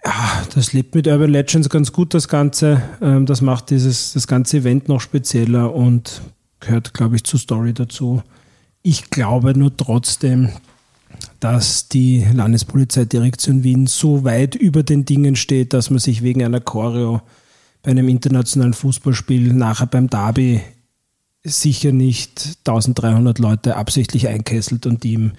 Ja, 0.06 0.44
das 0.54 0.74
lebt 0.74 0.96
mit 0.96 1.08
Urban 1.08 1.30
Legends 1.30 1.70
ganz 1.70 1.92
gut, 1.92 2.14
das 2.14 2.28
Ganze. 2.28 2.82
Ähm, 3.02 3.26
das 3.26 3.42
macht 3.42 3.70
dieses, 3.70 4.14
das 4.14 4.28
ganze 4.28 4.58
Event 4.58 4.90
noch 4.90 5.00
spezieller 5.00 5.74
und 5.74 6.22
gehört, 6.60 6.94
glaube 6.94 7.16
ich, 7.16 7.24
zur 7.24 7.40
Story 7.40 7.74
dazu. 7.74 8.22
Ich 8.82 9.10
glaube 9.10 9.58
nur 9.58 9.76
trotzdem, 9.76 10.50
dass 11.40 11.88
die 11.88 12.26
Landespolizeidirektion 12.34 13.64
Wien 13.64 13.88
so 13.88 14.24
weit 14.24 14.56
über 14.56 14.84
den 14.84 15.06
Dingen 15.06 15.36
steht, 15.36 15.74
dass 15.74 15.90
man 15.90 16.00
sich 16.00 16.22
wegen 16.22 16.44
einer 16.44 16.60
Choreo 16.60 17.22
bei 17.82 17.92
einem 17.92 18.10
internationalen 18.10 18.74
Fußballspiel 18.74 19.54
nachher 19.54 19.88
beim 19.88 20.10
Derby 20.10 20.62
sicher 21.44 21.92
nicht 21.92 22.58
1300 22.66 23.40
Leute 23.40 23.76
absichtlich 23.76 24.28
einkesselt 24.28 24.86
und 24.86 25.04
die 25.04 25.14
im, 25.16 25.32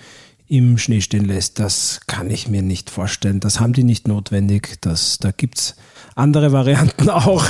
im 0.49 0.79
Schnee 0.79 1.01
stehen 1.01 1.25
lässt. 1.25 1.59
Das 1.59 2.01
kann 2.07 2.31
ich 2.31 2.49
mir 2.49 2.63
nicht 2.63 2.91
vorstellen. 2.91 3.41
Das 3.41 3.61
haben 3.61 3.73
die 3.73 3.85
nicht 3.85 4.07
notwendig. 4.07 4.77
Das, 4.83 5.19
da 5.19 5.31
gibt 5.31 5.59
es 5.59 5.77
andere 6.15 6.53
Varianten 6.53 7.11
auch, 7.11 7.45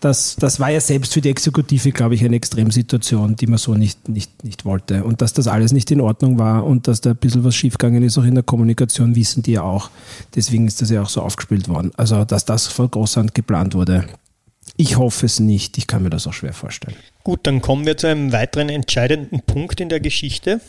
das, 0.00 0.36
das 0.36 0.58
war 0.60 0.70
ja 0.70 0.80
selbst 0.80 1.12
für 1.12 1.20
die 1.20 1.28
Exekutive, 1.28 1.92
glaube 1.92 2.14
ich, 2.14 2.24
eine 2.24 2.36
Extremsituation, 2.36 3.36
die 3.36 3.46
man 3.46 3.58
so 3.58 3.74
nicht, 3.74 4.08
nicht, 4.08 4.44
nicht 4.44 4.64
wollte. 4.64 5.04
Und 5.04 5.20
dass 5.20 5.34
das 5.34 5.46
alles 5.46 5.72
nicht 5.72 5.90
in 5.90 6.00
Ordnung 6.00 6.38
war 6.38 6.64
und 6.64 6.88
dass 6.88 7.02
da 7.02 7.10
ein 7.10 7.16
bisschen 7.16 7.44
was 7.44 7.54
schiefgegangen 7.54 8.02
ist, 8.02 8.16
auch 8.16 8.24
in 8.24 8.34
der 8.34 8.42
Kommunikation, 8.42 9.14
wissen 9.14 9.42
die 9.42 9.52
ja 9.52 9.62
auch. 9.62 9.90
Deswegen 10.34 10.66
ist 10.66 10.80
das 10.80 10.90
ja 10.90 11.02
auch 11.02 11.08
so 11.08 11.20
aufgespielt 11.20 11.68
worden. 11.68 11.92
Also, 11.96 12.24
dass 12.24 12.46
das 12.46 12.66
von 12.66 12.90
Großhand 12.90 13.34
geplant 13.34 13.74
wurde. 13.74 14.06
Ich 14.80 14.96
hoffe 14.96 15.26
es 15.26 15.40
nicht. 15.40 15.76
Ich 15.76 15.86
kann 15.86 16.02
mir 16.02 16.08
das 16.08 16.26
auch 16.26 16.32
schwer 16.32 16.54
vorstellen. 16.54 16.96
Gut, 17.22 17.40
dann 17.42 17.60
kommen 17.60 17.84
wir 17.84 17.98
zu 17.98 18.06
einem 18.06 18.32
weiteren 18.32 18.70
entscheidenden 18.70 19.42
Punkt 19.42 19.78
in 19.78 19.90
der 19.90 20.00
Geschichte. 20.00 20.62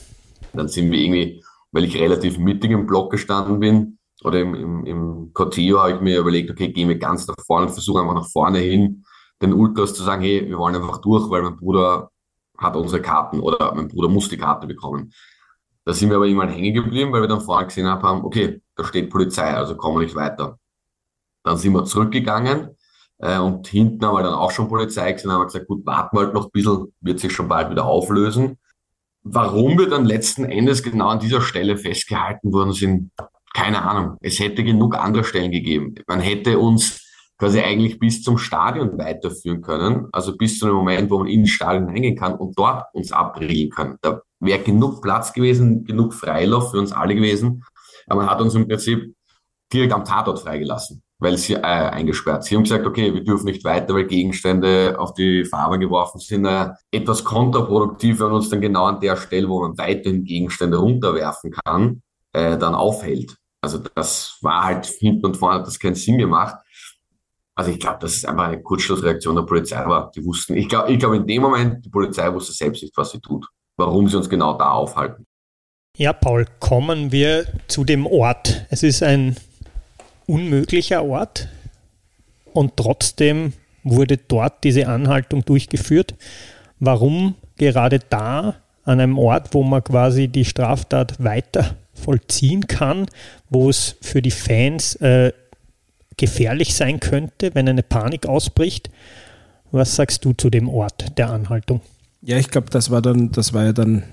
Dann 0.52 0.67
sind 0.67 0.91
wir 0.91 1.00
irgendwie, 1.00 1.41
weil 1.71 1.86
ich 1.86 1.95
relativ 1.95 2.38
mittig 2.38 2.71
im 2.71 2.88
Block 2.88 3.10
gestanden 3.10 3.62
bin, 3.62 4.00
oder 4.26 4.41
im, 4.41 4.54
im, 4.54 4.86
im 4.86 5.32
Cortillo 5.34 5.80
habe 5.80 5.93
ich 5.93 6.02
mir 6.02 6.19
überlegt, 6.19 6.52
okay, 6.52 6.74
gehen 6.74 6.89
wir 6.89 7.00
ganz 7.00 7.26
nach 7.26 7.38
vorne 7.47 7.67
und 7.67 7.71
versuchen 7.71 8.02
einfach 8.02 8.15
nach 8.15 8.30
vorne 8.30 8.60
hin 8.60 9.06
den 9.41 9.54
Ultras 9.54 9.93
zu 9.93 10.04
sagen, 10.04 10.24
hey, 10.24 10.45
wir 10.45 10.58
wollen 10.58 10.76
einfach 10.76 10.97
durch, 10.97 11.30
weil 11.30 11.43
mein 11.43 11.56
Bruder 11.56 12.12
hat 12.58 12.76
unsere 12.76 13.02
Karten 13.02 13.39
oder 13.39 13.74
mein 13.74 13.88
Bruder 13.88 14.10
muss 14.10 14.28
die 14.28 14.38
Karte 14.38 14.67
bekommen. 14.67 15.13
Da 15.86 15.93
sind 15.93 16.10
wir 16.10 16.17
aber 16.17 16.26
irgendwann 16.26 16.50
hängen 16.50 16.74
geblieben, 16.74 17.13
weil 17.13 17.21
wir 17.21 17.30
dann 17.30 17.39
vorne 17.39 17.65
gesehen 17.65 17.88
haben, 17.88 18.26
okay, 18.26 18.62
da 18.76 18.84
steht 18.84 19.10
Polizei, 19.10 19.54
also 19.54 19.78
kommen 19.78 20.00
wir 20.00 20.04
nicht 20.04 20.15
weiter. 20.15 20.60
Dann 21.43 21.58
sind 21.58 21.71
wir 21.71 21.86
zurückgegangen 21.86 22.76
äh, 23.22 23.38
und 23.38 23.68
hinten 23.68 24.06
haben 24.06 24.16
wir 24.16 24.24
dann 24.24 24.34
auch 24.34 24.52
schon 24.52 24.68
Polizei 24.68 25.12
gesehen, 25.12 25.32
haben 25.32 25.42
wir 25.42 25.46
gesagt, 25.46 25.68
gut, 25.68 25.86
warten 25.86 26.18
wir 26.18 26.26
halt 26.26 26.34
noch 26.34 26.46
ein 26.46 26.52
bisschen, 26.52 26.94
wird 27.02 27.20
sich 27.20 27.32
schon 27.32 27.48
bald 27.48 27.70
wieder 27.70 27.86
auflösen. 27.86 28.58
Warum 29.24 29.78
wir 29.78 29.88
dann 29.88 30.06
letzten 30.06 30.46
Endes 30.46 30.82
genau 30.82 31.10
an 31.10 31.20
dieser 31.20 31.42
Stelle 31.42 31.78
festgehalten 31.78 32.52
worden 32.52 32.74
sind, 32.74 33.12
keine 33.54 33.84
Ahnung. 33.84 34.18
Es 34.22 34.40
hätte 34.40 34.64
genug 34.64 34.96
andere 34.98 35.24
Stellen 35.24 35.52
gegeben. 35.52 35.96
Man 36.08 36.20
hätte 36.20 36.58
uns 36.58 37.00
quasi 37.38 37.60
eigentlich 37.60 38.00
bis 38.00 38.24
zum 38.24 38.38
Stadion 38.38 38.98
weiterführen 38.98 39.62
können, 39.62 40.08
also 40.12 40.38
bis 40.38 40.58
zu 40.58 40.68
dem 40.68 40.76
Moment, 40.76 41.10
wo 41.12 41.20
man 41.20 41.28
ins 41.28 41.50
Stadion 41.50 41.86
reingehen 41.86 42.16
kann 42.16 42.36
und 42.36 42.58
dort 42.58 42.86
uns 42.94 43.12
abriegeln 43.12 43.70
kann. 43.70 43.98
Da 44.02 44.22
wäre 44.40 44.64
genug 44.64 45.02
Platz 45.02 45.34
gewesen, 45.34 45.84
genug 45.84 46.14
Freilauf 46.14 46.72
für 46.72 46.80
uns 46.80 46.92
alle 46.92 47.16
gewesen. 47.16 47.64
Aber 48.08 48.22
man 48.22 48.30
hat 48.30 48.42
uns 48.42 48.56
im 48.56 48.68
Prinzip 48.68 49.16
direkt 49.72 49.94
am 49.94 50.06
Tatort 50.06 50.40
freigelassen, 50.40 51.04
weil 51.22 51.38
sie 51.38 51.54
äh, 51.54 51.60
eingesperrt. 51.60 52.44
Sie 52.44 52.56
haben 52.56 52.64
gesagt, 52.64 52.86
okay, 52.86 53.14
wir 53.14 53.24
dürfen 53.24 53.46
nicht 53.46 53.64
weiter, 53.64 53.94
weil 53.94 54.08
Gegenstände 54.08 54.96
auf 54.98 55.14
die 55.14 55.46
Farbe 55.46 55.78
geworfen 55.78 56.20
sind. 56.20 56.46
Äh, 56.46 56.70
etwas 56.92 57.24
kontraproduktiv, 57.24 58.20
wenn 58.20 58.32
uns 58.32 58.50
dann 58.50 58.60
genau 58.60 58.86
an 58.86 59.00
der 59.00 59.16
Stelle, 59.16 59.48
wo 59.48 59.62
man 59.62 59.78
weiterhin 59.78 60.24
Gegenstände 60.24 60.78
runterwerfen 60.78 61.52
kann, 61.52 62.02
äh, 62.34 62.58
dann 62.58 62.74
aufhält. 62.74 63.36
Also 63.62 63.78
das 63.94 64.40
war 64.42 64.64
halt 64.64 64.88
hinten 64.88 65.28
und 65.28 65.38
vorne 65.38 65.60
hat 65.60 65.68
das 65.68 65.80
keinen 65.80 65.94
Sinn 65.94 66.18
gemacht. 66.18 66.56
Also 67.54 67.70
ich 67.70 67.80
glaube, 67.80 68.00
dass 68.00 68.16
es 68.16 68.26
einfach 68.26 68.46
eine 68.46 68.64
Kurzschlussreaktion 68.64 69.36
der 69.36 69.44
Polizei 69.44 69.86
war. 69.86 70.10
Die 70.16 70.26
wussten, 70.26 70.56
ich 70.56 70.68
glaube, 70.68 70.92
ich 70.92 70.98
glaube 70.98 71.18
in 71.18 71.28
dem 71.28 71.44
Moment, 71.44 71.86
die 71.86 71.90
Polizei 71.90 72.34
wusste 72.34 72.54
selbst 72.54 72.82
nicht, 72.82 72.98
was 72.98 73.12
sie 73.12 73.20
tut, 73.20 73.46
warum 73.78 74.10
sie 74.10 74.18
uns 74.18 74.28
genau 74.28 74.58
da 74.58 74.72
aufhalten. 74.72 75.28
Ja, 75.98 76.14
Paul, 76.14 76.48
kommen 76.60 77.12
wir 77.12 77.46
zu 77.68 77.84
dem 77.84 78.08
Ort. 78.08 78.66
Es 78.72 78.82
ist 78.82 79.04
ein 79.04 79.36
unmöglicher 80.32 81.04
Ort 81.04 81.50
und 82.54 82.78
trotzdem 82.78 83.54
wurde 83.84 84.17
dort 84.17 84.63
diese 84.63 84.88
Anhaltung 84.88 85.44
durchgeführt. 85.44 86.15
Warum 86.80 87.36
gerade 87.58 88.00
da, 88.00 88.56
an 88.84 89.00
einem 89.00 89.17
Ort, 89.20 89.54
wo 89.54 89.63
man 89.63 89.84
quasi 89.84 90.28
die 90.28 90.46
Straftat 90.46 91.24
weiter 91.24 91.76
vollziehen 91.94 92.67
kann, 92.67 93.06
wo 93.50 93.70
es 93.70 93.96
für 94.02 94.22
die 94.22 94.32
Fans 94.32 94.96
äh, 94.96 95.34
gefährlich 96.17 96.74
sein 96.74 97.00
könnte, 97.00 97.54
wenn 97.54 97.70
eine 97.70 97.84
Panik 97.84 98.26
ausbricht. 98.26 98.89
Was 99.72 99.96
sagst 99.96 100.26
du 100.26 100.34
zu 100.34 100.50
dem 100.50 100.67
Ort 100.67 101.17
der 101.17 101.30
Anhaltung? 101.30 101.82
Ja, 102.22 102.38
ich 102.38 102.50
glaube, 102.50 102.70
das 102.70 102.89
war 102.89 103.02
dann, 103.02 103.32
das 103.32 103.54
war 103.54 103.65
ja 103.65 103.74
dann 103.74 104.04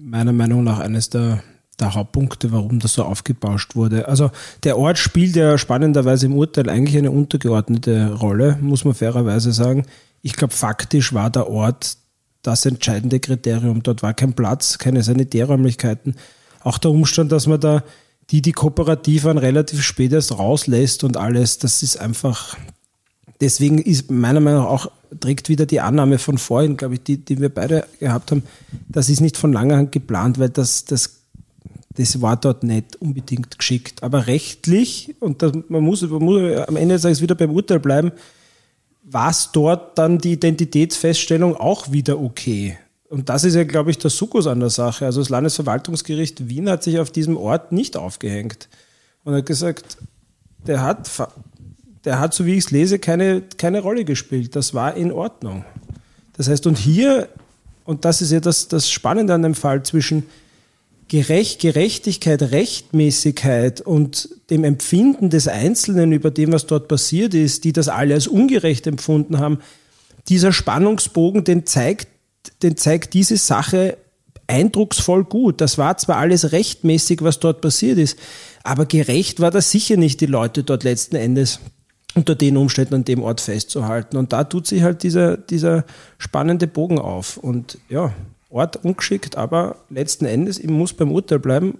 meiner 0.00 0.32
Meinung 0.32 0.64
nach 0.64 0.78
eines 0.78 1.10
der, 1.10 1.42
der 1.80 1.94
Hauptpunkte, 1.94 2.52
warum 2.52 2.80
das 2.80 2.94
so 2.94 3.04
aufgebauscht 3.04 3.76
wurde. 3.76 4.08
Also 4.08 4.30
der 4.64 4.78
Ort 4.78 4.98
spielt 4.98 5.36
ja 5.36 5.58
spannenderweise 5.58 6.26
im 6.26 6.34
Urteil 6.34 6.68
eigentlich 6.68 6.96
eine 6.96 7.10
untergeordnete 7.10 8.14
Rolle, 8.14 8.58
muss 8.60 8.84
man 8.84 8.94
fairerweise 8.94 9.52
sagen. 9.52 9.86
Ich 10.22 10.34
glaube, 10.34 10.54
faktisch 10.54 11.12
war 11.12 11.30
der 11.30 11.48
Ort 11.48 11.96
das 12.42 12.66
entscheidende 12.66 13.20
Kriterium. 13.20 13.82
Dort 13.82 14.02
war 14.02 14.14
kein 14.14 14.32
Platz, 14.32 14.78
keine 14.78 15.02
Sanitärräumlichkeiten. 15.02 16.16
Auch 16.62 16.78
der 16.78 16.90
Umstand, 16.90 17.30
dass 17.30 17.46
man 17.46 17.60
da 17.60 17.82
die 18.30 18.42
die 18.42 18.52
kooperativ 18.52 19.24
waren, 19.24 19.38
relativ 19.38 19.82
spät 19.82 20.12
erst 20.12 20.38
rauslässt 20.38 21.04
und 21.04 21.16
alles, 21.16 21.58
das 21.58 21.82
ist 21.82 21.96
einfach, 21.96 22.56
deswegen 23.40 23.78
ist 23.78 24.10
meiner 24.10 24.40
Meinung 24.40 24.64
nach 24.64 24.70
auch, 24.70 24.90
trägt 25.20 25.48
wieder 25.48 25.64
die 25.64 25.80
Annahme 25.80 26.18
von 26.18 26.36
vorhin, 26.36 26.76
glaube 26.76 26.94
ich, 26.94 27.02
die, 27.02 27.24
die 27.24 27.40
wir 27.40 27.48
beide 27.48 27.86
gehabt 27.98 28.30
haben, 28.30 28.42
das 28.88 29.08
ist 29.08 29.20
nicht 29.20 29.38
von 29.38 29.52
langer 29.52 29.78
Hand 29.78 29.92
geplant, 29.92 30.38
weil 30.38 30.50
das, 30.50 30.84
das, 30.84 31.17
das 31.98 32.22
war 32.22 32.36
dort 32.36 32.62
nicht 32.62 32.94
unbedingt 32.96 33.58
geschickt. 33.58 34.04
Aber 34.04 34.28
rechtlich, 34.28 35.16
und 35.18 35.42
das, 35.42 35.52
man, 35.68 35.82
muss, 35.82 36.02
man 36.02 36.22
muss 36.22 36.68
am 36.68 36.76
Ende 36.76 36.94
des 36.94 37.02
Tages 37.02 37.20
wieder 37.20 37.34
beim 37.34 37.50
Urteil 37.50 37.80
bleiben, 37.80 38.12
war 39.02 39.30
es 39.30 39.50
dort 39.52 39.98
dann 39.98 40.18
die 40.18 40.32
Identitätsfeststellung 40.32 41.56
auch 41.56 41.90
wieder 41.90 42.20
okay. 42.20 42.78
Und 43.08 43.28
das 43.28 43.42
ist 43.42 43.56
ja, 43.56 43.64
glaube 43.64 43.90
ich, 43.90 43.98
der 43.98 44.10
Sukkus 44.10 44.46
an 44.46 44.60
der 44.60 44.70
Sache. 44.70 45.06
Also 45.06 45.20
das 45.20 45.28
Landesverwaltungsgericht 45.28 46.48
Wien 46.48 46.70
hat 46.70 46.84
sich 46.84 47.00
auf 47.00 47.10
diesem 47.10 47.36
Ort 47.36 47.72
nicht 47.72 47.96
aufgehängt 47.96 48.68
und 49.24 49.34
hat 49.34 49.46
gesagt, 49.46 49.96
der 50.68 50.82
hat, 50.82 51.10
der 52.04 52.20
hat, 52.20 52.32
so 52.32 52.46
wie 52.46 52.52
ich 52.52 52.66
es 52.66 52.70
lese, 52.70 53.00
keine, 53.00 53.42
keine 53.56 53.80
Rolle 53.80 54.04
gespielt. 54.04 54.54
Das 54.54 54.72
war 54.72 54.94
in 54.94 55.10
Ordnung. 55.10 55.64
Das 56.36 56.48
heißt, 56.48 56.64
und 56.68 56.78
hier, 56.78 57.28
und 57.84 58.04
das 58.04 58.22
ist 58.22 58.30
ja 58.30 58.38
das, 58.38 58.68
das 58.68 58.88
Spannende 58.88 59.34
an 59.34 59.42
dem 59.42 59.56
Fall 59.56 59.82
zwischen 59.82 60.24
Gerecht, 61.08 61.60
Gerechtigkeit, 61.60 62.42
Rechtmäßigkeit 62.42 63.80
und 63.80 64.28
dem 64.50 64.64
Empfinden 64.64 65.30
des 65.30 65.48
Einzelnen 65.48 66.12
über 66.12 66.30
dem, 66.30 66.52
was 66.52 66.66
dort 66.66 66.88
passiert 66.88 67.34
ist, 67.34 67.64
die 67.64 67.72
das 67.72 67.88
alle 67.88 68.14
als 68.14 68.26
ungerecht 68.26 68.86
empfunden 68.86 69.38
haben, 69.38 69.58
dieser 70.28 70.52
Spannungsbogen, 70.52 71.44
den 71.44 71.64
zeigt 71.64 72.08
den 72.62 72.76
zeigt 72.76 73.14
diese 73.14 73.36
Sache 73.36 73.98
eindrucksvoll 74.46 75.24
gut. 75.24 75.60
Das 75.60 75.78
war 75.78 75.96
zwar 75.98 76.16
alles 76.16 76.52
rechtmäßig, 76.52 77.22
was 77.22 77.38
dort 77.38 77.60
passiert 77.60 77.98
ist, 77.98 78.18
aber 78.64 78.86
gerecht 78.86 79.40
war 79.40 79.50
das 79.50 79.70
sicher 79.70 79.96
nicht, 79.96 80.20
die 80.20 80.26
Leute 80.26 80.62
dort 80.62 80.84
letzten 80.84 81.16
Endes 81.16 81.60
unter 82.14 82.34
den 82.34 82.56
Umständen 82.56 82.94
an 82.94 83.04
dem 83.04 83.22
Ort 83.22 83.40
festzuhalten. 83.40 84.16
Und 84.16 84.32
da 84.32 84.44
tut 84.44 84.66
sich 84.66 84.82
halt 84.82 85.02
dieser, 85.02 85.36
dieser 85.36 85.84
spannende 86.16 86.66
Bogen 86.66 86.98
auf. 86.98 87.36
Und 87.36 87.78
ja, 87.88 88.12
Ort 88.50 88.76
ungeschickt, 88.84 89.36
aber 89.36 89.76
letzten 89.90 90.24
Endes, 90.24 90.58
ich 90.58 90.70
muss 90.70 90.94
beim 90.94 91.12
Urteil 91.12 91.38
bleiben, 91.38 91.78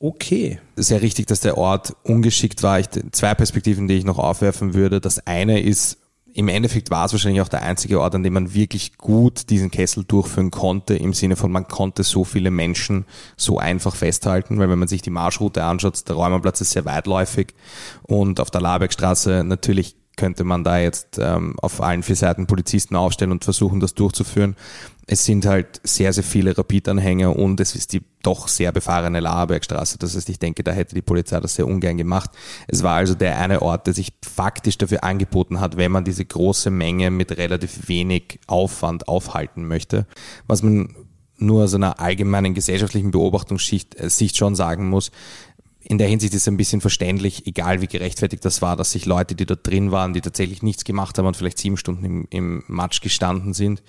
okay. 0.00 0.58
Sehr 0.76 1.02
richtig, 1.02 1.26
dass 1.26 1.40
der 1.40 1.56
Ort 1.56 1.94
ungeschickt 2.02 2.62
war. 2.62 2.80
Ich, 2.80 2.88
zwei 3.12 3.34
Perspektiven, 3.34 3.88
die 3.88 3.94
ich 3.94 4.04
noch 4.04 4.18
aufwerfen 4.18 4.74
würde. 4.74 5.00
Das 5.00 5.26
eine 5.26 5.60
ist, 5.60 5.98
im 6.32 6.48
Endeffekt 6.48 6.90
war 6.90 7.06
es 7.06 7.12
wahrscheinlich 7.12 7.40
auch 7.42 7.48
der 7.48 7.62
einzige 7.62 8.00
Ort, 8.00 8.14
an 8.14 8.22
dem 8.22 8.34
man 8.34 8.54
wirklich 8.54 8.98
gut 8.98 9.50
diesen 9.50 9.70
Kessel 9.70 10.04
durchführen 10.04 10.50
konnte, 10.50 10.94
im 10.94 11.12
Sinne 11.12 11.36
von, 11.36 11.50
man 11.50 11.68
konnte 11.68 12.02
so 12.02 12.24
viele 12.24 12.50
Menschen 12.50 13.04
so 13.36 13.58
einfach 13.58 13.96
festhalten, 13.96 14.58
weil 14.58 14.70
wenn 14.70 14.78
man 14.78 14.88
sich 14.88 15.02
die 15.02 15.10
Marschroute 15.10 15.64
anschaut, 15.64 16.08
der 16.08 16.16
Räumerplatz 16.16 16.60
ist 16.60 16.70
sehr 16.70 16.84
weitläufig 16.84 17.54
und 18.02 18.40
auf 18.40 18.50
der 18.50 18.60
Labergstraße 18.60 19.42
natürlich 19.44 19.96
könnte 20.20 20.44
man 20.44 20.64
da 20.64 20.78
jetzt 20.78 21.18
ähm, 21.18 21.54
auf 21.62 21.80
allen 21.80 22.02
vier 22.02 22.14
Seiten 22.14 22.46
Polizisten 22.46 22.94
aufstellen 22.94 23.32
und 23.32 23.42
versuchen, 23.42 23.80
das 23.80 23.94
durchzuführen. 23.94 24.54
Es 25.06 25.24
sind 25.24 25.46
halt 25.46 25.80
sehr, 25.82 26.12
sehr 26.12 26.22
viele 26.22 26.56
Rapid-Anhänger 26.58 27.34
und 27.34 27.58
es 27.58 27.74
ist 27.74 27.94
die 27.94 28.02
doch 28.22 28.46
sehr 28.46 28.70
befahrene 28.70 29.20
Laberbergstraße. 29.20 29.96
Das 29.96 30.14
heißt, 30.14 30.28
ich 30.28 30.38
denke, 30.38 30.62
da 30.62 30.72
hätte 30.72 30.94
die 30.94 31.00
Polizei 31.00 31.40
das 31.40 31.54
sehr 31.54 31.66
ungern 31.66 31.96
gemacht. 31.96 32.32
Es 32.68 32.82
war 32.82 32.96
also 32.96 33.14
der 33.14 33.38
eine 33.40 33.62
Ort, 33.62 33.86
der 33.86 33.94
sich 33.94 34.12
faktisch 34.22 34.76
dafür 34.76 35.04
angeboten 35.04 35.58
hat, 35.58 35.78
wenn 35.78 35.90
man 35.90 36.04
diese 36.04 36.26
große 36.26 36.70
Menge 36.70 37.10
mit 37.10 37.38
relativ 37.38 37.88
wenig 37.88 38.40
Aufwand 38.46 39.08
aufhalten 39.08 39.66
möchte. 39.66 40.06
Was 40.46 40.62
man 40.62 40.94
nur 41.40 41.64
aus 41.64 41.74
einer 41.74 41.98
allgemeinen 41.98 42.52
gesellschaftlichen 42.52 43.10
Beobachtungssicht 43.10 43.98
äh, 43.98 44.10
Sicht 44.10 44.36
schon 44.36 44.54
sagen 44.54 44.90
muss, 44.90 45.12
in 45.90 45.98
der 45.98 46.06
Hinsicht 46.06 46.34
ist 46.34 46.42
es 46.42 46.48
ein 46.48 46.56
bisschen 46.56 46.80
verständlich, 46.80 47.48
egal 47.48 47.80
wie 47.80 47.88
gerechtfertigt 47.88 48.44
das 48.44 48.62
war, 48.62 48.76
dass 48.76 48.92
sich 48.92 49.06
Leute, 49.06 49.34
die 49.34 49.44
da 49.44 49.56
drin 49.56 49.90
waren, 49.90 50.12
die 50.12 50.20
tatsächlich 50.20 50.62
nichts 50.62 50.84
gemacht 50.84 51.18
haben 51.18 51.26
und 51.26 51.36
vielleicht 51.36 51.58
sieben 51.58 51.76
Stunden 51.76 52.04
im, 52.04 52.28
im 52.30 52.62
Matsch 52.68 53.00
gestanden 53.00 53.54
sind 53.54 53.82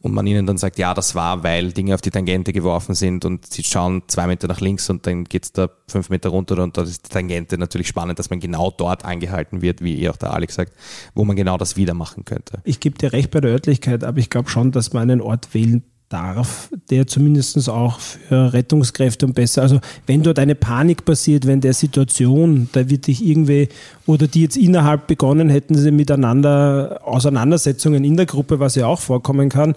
und 0.00 0.12
man 0.12 0.26
ihnen 0.26 0.46
dann 0.46 0.58
sagt, 0.58 0.80
ja, 0.80 0.94
das 0.94 1.14
war, 1.14 1.44
weil 1.44 1.72
Dinge 1.72 1.94
auf 1.94 2.00
die 2.00 2.10
Tangente 2.10 2.52
geworfen 2.52 2.96
sind 2.96 3.24
und 3.24 3.46
sie 3.46 3.62
schauen 3.62 4.02
zwei 4.08 4.26
Meter 4.26 4.48
nach 4.48 4.60
links 4.60 4.90
und 4.90 5.06
dann 5.06 5.22
geht's 5.22 5.52
da 5.52 5.70
fünf 5.86 6.10
Meter 6.10 6.30
runter 6.30 6.60
und 6.60 6.76
dort 6.76 6.88
ist 6.88 7.06
die 7.06 7.10
Tangente 7.10 7.56
natürlich 7.56 7.86
spannend, 7.86 8.18
dass 8.18 8.30
man 8.30 8.40
genau 8.40 8.72
dort 8.72 9.04
angehalten 9.04 9.62
wird, 9.62 9.80
wie 9.80 9.94
ihr 9.94 10.10
auch 10.10 10.16
der 10.16 10.34
Alex 10.34 10.56
sagt, 10.56 10.72
wo 11.14 11.24
man 11.24 11.36
genau 11.36 11.56
das 11.56 11.76
wieder 11.76 11.94
machen 11.94 12.24
könnte. 12.24 12.62
Ich 12.64 12.80
gebe 12.80 12.98
dir 12.98 13.12
recht 13.12 13.30
bei 13.30 13.40
der 13.40 13.52
Örtlichkeit, 13.52 14.02
aber 14.02 14.18
ich 14.18 14.28
glaube 14.28 14.48
schon, 14.48 14.72
dass 14.72 14.92
man 14.92 15.08
einen 15.08 15.20
Ort 15.20 15.54
wählen 15.54 15.84
darf, 16.14 16.70
der 16.90 17.08
zumindest 17.08 17.68
auch 17.68 17.98
für 17.98 18.52
Rettungskräfte 18.52 19.26
und 19.26 19.34
besser, 19.34 19.62
also 19.62 19.80
wenn 20.06 20.22
dort 20.22 20.38
eine 20.38 20.54
Panik 20.54 21.04
passiert, 21.04 21.46
wenn 21.46 21.60
der 21.60 21.74
Situation, 21.74 22.68
da 22.72 22.88
wird 22.88 23.08
dich 23.08 23.26
irgendwie, 23.26 23.68
oder 24.06 24.28
die 24.28 24.42
jetzt 24.42 24.56
innerhalb 24.56 25.08
begonnen 25.08 25.48
hätten 25.48 25.74
sie 25.74 25.90
miteinander 25.90 27.00
Auseinandersetzungen 27.02 28.04
in 28.04 28.16
der 28.16 28.26
Gruppe, 28.26 28.60
was 28.60 28.76
ja 28.76 28.86
auch 28.86 29.00
vorkommen 29.00 29.48
kann, 29.48 29.74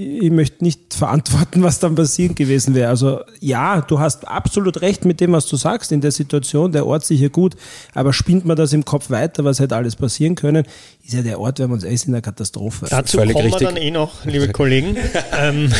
ich 0.00 0.30
möchte 0.30 0.62
nicht 0.62 0.94
verantworten, 0.94 1.64
was 1.64 1.80
dann 1.80 1.96
passiert 1.96 2.36
gewesen 2.36 2.76
wäre. 2.76 2.88
Also 2.88 3.20
ja, 3.40 3.80
du 3.80 3.98
hast 3.98 4.28
absolut 4.28 4.80
recht 4.80 5.04
mit 5.04 5.20
dem, 5.20 5.32
was 5.32 5.46
du 5.46 5.56
sagst 5.56 5.90
in 5.90 6.00
der 6.00 6.12
Situation, 6.12 6.70
der 6.70 6.86
Ort 6.86 7.04
sicher 7.04 7.30
gut, 7.30 7.56
aber 7.94 8.12
spinnt 8.12 8.44
man 8.44 8.56
das 8.56 8.72
im 8.72 8.84
Kopf 8.84 9.10
weiter, 9.10 9.44
was 9.44 9.58
hätte 9.58 9.74
alles 9.74 9.96
passieren 9.96 10.36
können, 10.36 10.64
ist 11.02 11.14
ja 11.14 11.22
der 11.22 11.40
Ort, 11.40 11.58
wenn 11.58 11.70
man 11.70 11.78
es 11.78 11.84
ist, 11.84 12.06
in 12.06 12.12
der 12.12 12.22
Katastrophe. 12.22 12.86
Dazu 12.88 13.18
Völlig 13.18 13.34
kommen 13.34 13.46
richtig. 13.46 13.60
wir 13.60 13.74
dann 13.74 13.76
eh 13.76 13.90
noch, 13.90 14.24
liebe 14.24 14.52
Kollegen. 14.52 14.96
ähm, 15.32 15.72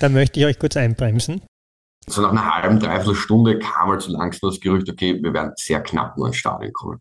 da 0.00 0.08
möchte 0.08 0.40
ich 0.40 0.46
euch 0.46 0.58
kurz 0.58 0.76
einbremsen. 0.76 1.40
So 2.08 2.22
nach 2.22 2.30
einer 2.30 2.52
halben, 2.52 2.80
dreiviertel 2.80 3.14
Stunde 3.14 3.60
kam 3.60 3.90
halt 3.90 4.02
so 4.02 4.10
langsam 4.10 4.50
das 4.50 4.58
Gerücht, 4.58 4.90
okay, 4.90 5.16
wir 5.22 5.32
werden 5.32 5.52
sehr 5.54 5.80
knapp 5.80 6.16
nur 6.16 6.26
ins 6.26 6.36
Stadion 6.36 6.72
kommen. 6.72 7.00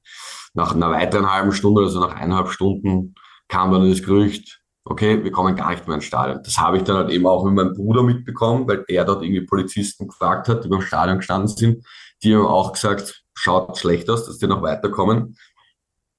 Nach 0.54 0.76
einer 0.76 0.92
weiteren 0.92 1.32
halben 1.32 1.52
Stunde, 1.52 1.82
also 1.82 2.00
nach 2.00 2.16
eineinhalb 2.16 2.50
Stunden, 2.50 3.16
kam 3.48 3.72
dann 3.72 3.90
das 3.90 4.04
Gerücht, 4.04 4.59
okay, 4.90 5.24
wir 5.24 5.32
kommen 5.32 5.56
gar 5.56 5.72
nicht 5.72 5.88
mehr 5.88 5.96
ins 5.96 6.06
Stadion. 6.06 6.42
Das 6.44 6.58
habe 6.58 6.78
ich 6.78 6.84
dann 6.84 6.98
halt 6.98 7.10
eben 7.12 7.28
auch 7.28 7.46
mit 7.46 7.54
meinem 7.54 7.74
Bruder 7.74 8.04
mitbekommen, 8.04 8.68
weil 8.68 8.84
er 8.88 9.06
dort 9.06 9.24
irgendwie 9.24 9.42
Polizisten 9.42 10.08
gefragt 10.08 10.48
hat, 10.48 10.64
die 10.64 10.68
beim 10.68 10.82
Stadion 10.82 11.18
gestanden 11.18 11.56
sind. 11.56 11.86
Die 12.24 12.36
haben 12.36 12.46
auch 12.46 12.74
gesagt, 12.74 13.24
schaut 13.36 13.78
schlecht 13.78 14.10
aus, 14.10 14.26
dass 14.26 14.40
die 14.40 14.48
noch 14.48 14.62
weiterkommen. 14.62 15.38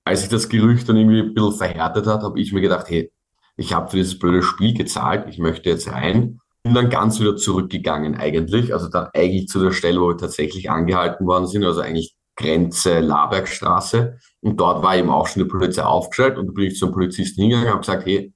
Als 0.05 0.21
sich 0.21 0.31
das 0.31 0.49
Gerücht 0.49 0.89
dann 0.89 0.97
irgendwie 0.97 1.21
ein 1.21 1.35
bisschen 1.35 1.53
verhärtet 1.53 2.07
hat, 2.07 2.23
habe 2.23 2.41
ich 2.41 2.53
mir 2.53 2.61
gedacht, 2.61 2.89
hey, 2.89 3.13
ich 3.57 3.75
habe 3.75 3.91
für 3.91 3.97
dieses 3.97 4.19
blöde 4.19 4.43
Spiel 4.43 4.73
gezahlt, 4.73 5.27
ich 5.29 5.39
möchte 5.39 5.69
jetzt 5.69 5.91
rein. 5.91 6.41
Bin 6.63 6.75
dann 6.75 6.91
ganz 6.91 7.21
wieder 7.21 7.37
zurückgegangen 7.37 8.17
eigentlich, 8.17 8.73
also 8.73 8.89
dann 8.89 9.09
eigentlich 9.15 9.49
zu 9.49 9.61
der 9.61 9.73
Stelle, 9.73 10.01
wo 10.01 10.09
wir 10.09 10.17
tatsächlich 10.17 10.71
angehalten 10.71 11.27
worden 11.27 11.47
sind, 11.47 11.65
also 11.65 11.81
eigentlich 11.81 12.15
Grenze 12.37 13.01
Labergstraße. 13.01 14.19
Und 14.41 14.59
dort 14.59 14.83
war 14.83 14.97
eben 14.97 15.11
auch 15.11 15.27
schon 15.27 15.43
die 15.43 15.49
Polizei 15.49 15.83
aufgestellt 15.83 16.39
und 16.39 16.47
da 16.47 16.53
bin 16.53 16.65
ich 16.67 16.79
zum 16.79 16.93
Polizisten 16.93 17.43
hingegangen 17.43 17.69
und 17.69 17.73
habe 17.73 17.81
gesagt, 17.81 18.07
hey, 18.07 18.33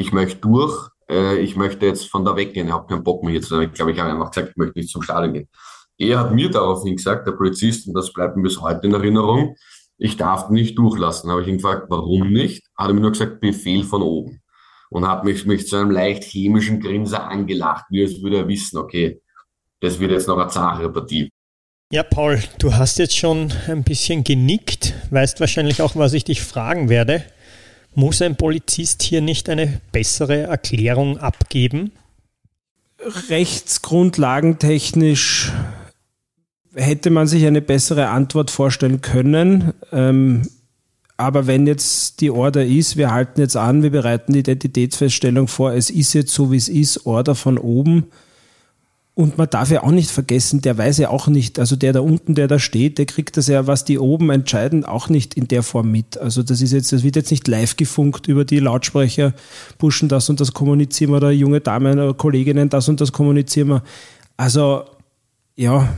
ich 0.00 0.12
möchte 0.12 0.40
durch, 0.40 0.88
äh, 1.10 1.36
ich 1.36 1.56
möchte 1.56 1.84
jetzt 1.84 2.10
von 2.10 2.24
da 2.24 2.34
weggehen, 2.34 2.68
ich 2.68 2.72
habe 2.72 2.86
keinen 2.86 3.04
Bock 3.04 3.22
mehr 3.22 3.32
hier 3.32 3.42
zu 3.42 3.50
sein. 3.50 3.68
Ich 3.68 3.74
glaube, 3.74 3.92
ich 3.92 4.00
habe 4.00 4.10
einfach 4.10 4.30
gesagt, 4.30 4.50
ich 4.50 4.56
möchte 4.56 4.78
nicht 4.78 4.90
zum 4.90 5.02
Stadion 5.02 5.34
gehen. 5.34 5.48
Er 5.98 6.20
hat 6.20 6.32
mir 6.32 6.50
daraufhin 6.50 6.96
gesagt, 6.96 7.26
der 7.26 7.32
Polizist, 7.32 7.86
und 7.86 7.92
das 7.92 8.10
bleibt 8.10 8.34
mir 8.34 8.42
bis 8.42 8.60
heute 8.62 8.86
in 8.86 8.94
Erinnerung, 8.94 9.56
ich 9.98 10.16
darf 10.16 10.48
nicht 10.48 10.78
durchlassen. 10.78 11.30
Habe 11.30 11.42
ich 11.42 11.48
ihn 11.48 11.58
gefragt, 11.58 11.86
warum 11.90 12.32
nicht? 12.32 12.64
Hat 12.74 12.88
er 12.88 12.94
mir 12.94 13.02
nur 13.02 13.10
gesagt, 13.10 13.40
Befehl 13.40 13.84
von 13.84 14.00
oben. 14.00 14.40
Und 14.88 15.06
hat 15.06 15.24
mich, 15.24 15.44
mich 15.44 15.66
zu 15.66 15.76
einem 15.76 15.90
leicht 15.90 16.24
chemischen 16.24 16.80
Grinser 16.80 17.28
angelacht, 17.28 17.84
wie 17.90 18.02
als 18.02 18.22
würde 18.22 18.38
er 18.38 18.48
wissen, 18.48 18.78
okay, 18.78 19.20
das 19.80 20.00
wird 20.00 20.12
jetzt 20.12 20.26
noch 20.26 20.38
eine 20.38 20.48
zache 20.48 20.88
Partie. 20.88 21.30
Ja, 21.92 22.02
Paul, 22.04 22.42
du 22.58 22.74
hast 22.74 22.98
jetzt 22.98 23.16
schon 23.16 23.52
ein 23.68 23.84
bisschen 23.84 24.24
genickt, 24.24 24.94
weißt 25.10 25.40
wahrscheinlich 25.40 25.82
auch, 25.82 25.96
was 25.96 26.14
ich 26.14 26.24
dich 26.24 26.40
fragen 26.40 26.88
werde. 26.88 27.24
Muss 27.94 28.22
ein 28.22 28.36
Polizist 28.36 29.02
hier 29.02 29.20
nicht 29.20 29.48
eine 29.48 29.80
bessere 29.92 30.42
Erklärung 30.42 31.18
abgeben? 31.18 31.92
Rechtsgrundlagentechnisch 33.28 35.52
hätte 36.74 37.10
man 37.10 37.26
sich 37.26 37.46
eine 37.46 37.62
bessere 37.62 38.08
Antwort 38.08 38.50
vorstellen 38.50 39.00
können. 39.00 39.72
Ähm, 39.92 40.42
aber 41.16 41.46
wenn 41.46 41.66
jetzt 41.66 42.20
die 42.20 42.30
Order 42.30 42.64
ist, 42.64 42.96
wir 42.96 43.10
halten 43.10 43.40
jetzt 43.40 43.56
an, 43.56 43.82
wir 43.82 43.90
bereiten 43.90 44.32
die 44.32 44.38
Identitätsfeststellung 44.38 45.48
vor, 45.48 45.72
es 45.72 45.90
ist 45.90 46.14
jetzt 46.14 46.32
so, 46.32 46.52
wie 46.52 46.56
es 46.56 46.68
ist, 46.68 47.06
Order 47.06 47.34
von 47.34 47.58
oben, 47.58 48.06
und 49.14 49.38
man 49.38 49.50
darf 49.50 49.70
ja 49.70 49.82
auch 49.82 49.90
nicht 49.90 50.10
vergessen, 50.10 50.62
der 50.62 50.78
weiß 50.78 50.98
ja 50.98 51.10
auch 51.10 51.26
nicht, 51.26 51.58
also 51.58 51.76
der 51.76 51.92
da 51.92 52.00
unten, 52.00 52.34
der 52.34 52.48
da 52.48 52.58
steht, 52.58 52.96
der 52.96 53.06
kriegt 53.06 53.36
das 53.36 53.48
ja, 53.48 53.66
was 53.66 53.84
die 53.84 53.98
oben 53.98 54.30
entscheiden, 54.30 54.84
auch 54.84 55.08
nicht 55.08 55.34
in 55.34 55.48
der 55.48 55.62
Form 55.62 55.90
mit. 55.90 56.16
Also 56.16 56.42
das 56.42 56.62
ist 56.62 56.72
jetzt, 56.72 56.92
das 56.92 57.02
wird 57.02 57.16
jetzt 57.16 57.30
nicht 57.30 57.46
live 57.48 57.76
gefunkt 57.76 58.28
über 58.28 58.44
die 58.44 58.60
Lautsprecher, 58.60 59.34
pushen 59.78 60.08
das 60.08 60.30
und 60.30 60.40
das 60.40 60.54
kommunizieren 60.54 61.10
wir, 61.10 61.16
oder 61.16 61.32
junge 61.32 61.60
Damen 61.60 61.98
oder 61.98 62.14
Kolleginnen, 62.14 62.68
das 62.68 62.88
und 62.88 63.00
das 63.00 63.12
kommunizieren 63.12 63.68
wir. 63.68 63.82
Also, 64.36 64.84
ja, 65.56 65.92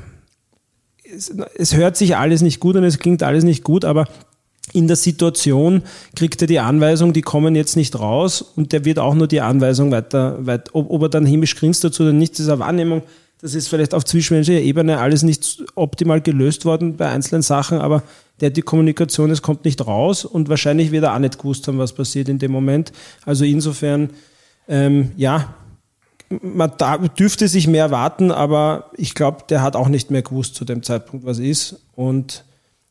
es, 1.05 1.33
es 1.57 1.77
hört 1.77 1.97
sich 1.97 2.17
alles 2.17 2.41
nicht 2.43 2.61
gut 2.61 2.77
und 2.77 2.85
es 2.85 2.99
klingt 2.99 3.23
alles 3.23 3.45
nicht 3.45 3.63
gut, 3.63 3.85
aber 3.85 4.09
in 4.73 4.87
der 4.87 4.97
Situation 4.97 5.83
kriegt 6.17 6.41
er 6.43 6.47
die 6.49 6.59
Anweisung, 6.59 7.13
die 7.13 7.23
kommen 7.23 7.55
jetzt 7.55 7.77
nicht 7.77 7.99
raus 7.99 8.43
und 8.43 8.73
der 8.73 8.85
wird 8.85 8.99
auch 8.99 9.15
nur 9.15 9.29
die 9.29 9.41
Anweisung 9.41 9.91
weiter, 9.91 10.45
weiter 10.47 10.75
ob, 10.75 10.91
ob 10.91 11.03
er 11.03 11.09
dann 11.09 11.27
hämisch 11.27 11.57
grinst 11.57 11.85
dazu 11.85 12.05
oder 12.05 12.13
nicht, 12.13 12.39
eine 12.41 12.59
Wahrnehmung. 12.59 13.03
Das 13.41 13.55
ist 13.55 13.69
vielleicht 13.69 13.93
auf 13.93 14.05
zwischenmenschlicher 14.05 14.61
Ebene 14.61 14.99
alles 14.99 15.25
nicht 15.25 15.65
optimal 15.75 16.21
gelöst 16.21 16.65
worden 16.65 16.97
bei 16.97 17.09
einzelnen 17.09 17.43
Sachen, 17.43 17.79
aber 17.79 18.05
der 18.41 18.49
hat 18.49 18.57
die 18.57 18.63
Kommunikation, 18.63 19.31
es 19.31 19.43
kommt 19.43 19.65
nicht 19.65 19.85
raus 19.85 20.25
und 20.25 20.49
wahrscheinlich 20.49 20.93
wird 20.93 21.05
er 21.05 21.15
auch 21.15 21.19
nicht 21.19 21.39
gewusst 21.39 21.67
haben, 21.67 21.79
was 21.79 21.93
passiert 21.93 22.29
in 22.29 22.39
dem 22.39 22.53
Moment. 22.53 22.93
Also 23.27 23.45
insofern, 23.45 24.11
ähm, 24.69 25.11
ja, 25.17 25.55
man 26.41 26.73
da, 26.79 26.99
dürfte 26.99 27.49
sich 27.49 27.67
mehr 27.67 27.91
warten, 27.91 28.31
aber 28.31 28.91
ich 28.97 29.15
glaube, 29.15 29.45
der 29.49 29.63
hat 29.63 29.77
auch 29.77 29.89
nicht 29.89 30.11
mehr 30.11 30.23
gewusst 30.23 30.55
zu 30.55 30.65
dem 30.65 30.83
Zeitpunkt, 30.83 31.27
was 31.27 31.39
ist. 31.39 31.83
Und 31.95 32.45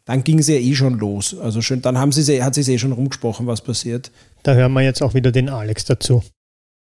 dann 0.06 0.24
ging 0.24 0.40
es 0.40 0.48
ja 0.48 0.56
eh 0.56 0.76
schon 0.76 0.98
los. 1.00 1.38
Also 1.38 1.62
schön, 1.62 1.82
dann 1.82 1.98
haben 1.98 2.12
sie, 2.12 2.44
hat 2.44 2.56
sich 2.56 2.68
eh 2.68 2.78
schon 2.78 2.92
rumgesprochen, 2.92 3.48
was 3.48 3.62
passiert. 3.62 4.12
Da 4.44 4.54
hören 4.54 4.74
wir 4.74 4.82
jetzt 4.82 5.02
auch 5.02 5.14
wieder 5.14 5.32
den 5.32 5.50
Alex 5.50 5.86
dazu. 5.86 6.24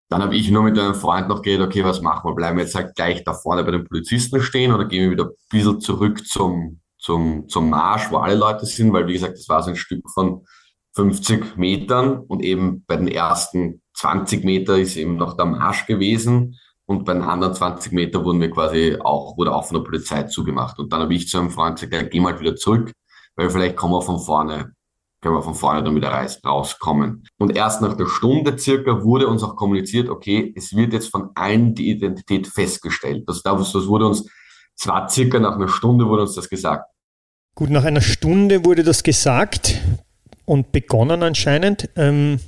Dann 0.09 0.22
habe 0.22 0.36
ich 0.36 0.51
nur 0.51 0.63
mit 0.63 0.78
einem 0.78 0.95
Freund 0.95 1.30
noch 1.30 1.41
geredet, 1.41 1.67
okay, 1.67 1.86
was 1.86 2.01
machen 2.01 2.30
wir? 2.30 2.36
Bleiben 2.36 2.57
wir 2.57 2.65
jetzt 2.65 2.76
halt 2.76 2.95
gleich 2.95 3.24
da 3.24 3.34
vorne 3.34 3.63
bei 3.63 3.72
den 3.72 3.86
Polizisten 3.86 4.41
stehen 4.41 4.74
oder 4.74 4.86
gehen 4.86 5.03
wir 5.03 5.11
wieder 5.11 5.26
ein 5.26 5.36
bisschen 5.49 5.80
zurück 5.80 6.26
zum, 6.28 6.82
zum, 6.97 7.47
zum 7.47 7.69
Marsch, 7.69 8.11
wo 8.11 8.17
alle 8.17 8.36
Leute 8.36 8.65
sind? 8.65 8.91
Weil, 8.91 9.07
wie 9.07 9.13
gesagt, 9.13 9.38
das 9.38 9.47
war 9.47 9.63
so 9.63 9.69
ein 9.69 9.78
Stück 9.78 10.03
von 10.13 10.45
50 10.95 11.55
Metern 11.55 12.19
und 12.19 12.43
eben 12.43 12.84
bei 12.86 12.97
den 12.97 13.07
ersten 13.07 13.82
20 13.93 14.43
Meter 14.43 14.78
ist 14.78 14.97
eben 14.97 15.15
noch 15.15 15.38
der 15.38 15.45
Marsch 15.45 15.86
gewesen 15.86 16.59
und 16.86 17.05
bei 17.05 17.13
den 17.13 17.22
anderen 17.22 17.53
20 17.53 17.93
Meter 17.93 18.26
wurden 18.26 18.41
wir 18.41 18.51
quasi 18.51 18.97
auch, 18.99 19.38
wurde 19.38 19.55
auch 19.55 19.65
von 19.65 19.78
der 19.78 19.86
Polizei 19.86 20.24
zugemacht. 20.24 20.78
Und 20.78 20.91
dann 20.91 20.99
habe 20.99 21.13
ich 21.13 21.30
zu 21.30 21.38
einem 21.38 21.51
Freund 21.51 21.76
gesagt, 21.80 21.93
ja, 21.93 22.01
geh 22.01 22.19
mal 22.19 22.38
wieder 22.38 22.57
zurück 22.57 22.91
weil 23.41 23.49
vielleicht 23.49 23.75
kommen 23.75 23.93
wir 23.93 24.03
von 24.03 24.19
vorne, 24.19 24.73
können 25.19 25.35
wir 25.35 25.41
von 25.41 25.55
vorne 25.55 25.83
dann 25.83 25.95
wieder 25.95 26.11
rauskommen. 26.45 27.23
Und 27.39 27.55
erst 27.57 27.81
nach 27.81 27.97
einer 27.97 28.07
Stunde 28.07 28.55
circa 28.57 29.03
wurde 29.03 29.27
uns 29.27 29.41
auch 29.41 29.55
kommuniziert, 29.55 30.09
okay, 30.09 30.53
es 30.55 30.75
wird 30.75 30.93
jetzt 30.93 31.09
von 31.09 31.31
allen 31.33 31.73
die 31.73 31.89
Identität 31.89 32.45
festgestellt. 32.45 33.23
Das, 33.27 33.41
das 33.41 33.87
wurde 33.87 34.05
uns, 34.05 34.29
zwar 34.75 35.09
circa 35.09 35.39
nach 35.39 35.55
einer 35.55 35.69
Stunde 35.69 36.07
wurde 36.07 36.21
uns 36.23 36.35
das 36.35 36.49
gesagt. 36.49 36.85
Gut, 37.55 37.71
nach 37.71 37.83
einer 37.83 38.01
Stunde 38.01 38.63
wurde 38.63 38.83
das 38.83 39.01
gesagt 39.01 39.81
und 40.45 40.71
begonnen 40.71 41.23
anscheinend. 41.23 41.89
Ähm, 41.95 42.39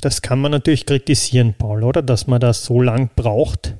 das 0.00 0.22
kann 0.22 0.40
man 0.40 0.50
natürlich 0.50 0.86
kritisieren, 0.86 1.54
Paul, 1.58 1.84
oder? 1.84 2.00
Dass 2.00 2.26
man 2.26 2.40
da 2.40 2.54
so 2.54 2.80
lang 2.80 3.10
braucht, 3.14 3.74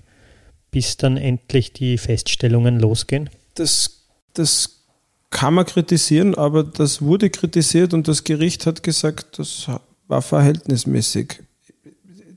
bis 0.70 0.98
dann 0.98 1.16
endlich 1.16 1.72
die 1.72 1.96
Feststellungen 1.96 2.78
losgehen. 2.78 3.30
Das, 3.54 4.06
das 4.34 4.75
kann 5.30 5.54
man 5.54 5.66
kritisieren, 5.66 6.34
aber 6.34 6.62
das 6.62 7.02
wurde 7.02 7.30
kritisiert 7.30 7.94
und 7.94 8.08
das 8.08 8.24
Gericht 8.24 8.66
hat 8.66 8.82
gesagt, 8.82 9.38
das 9.38 9.66
war 10.08 10.22
verhältnismäßig. 10.22 11.40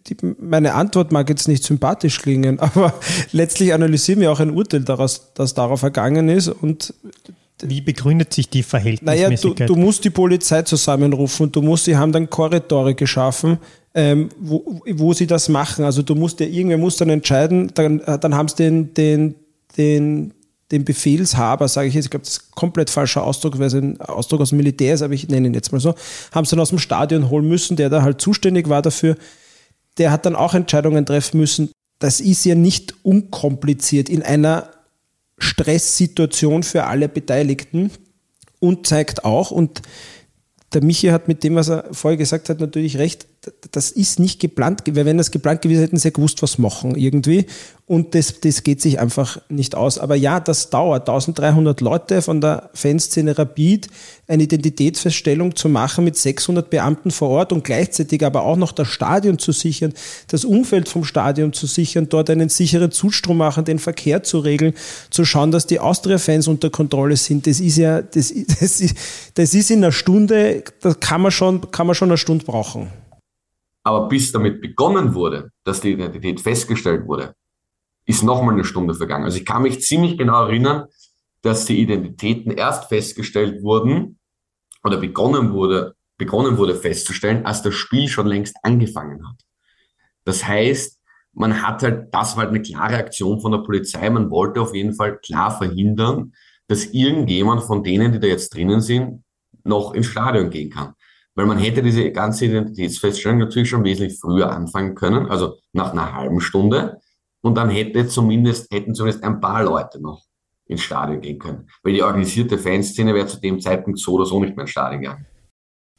Die, 0.08 0.18
meine 0.40 0.74
Antwort 0.74 1.12
mag 1.12 1.30
jetzt 1.30 1.48
nicht 1.48 1.64
sympathisch 1.64 2.20
klingen, 2.22 2.60
aber 2.62 2.94
letztlich 3.32 3.74
analysieren 3.74 4.22
wir 4.22 4.32
auch 4.32 4.40
ein 4.40 4.52
Urteil 4.52 4.82
daraus, 4.82 5.34
das 5.34 5.54
darauf 5.54 5.84
ergangen 5.84 6.30
ist 6.30 6.48
und 6.50 6.94
wie 7.62 7.82
begründet 7.82 8.34
sich 8.34 8.50
die 8.50 8.64
Verhältnismäßigkeit? 8.64 9.60
Naja, 9.60 9.68
du, 9.68 9.74
du 9.74 9.76
musst 9.76 10.06
die 10.06 10.10
Polizei 10.10 10.62
zusammenrufen 10.62 11.48
und 11.48 11.56
du 11.56 11.62
musst, 11.62 11.86
sie 11.86 11.98
haben 11.98 12.12
dann 12.14 12.30
Korridore 12.30 12.96
geschaffen, 12.96 13.58
ähm, 13.94 14.30
wo, 14.40 14.82
wo 14.92 15.14
sie 15.14 15.28
das 15.28 15.50
machen. 15.50 15.84
Also 15.84 16.02
du 16.02 16.16
musst 16.16 16.40
ja, 16.40 16.46
irgendwer 16.46 16.78
muss 16.78 16.98
dann 16.98 17.10
entscheiden, 17.10 17.72
dann, 17.74 18.02
dann 18.06 18.36
haben 18.36 18.48
sie 18.48 18.56
den, 18.56 18.94
den, 18.94 19.36
den, 19.78 20.34
den 20.72 20.86
Befehlshaber, 20.86 21.68
sage 21.68 21.88
ich 21.88 21.96
jetzt, 21.96 22.06
ich 22.06 22.12
glaube, 22.12 22.26
das 22.26 22.38
ist 22.38 22.44
ein 22.44 22.56
komplett 22.56 22.90
falscher 22.90 23.24
Ausdruck, 23.24 23.58
weil 23.58 23.68
es 23.68 23.74
ein 23.74 24.00
Ausdruck 24.02 24.42
aus 24.42 24.50
dem 24.50 24.58
Militär 24.58 24.94
ist, 24.94 25.02
aber 25.02 25.14
ich 25.14 25.28
nenne 25.28 25.48
ihn 25.48 25.54
jetzt 25.54 25.72
mal 25.72 25.80
so, 25.80 25.96
haben 26.32 26.46
sie 26.46 26.52
dann 26.52 26.60
aus 26.60 26.70
dem 26.70 26.80
Stadion 26.80 27.30
holen 27.30 27.48
müssen, 27.48 27.76
der 27.76 27.90
da 27.90 28.04
halt 28.04 28.22
zuständig 28.22 28.70
war 28.70 28.82
dafür. 28.82 29.16
Der 29.98 30.12
hat 30.12 30.26
dann 30.26 30.36
auch 30.36 30.54
Entscheidungen 30.54 31.06
treffen 31.06 31.40
müssen. 31.40 31.72
Das 31.98 32.22
ist 32.22 32.46
ja 32.46 32.56
nicht 32.56 32.94
unkompliziert 33.04 34.10
in 34.10 34.22
einer 34.22 34.70
Stresssituation 35.40 36.64
für 36.64 36.86
alle 36.86 37.10
Beteiligten 37.10 37.92
und 38.60 38.86
zeigt 38.86 39.26
auch, 39.26 39.52
und 39.52 39.82
der 40.74 40.84
Michi 40.84 41.08
hat 41.08 41.28
mit 41.28 41.44
dem, 41.44 41.56
was 41.56 41.70
er 41.70 41.86
vorher 41.92 42.18
gesagt 42.18 42.50
hat, 42.50 42.60
natürlich 42.60 42.98
recht, 42.98 43.28
das 43.72 43.92
ist 43.92 44.20
nicht 44.20 44.40
geplant, 44.40 44.82
weil 44.86 45.06
wenn 45.06 45.18
das 45.18 45.32
geplant 45.32 45.62
gewesen 45.62 45.82
hätten 45.82 45.98
sie 45.98 46.12
gewusst, 46.12 46.42
was 46.42 46.58
machen 46.58 46.96
irgendwie. 46.96 47.46
Und 47.86 48.14
das, 48.14 48.40
das 48.42 48.64
geht 48.64 48.82
sich 48.82 49.00
einfach 49.00 49.42
nicht 49.50 49.74
aus. 49.74 49.98
Aber 49.98 50.16
ja, 50.16 50.40
das 50.40 50.70
dauert. 50.70 51.10
1300 51.10 51.82
Leute 51.82 52.22
von 52.22 52.40
der 52.42 52.70
Fanszene 52.74 53.36
Rapid, 53.36 53.88
eine 54.28 54.44
Identitätsfeststellung 54.44 55.56
zu 55.56 55.70
machen 55.70 56.04
mit 56.04 56.16
600 56.16 56.70
Beamten 56.70 57.10
vor 57.10 57.30
Ort 57.30 57.52
und 57.52 57.64
gleichzeitig 57.64 58.24
aber 58.24 58.44
auch 58.44 58.58
noch 58.58 58.74
das 58.74 58.90
Stadion 58.90 59.40
zu 59.40 59.54
sichern, 59.54 59.94
das 60.28 60.46
Umfeld 60.46 60.88
vom 60.88 61.04
Stadion 61.04 61.52
zu 61.54 61.66
sichern, 61.66 62.10
dort 62.10 62.30
einen 62.30 62.50
sicheren 62.50 62.92
Zustrom 62.92 63.38
machen, 63.38 63.66
den 63.66 63.80
Verkehr 63.80 64.22
zu 64.22 64.40
regeln, 64.40 64.74
zu 65.10 65.26
schauen, 65.26 65.52
dass 65.52 65.66
die 65.66 65.80
Austria-Fans 65.80 66.48
unter 66.48 66.70
Kontrolle 66.70 67.18
sind. 67.18 67.48
Das 67.48 67.60
ist 67.60 67.78
ja, 67.78 68.02
das, 68.02 68.32
das, 68.60 68.82
ist, 68.82 68.96
das 69.34 69.54
ist 69.54 69.72
in 69.72 69.84
einer 69.84 69.94
Stunde, 69.94 70.64
da 70.82 70.94
kann 70.94 71.22
man 71.22 71.32
schon, 71.32 71.72
kann 71.72 71.88
man 71.88 71.96
schon 71.96 72.10
eine 72.10 72.18
Stunde 72.18 72.46
brauchen. 72.46 72.90
Aber 73.84 74.08
bis 74.08 74.32
damit 74.32 74.62
begonnen 74.62 75.14
wurde, 75.14 75.52
dass 75.64 75.82
die 75.82 75.94
Identität 75.94 76.42
festgestellt 76.42 77.08
wurde, 77.08 77.34
ist 78.06 78.24
nochmal 78.24 78.56
eine 78.56 78.66
Stunde 78.66 78.94
vergangen. 78.94 79.26
Also 79.26 79.38
ich 79.38 79.46
kann 79.46 79.62
mich 79.62 79.82
ziemlich 79.82 80.18
genau 80.18 80.46
erinnern, 80.46 80.86
dass 81.42 81.66
die 81.66 81.80
Identitäten 81.80 82.52
erst 82.52 82.90
festgestellt 82.90 83.64
wurden 83.64 84.20
oder 84.84 84.98
begonnen 84.98 85.54
wurde, 85.54 85.96
begonnen 86.18 86.58
wurde 86.58 86.76
festzustellen, 86.76 87.46
als 87.46 87.62
das 87.62 87.76
Spiel 87.76 88.08
schon 88.08 88.28
längst 88.28 88.56
angefangen 88.64 89.28
hat. 89.28 89.38
Das 90.26 90.46
heißt, 90.46 91.00
man 91.34 91.62
hat 91.62 91.84
halt, 91.84 92.14
das 92.14 92.36
war 92.36 92.44
halt 92.44 92.50
eine 92.50 92.62
klare 92.62 92.98
Aktion 92.98 93.40
von 93.40 93.52
der 93.52 93.60
Polizei. 93.60 94.10
Man 94.10 94.30
wollte 94.30 94.62
auf 94.62 94.76
jeden 94.76 94.94
Fall 94.94 95.20
klar 95.20 95.58
verhindern, 95.58 96.34
dass 96.68 96.86
irgendjemand 96.86 97.64
von 97.64 97.84
denen, 97.84 98.12
die 98.12 98.20
da 98.20 98.28
jetzt 98.28 98.54
drinnen 98.54 98.82
sind, 98.82 99.24
noch 99.64 99.94
ins 99.94 100.08
Stadion 100.08 100.50
gehen 100.50 100.70
kann. 100.70 100.94
Weil 101.40 101.46
man 101.46 101.58
hätte 101.58 101.82
diese 101.82 102.12
ganze 102.12 102.48
Identitätsfeststellung 102.48 103.38
natürlich 103.38 103.70
schon 103.70 103.86
wesentlich 103.86 104.20
früher 104.20 104.52
anfangen 104.52 104.94
können, 104.94 105.28
also 105.28 105.56
nach 105.72 105.94
einer 105.94 106.14
halben 106.14 106.42
Stunde. 106.42 107.00
Und 107.40 107.56
dann 107.56 107.70
hätte 107.70 108.10
zumindest, 108.10 108.70
hätten 108.74 108.94
zumindest 108.94 109.24
ein 109.24 109.40
paar 109.40 109.64
Leute 109.64 110.02
noch 110.02 110.26
ins 110.66 110.82
Stadion 110.82 111.22
gehen 111.22 111.40
können. 111.40 111.70
Weil 111.82 111.94
die 111.94 112.04
organisierte 112.04 112.58
Fanszene 112.58 113.16
wäre 113.16 113.26
zu 113.28 113.40
dem 113.40 113.62
Zeitpunkt 113.62 114.00
so 114.00 114.16
oder 114.16 114.26
so 114.26 114.44
nicht 114.44 114.58
mehr 114.58 114.64
ins 114.64 114.72
Stadion 114.72 115.02
gegangen. 115.02 115.26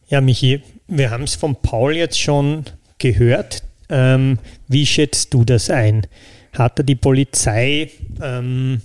Ja, 0.09 0.21
Michi, 0.21 0.61
wir 0.89 1.11
haben 1.11 1.25
es 1.25 1.37
von 1.37 1.57
Paul 1.57 1.97
jetzt 1.97 2.21
schon 2.21 2.65
gehört. 2.99 3.63
Ähm, 3.89 4.39
wie 4.69 4.85
schätzt 4.85 5.33
du 5.33 5.47
das 5.47 5.71
ein? 5.71 6.07
Hat 6.53 6.79
da 6.79 6.83
die 6.83 6.97
Polizei 6.97 7.91
ähm, 8.21 8.83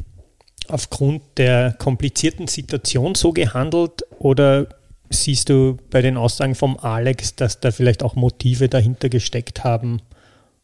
aufgrund 0.70 1.22
der 1.36 1.76
komplizierten 1.78 2.48
Situation 2.48 3.14
so 3.14 3.34
gehandelt 3.34 4.06
oder 4.20 4.70
siehst 5.10 5.50
du 5.50 5.78
bei 5.90 6.02
den 6.02 6.18
Aussagen 6.18 6.56
vom 6.56 6.78
Alex, 6.78 7.36
dass 7.36 7.60
da 7.60 7.72
vielleicht 7.72 8.04
auch 8.04 8.16
Motive 8.16 8.70
dahinter 8.70 9.10
gesteckt 9.10 9.64
haben, 9.64 10.02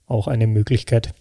auch 0.08 0.28
eine 0.28 0.48
Möglichkeit? 0.48 1.14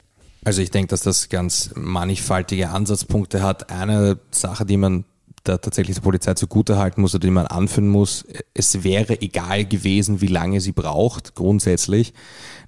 Also 0.45 0.63
ich 0.63 0.71
denke, 0.71 0.89
dass 0.89 1.03
das 1.03 1.29
ganz 1.29 1.71
mannigfaltige 1.75 2.71
Ansatzpunkte 2.71 3.43
hat. 3.43 3.71
Eine 3.71 4.19
Sache, 4.31 4.65
die 4.65 4.79
man 4.79 5.05
da 5.45 5.59
tatsächlich 5.59 5.97
der 5.97 6.03
Polizei 6.03 6.35
zugutehalten 6.35 7.01
muss 7.01 7.15
oder 7.15 7.27
die 7.27 7.31
man 7.31 7.47
anführen 7.47 7.89
muss, 7.89 8.27
es 8.53 8.85
wäre 8.85 9.21
egal 9.23 9.65
gewesen, 9.65 10.21
wie 10.21 10.27
lange 10.27 10.61
sie 10.61 10.73
braucht, 10.73 11.35
grundsätzlich, 11.35 12.13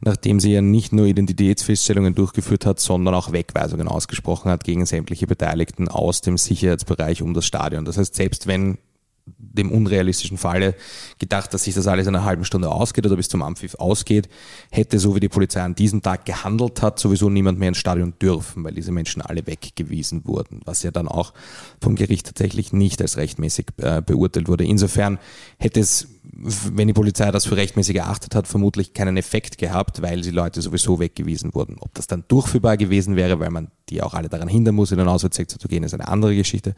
nachdem 0.00 0.40
sie 0.40 0.52
ja 0.52 0.62
nicht 0.62 0.92
nur 0.92 1.06
Identitätsfeststellungen 1.06 2.14
durchgeführt 2.14 2.64
hat, 2.64 2.80
sondern 2.80 3.14
auch 3.14 3.32
Wegweisungen 3.32 3.88
ausgesprochen 3.88 4.50
hat 4.50 4.64
gegen 4.64 4.86
sämtliche 4.86 5.26
Beteiligten 5.26 5.88
aus 5.88 6.22
dem 6.22 6.38
Sicherheitsbereich 6.38 7.22
um 7.22 7.34
das 7.34 7.44
Stadion. 7.44 7.84
Das 7.84 7.98
heißt, 7.98 8.14
selbst 8.14 8.46
wenn 8.46 8.78
dem 9.26 9.70
unrealistischen 9.70 10.38
Falle 10.38 10.74
gedacht, 11.18 11.52
dass 11.54 11.64
sich 11.64 11.74
das 11.74 11.86
alles 11.86 12.06
in 12.06 12.14
einer 12.14 12.24
halben 12.24 12.44
Stunde 12.44 12.70
ausgeht 12.70 13.06
oder 13.06 13.16
bis 13.16 13.28
zum 13.28 13.42
Ampfiff 13.42 13.74
ausgeht, 13.76 14.28
hätte 14.70 14.98
so 14.98 15.14
wie 15.14 15.20
die 15.20 15.28
Polizei 15.28 15.62
an 15.62 15.74
diesem 15.74 16.02
Tag 16.02 16.24
gehandelt 16.24 16.82
hat, 16.82 16.98
sowieso 16.98 17.30
niemand 17.30 17.58
mehr 17.58 17.68
ins 17.68 17.78
Stadion 17.78 18.14
dürfen, 18.20 18.64
weil 18.64 18.74
diese 18.74 18.92
Menschen 18.92 19.22
alle 19.22 19.46
weggewiesen 19.46 20.26
wurden, 20.26 20.60
was 20.64 20.82
ja 20.82 20.90
dann 20.90 21.06
auch 21.06 21.32
vom 21.80 21.94
Gericht 21.94 22.26
tatsächlich 22.26 22.72
nicht 22.72 23.00
als 23.00 23.16
rechtmäßig 23.16 23.66
äh, 23.76 24.02
beurteilt 24.02 24.48
wurde. 24.48 24.64
Insofern 24.64 25.18
hätte 25.58 25.80
es 25.80 26.08
wenn 26.22 26.86
die 26.86 26.92
Polizei 26.92 27.30
das 27.30 27.46
für 27.46 27.56
rechtmäßig 27.56 27.96
erachtet 27.96 28.34
hat, 28.34 28.46
vermutlich 28.46 28.94
keinen 28.94 29.16
Effekt 29.16 29.58
gehabt, 29.58 30.02
weil 30.02 30.20
die 30.20 30.30
Leute 30.30 30.62
sowieso 30.62 31.00
weggewiesen 31.00 31.54
wurden. 31.54 31.76
Ob 31.80 31.94
das 31.94 32.06
dann 32.06 32.24
durchführbar 32.28 32.76
gewesen 32.76 33.16
wäre, 33.16 33.40
weil 33.40 33.50
man 33.50 33.70
die 33.88 34.02
auch 34.02 34.14
alle 34.14 34.28
daran 34.28 34.48
hindern 34.48 34.76
muss, 34.76 34.92
in 34.92 34.98
den 34.98 35.08
Auswärtssektor 35.08 35.58
zu 35.58 35.68
gehen, 35.68 35.82
ist 35.82 35.94
eine 35.94 36.08
andere 36.08 36.36
Geschichte. 36.36 36.74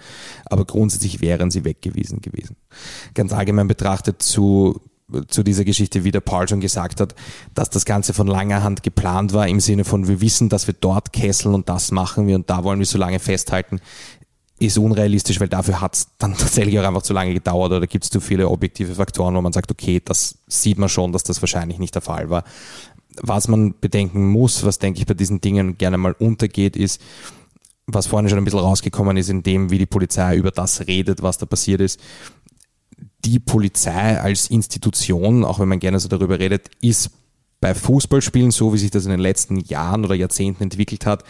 Aber 0.47 0.64
grundsätzlich 0.64 1.20
wären 1.20 1.51
sie 1.51 1.64
weggewiesen 1.64 2.20
gewesen. 2.20 2.57
Ganz 3.12 3.32
allgemein 3.32 3.68
betrachtet 3.68 4.22
zu 4.22 4.80
zu 5.28 5.42
dieser 5.42 5.64
Geschichte, 5.64 6.03
wie 6.05 6.11
der 6.11 6.22
Paul 6.22 6.49
schon 6.49 6.61
gesagt 6.61 7.01
hat, 7.01 7.14
dass 7.53 7.68
das 7.68 7.84
Ganze 7.84 8.14
von 8.14 8.26
langer 8.26 8.62
Hand 8.62 8.82
geplant 8.82 9.34
war, 9.34 9.47
im 9.47 9.61
Sinne 9.61 9.84
von, 9.84 10.09
wir 10.09 10.22
wissen, 10.22 10.49
dass 10.49 10.66
wir 10.66 10.74
dort 10.74 11.12
kesseln 11.12 11.55
und 11.55 11.68
das 11.68 11.90
machen 11.90 12.26
wir 12.26 12.36
und 12.36 12.49
da 12.49 12.64
wollen 12.64 12.78
wir 12.78 12.86
so 12.86 12.97
lange 12.97 13.18
festhalten, 13.18 13.80
ist 14.59 14.79
unrealistisch, 14.79 15.41
weil 15.41 15.49
dafür 15.49 15.81
hat 15.81 15.95
es 15.95 16.09
dann 16.19 16.35
tatsächlich 16.39 16.79
auch 16.79 16.85
einfach 16.85 17.03
zu 17.03 17.13
lange 17.13 17.35
gedauert 17.35 17.73
oder 17.73 17.87
gibt 17.87 18.05
es 18.05 18.11
zu 18.11 18.21
viele 18.21 18.49
objektive 18.49 18.95
Faktoren, 18.95 19.35
wo 19.35 19.41
man 19.41 19.53
sagt, 19.53 19.71
okay, 19.71 20.01
das 20.05 20.39
sieht 20.47 20.79
man 20.79 20.89
schon, 20.89 21.13
dass 21.13 21.25
das 21.25 21.43
wahrscheinlich 21.43 21.79
nicht 21.79 21.95
der 21.95 22.03
Fall 22.03 22.31
war. 22.31 22.45
Was 23.21 23.49
man 23.49 23.79
bedenken 23.81 24.27
muss, 24.27 24.65
was 24.65 24.79
denke 24.79 25.01
ich 25.01 25.07
bei 25.07 25.15
diesen 25.15 25.41
Dingen 25.41 25.79
gerne 25.79 25.99
mal 25.99 26.13
untergeht, 26.13 26.77
ist, 26.77 27.01
was 27.87 28.07
vorhin 28.07 28.29
schon 28.29 28.39
ein 28.39 28.45
bisschen 28.45 28.61
rausgekommen 28.61 29.17
ist, 29.17 29.29
in 29.29 29.43
dem, 29.43 29.71
wie 29.71 29.79
die 29.79 29.87
Polizei 29.87 30.37
über 30.37 30.51
das 30.51 30.87
redet, 30.87 31.23
was 31.23 31.39
da 31.39 31.47
passiert 31.47 31.81
ist. 31.81 32.01
Die 33.25 33.39
Polizei 33.39 34.19
als 34.21 34.51
Institution, 34.51 35.45
auch 35.45 35.61
wenn 35.61 35.69
man 35.69 35.81
gerne 35.81 36.01
so 36.01 36.09
darüber 36.09 36.39
redet, 36.39 36.71
ist 36.81 37.11
bei 37.61 37.75
Fußballspielen, 37.75 38.51
so 38.51 38.73
wie 38.73 38.79
sich 38.79 38.91
das 38.91 39.05
in 39.05 39.11
den 39.11 39.21
letzten 39.21 39.59
Jahren 39.61 40.05
oder 40.05 40.15
Jahrzehnten 40.15 40.65
entwickelt 40.65 41.07
hat, 41.07 41.25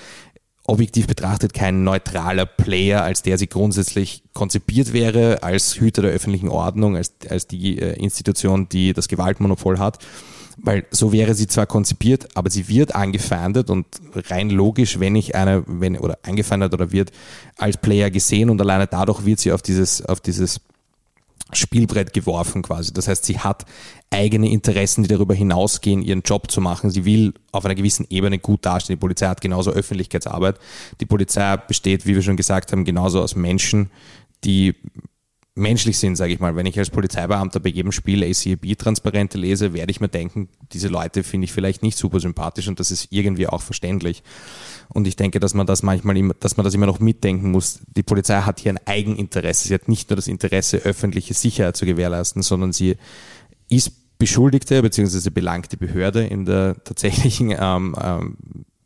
objektiv 0.67 1.07
betrachtet 1.07 1.53
kein 1.53 1.85
neutraler 1.85 2.47
Player, 2.47 3.03
als 3.03 3.23
der 3.23 3.39
sie 3.39 3.49
grundsätzlich 3.49 4.23
konzipiert 4.33 4.93
wäre, 4.93 5.43
als 5.43 5.79
Hüter 5.79 6.03
der 6.03 6.13
öffentlichen 6.13 6.49
Ordnung, 6.49 6.97
als, 6.97 7.13
als 7.29 7.47
die 7.47 7.79
äh, 7.79 7.95
Institution, 7.95 8.69
die 8.69 8.93
das 8.93 9.09
Gewaltmonopol 9.09 9.79
hat. 9.79 9.99
Weil 10.57 10.85
so 10.91 11.13
wäre 11.13 11.35
sie 11.35 11.49
zwar 11.49 11.67
konzipiert, 11.67 12.29
aber 12.37 12.49
sie 12.49 12.69
wird 12.69 12.95
angefeindet 12.95 13.71
und 13.71 13.87
rein 14.15 14.51
logisch, 14.51 15.01
wenn 15.01 15.17
ich 15.17 15.35
eine, 15.35 15.65
wenn, 15.67 15.99
oder 15.99 16.19
angefeindet 16.23 16.73
oder 16.73 16.93
wird 16.93 17.11
als 17.59 17.77
Player 17.77 18.11
gesehen 18.11 18.51
und 18.51 18.61
alleine 18.61 18.87
dadurch 18.87 19.27
wird 19.27 19.41
sie 19.41 19.51
auf 19.51 19.63
dieses, 19.63 20.07
auf 20.07 20.21
dieses 20.21 20.61
Spielbrett 21.53 22.13
geworfen 22.13 22.63
quasi. 22.63 22.93
Das 22.93 23.09
heißt, 23.09 23.25
sie 23.25 23.39
hat 23.39 23.65
eigene 24.11 24.51
Interessen, 24.51 25.03
die 25.03 25.09
darüber 25.09 25.35
hinausgehen, 25.35 26.03
ihren 26.03 26.23
Job 26.23 26.51
zu 26.51 26.61
machen. 26.61 26.91
Sie 26.91 27.05
will 27.05 27.35
auf 27.53 27.65
einer 27.65 27.75
gewissen 27.75 28.07
Ebene 28.09 28.39
gut 28.39 28.65
dastehen. 28.65 28.97
Die 28.97 29.01
Polizei 29.01 29.27
hat 29.27 29.41
genauso 29.41 29.71
Öffentlichkeitsarbeit. 29.71 30.59
Die 31.01 31.07
Polizei 31.07 31.57
besteht, 31.57 32.07
wie 32.07 32.15
wir 32.15 32.23
schon 32.23 32.37
gesagt 32.37 32.73
haben, 32.73 32.85
genauso 32.85 33.21
aus 33.21 33.37
Menschen, 33.37 33.91
die 34.45 34.75
menschlich 35.57 35.99
sind, 35.99 36.17
sage 36.17 36.33
ich 36.33 36.41
mal. 36.41 36.57
Wenn 36.57 36.67
ich 36.67 36.79
als 36.79 36.91
Polizeibeamter 36.91 37.61
bei 37.61 37.69
jedem 37.69 37.93
Spiel 37.93 38.25
ACAB-Transparente 38.25 39.39
lese, 39.39 39.73
werde 39.73 39.91
ich 39.91 40.01
mir 40.01 40.09
denken, 40.09 40.49
diese 40.73 40.89
Leute 40.89 41.23
finde 41.23 41.45
ich 41.45 41.53
vielleicht 41.53 41.83
nicht 41.83 41.97
super 41.97 42.19
sympathisch 42.19 42.67
und 42.67 42.81
das 42.81 42.91
ist 42.91 43.09
irgendwie 43.11 43.47
auch 43.47 43.63
verständlich. 43.63 44.25
Und 44.89 45.07
ich 45.07 45.15
denke, 45.15 45.39
dass 45.39 45.55
man 45.55 45.67
das 45.67 45.83
manchmal 45.83 46.17
immer, 46.17 46.35
dass 46.35 46.57
man 46.57 46.65
das 46.65 46.75
immer 46.75 46.87
noch 46.87 46.99
mitdenken 46.99 47.53
muss. 47.53 47.81
Die 47.97 48.03
Polizei 48.03 48.41
hat 48.41 48.61
hier 48.61 48.73
ein 48.73 48.87
Eigeninteresse. 48.87 49.69
Sie 49.69 49.75
hat 49.75 49.89
nicht 49.89 50.11
nur 50.11 50.17
das 50.17 50.27
Interesse, 50.27 50.79
öffentliche 50.79 51.35
Sicherheit 51.35 51.77
zu 51.77 51.87
gewährleisten, 51.87 52.43
sondern 52.43 52.73
sie 52.73 52.97
ist 53.69 53.93
Beschuldigte 54.19 54.83
bzw. 54.83 55.31
belangte 55.31 55.77
Behörde 55.77 56.25
in 56.27 56.45
der 56.45 56.83
tatsächlichen 56.83 57.55
ähm, 57.57 57.95
ähm, 58.01 58.37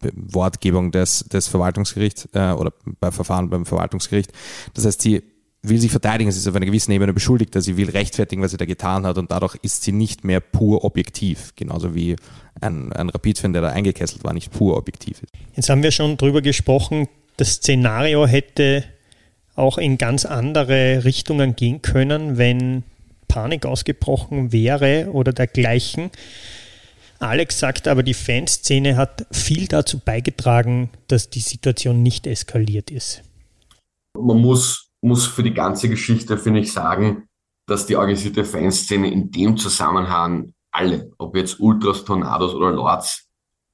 Wortgebung 0.01 0.91
des, 0.93 1.25
des 1.25 1.49
Verwaltungsgerichts 1.49 2.29
äh, 2.33 2.53
oder 2.53 2.73
bei 3.01 3.11
Verfahren 3.11 3.49
beim 3.49 3.65
Verwaltungsgericht. 3.65 4.33
Das 4.75 4.85
heißt, 4.85 5.01
sie 5.01 5.23
will 5.69 5.81
sich 5.81 5.91
verteidigen, 5.91 6.31
sie 6.31 6.39
ist 6.39 6.49
auf 6.49 6.55
einer 6.55 6.67
gewissen 6.67 6.93
Ebene 6.93 7.13
beschuldigt, 7.13 7.55
sie 7.63 7.77
will 7.77 7.91
rechtfertigen, 7.91 8.43
was 8.43 8.51
sie 8.51 8.57
da 8.57 8.65
getan 8.65 9.07
hat 9.07 9.19
und 9.19 9.31
dadurch 9.31 9.57
ist 9.63 9.83
sie 9.83 9.93
nicht 9.93 10.25
mehr 10.25 10.41
pur 10.41 10.85
objektiv, 10.85 11.53
genauso 11.57 11.95
wie 11.95 12.17
ein, 12.61 12.93
ein 12.93 13.09
Rapid-Fan, 13.09 13.53
der 13.53 13.63
da 13.63 13.69
eingekesselt 13.69 14.25
war, 14.25 14.33
nicht 14.33 14.53
pur 14.53 14.77
objektiv 14.77 15.23
ist. 15.23 15.33
Jetzt 15.55 15.71
haben 15.71 15.83
wir 15.83 15.91
schon 15.91 16.17
drüber 16.17 16.43
gesprochen, 16.43 17.09
das 17.37 17.55
Szenario 17.55 18.27
hätte 18.27 18.85
auch 19.55 19.79
in 19.79 19.99
ganz 19.99 20.25
andere 20.25 21.05
Richtungen 21.05 21.57
gehen 21.57 21.83
können, 21.83 22.39
wenn 22.39 22.85
Panik 23.27 23.67
ausgebrochen 23.67 24.53
wäre 24.53 25.11
oder 25.13 25.33
dergleichen. 25.33 26.11
Alex 27.19 27.59
sagt 27.59 27.89
aber, 27.89 28.03
die 28.03 28.15
Fanszene 28.15 28.97
hat 28.97 29.27
viel 29.33 29.67
dazu 29.67 29.99
beigetragen, 29.99 30.91
dass 31.09 31.31
die 31.31 31.41
Situation 31.41 32.03
nicht 32.03 32.27
eskaliert 32.27 32.91
ist. 32.91 33.23
Man 34.17 34.39
muss 34.39 34.88
muss 35.01 35.27
für 35.27 35.43
die 35.43 35.55
ganze 35.55 35.89
Geschichte, 35.89 36.39
finde 36.39 36.61
ich, 36.61 36.73
sagen, 36.73 37.29
dass 37.67 37.87
die 37.87 37.97
organisierte 37.97 38.45
Fanszene 38.45 39.11
in 39.11 39.31
dem 39.31 39.57
Zusammenhang 39.57 40.55
alle, 40.71 41.13
ob 41.19 41.37
jetzt 41.37 41.61
Ultras, 41.61 42.05
Tornados 42.05 42.55
oder 42.55 42.73
Lords, 42.73 43.29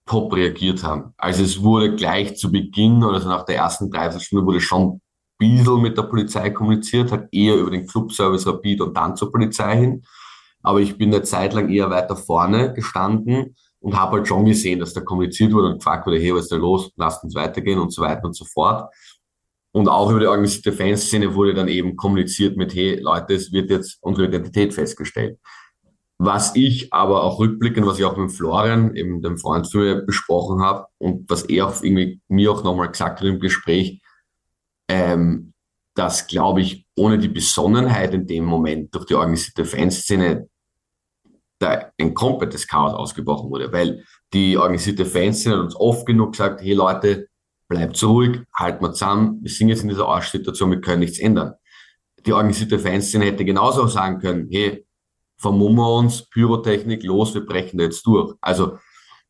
top 0.07 0.35
reagiert 0.35 0.83
haben. 0.83 1.15
Also 1.17 1.43
es 1.43 1.63
wurde 1.63 1.95
gleich 1.95 2.37
zu 2.37 2.53
Beginn, 2.53 3.03
also 3.03 3.29
nach 3.29 3.45
der 3.45 3.57
ersten 3.57 3.91
Dreiviertelstunde 3.91 4.45
wurde 4.45 4.61
schon 4.61 4.83
ein 4.83 5.01
bisschen 5.39 5.81
mit 5.81 5.97
der 5.97 6.03
Polizei 6.03 6.51
kommuniziert, 6.51 7.11
hat 7.11 7.29
eher 7.33 7.57
über 7.57 7.71
den 7.71 7.87
Clubservice 7.87 8.47
Rapid 8.47 8.83
und 8.83 8.97
dann 8.97 9.17
zur 9.17 9.33
Polizei 9.33 9.77
hin. 9.77 10.03
aber 10.63 10.81
ich 10.81 10.97
bin 10.99 11.15
eine 11.15 11.23
Zeit 11.23 11.53
lang 11.55 11.71
eher 11.71 11.91
weiter 11.91 12.17
vorne 12.17 12.73
gestanden 12.75 13.55
und 13.81 13.97
habe 13.97 14.17
halt 14.17 14.29
schon 14.29 14.47
gesehen, 14.47 14.81
dass 14.81 14.95
da 14.95 15.03
kommuniziert 15.03 15.53
wurde 15.53 15.69
und 15.69 15.79
gefragt 15.79 16.07
wurde, 16.07 16.19
hey, 16.19 16.35
was 16.35 16.45
ist 16.45 16.53
da 16.53 16.57
los, 16.57 16.91
lasst 16.97 17.23
uns 17.23 17.35
weitergehen 17.35 17.79
und 17.79 17.93
so 17.93 18.03
weiter 18.03 18.25
und 18.25 18.35
so 18.35 18.45
fort. 18.47 18.91
Und 19.75 19.89
auch 19.89 20.09
über 20.09 20.21
die 20.21 20.27
organisierte 20.27 20.73
Fanszene 20.73 21.35
wurde 21.35 21.53
dann 21.53 21.67
eben 21.67 21.97
kommuniziert 21.97 22.57
mit, 22.57 22.73
hey 22.77 23.01
Leute, 23.01 23.35
es 23.35 23.53
wird 23.53 23.71
jetzt 23.71 23.99
unsere 24.03 24.29
Identität 24.29 24.73
festgestellt. 24.73 25.37
Was 26.17 26.55
ich 26.55 26.93
aber 26.93 27.25
auch 27.25 27.41
rückblickend, 27.41 27.85
was 27.85 27.99
ich 27.99 28.05
auch 28.05 28.17
mit 28.17 28.31
Florian, 28.31 28.95
eben 28.95 29.21
dem 29.21 29.37
Freund 29.37 29.69
für 29.69 29.97
mich 29.97 30.07
besprochen 30.07 30.63
habe 30.63 30.87
und 30.99 31.29
was 31.29 31.43
er 31.43 31.67
auch 31.67 31.83
irgendwie 31.83 32.21
mir 32.29 32.53
auch 32.53 32.63
nochmal 32.63 32.89
gesagt 32.89 33.19
hat 33.19 33.27
im 33.27 33.41
Gespräch, 33.41 34.01
ähm, 34.89 35.53
dass, 35.97 36.29
glaube 36.29 36.61
ich, 36.61 36.87
ohne 36.97 37.19
die 37.19 37.29
Besonnenheit 37.29 38.15
in 38.15 38.29
dem 38.29 38.45
Moment 38.45 38.95
durch 38.95 39.07
die 39.07 39.15
organisierte 39.15 39.65
Fanszene 39.65 40.49
da 41.59 41.91
ein 41.99 42.15
komplettes 42.15 42.69
Chaos 42.69 42.93
ausgebrochen 42.93 43.51
wurde, 43.51 43.73
weil 43.73 44.05
die 44.33 44.57
organisierte 44.57 45.05
Fanszene 45.05 45.57
hat 45.57 45.65
uns 45.65 45.75
oft 45.75 46.07
genug 46.07 46.31
gesagt, 46.33 46.63
hey 46.63 46.75
Leute, 46.75 47.27
bleibt 47.69 47.97
so 47.97 48.13
ruhig, 48.13 48.41
halt 48.55 48.81
mal 48.81 48.93
zusammen, 48.93 49.39
wir 49.43 49.51
sind 49.51 49.69
jetzt 49.69 49.83
in 49.83 49.89
dieser 49.89 50.09
Arschsituation, 50.09 50.71
wir 50.71 50.81
können 50.81 51.01
nichts 51.01 51.19
ändern. 51.19 51.55
Die 52.27 52.33
organisierte 52.33 52.79
Fanszene 52.79 53.27
hätte 53.27 53.45
genauso 53.45 53.87
sagen 53.87 54.19
können, 54.19 54.49
hey, 54.51 54.87
vermummen 55.37 55.79
wir 55.79 55.95
uns, 55.95 56.29
Pyrotechnik, 56.31 57.03
los, 57.03 57.35
wir 57.35 57.45
brechen 57.45 57.79
da 57.79 57.85
jetzt 57.85 58.07
durch. 58.07 58.35
Also 58.41 58.79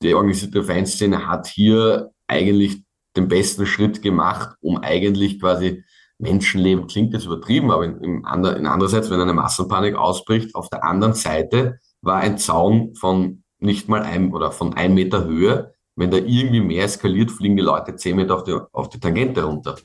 die 0.02 0.14
organisierte 0.14 0.62
Fanszene 0.62 1.26
hat 1.26 1.46
hier 1.46 2.10
eigentlich 2.26 2.84
den 3.16 3.28
besten 3.28 3.66
Schritt 3.66 4.02
gemacht, 4.02 4.56
um 4.60 4.78
eigentlich 4.78 5.40
quasi 5.40 5.84
Menschenleben, 6.18 6.86
klingt 6.86 7.12
jetzt 7.12 7.26
übertrieben, 7.26 7.70
aber 7.70 7.84
in, 7.84 8.00
in, 8.02 8.24
ander, 8.24 8.56
in 8.56 8.66
andererseits, 8.66 9.10
wenn 9.10 9.20
eine 9.20 9.32
Massenpanik 9.32 9.96
ausbricht, 9.96 10.54
auf 10.54 10.68
der 10.68 10.84
anderen 10.84 11.14
Seite 11.14 11.78
war 12.02 12.18
ein 12.18 12.38
Zaun 12.38 12.94
von 12.94 13.42
nicht 13.58 13.88
mal 13.88 14.02
ein 14.02 14.32
oder 14.32 14.52
von 14.52 14.74
ein 14.74 14.94
Meter 14.94 15.24
Höhe. 15.24 15.74
Wenn 15.96 16.10
da 16.10 16.16
irgendwie 16.16 16.60
mehr 16.60 16.84
eskaliert, 16.84 17.30
fliegen 17.30 17.56
die 17.56 17.62
Leute 17.62 17.94
zehn 17.94 18.16
Meter 18.16 18.34
auf 18.34 18.42
die, 18.42 18.58
auf 18.72 18.88
die 18.88 18.98
Tangente 18.98 19.44
runter. 19.44 19.76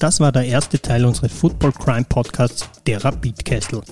Das 0.00 0.18
war 0.18 0.32
der 0.32 0.44
erste 0.44 0.80
Teil 0.80 1.04
unseres 1.04 1.32
Football 1.32 1.70
Crime 1.72 2.06
Podcasts, 2.08 2.68
der 2.84 3.04
Rapid 3.04 3.44
Kessel. 3.44 3.82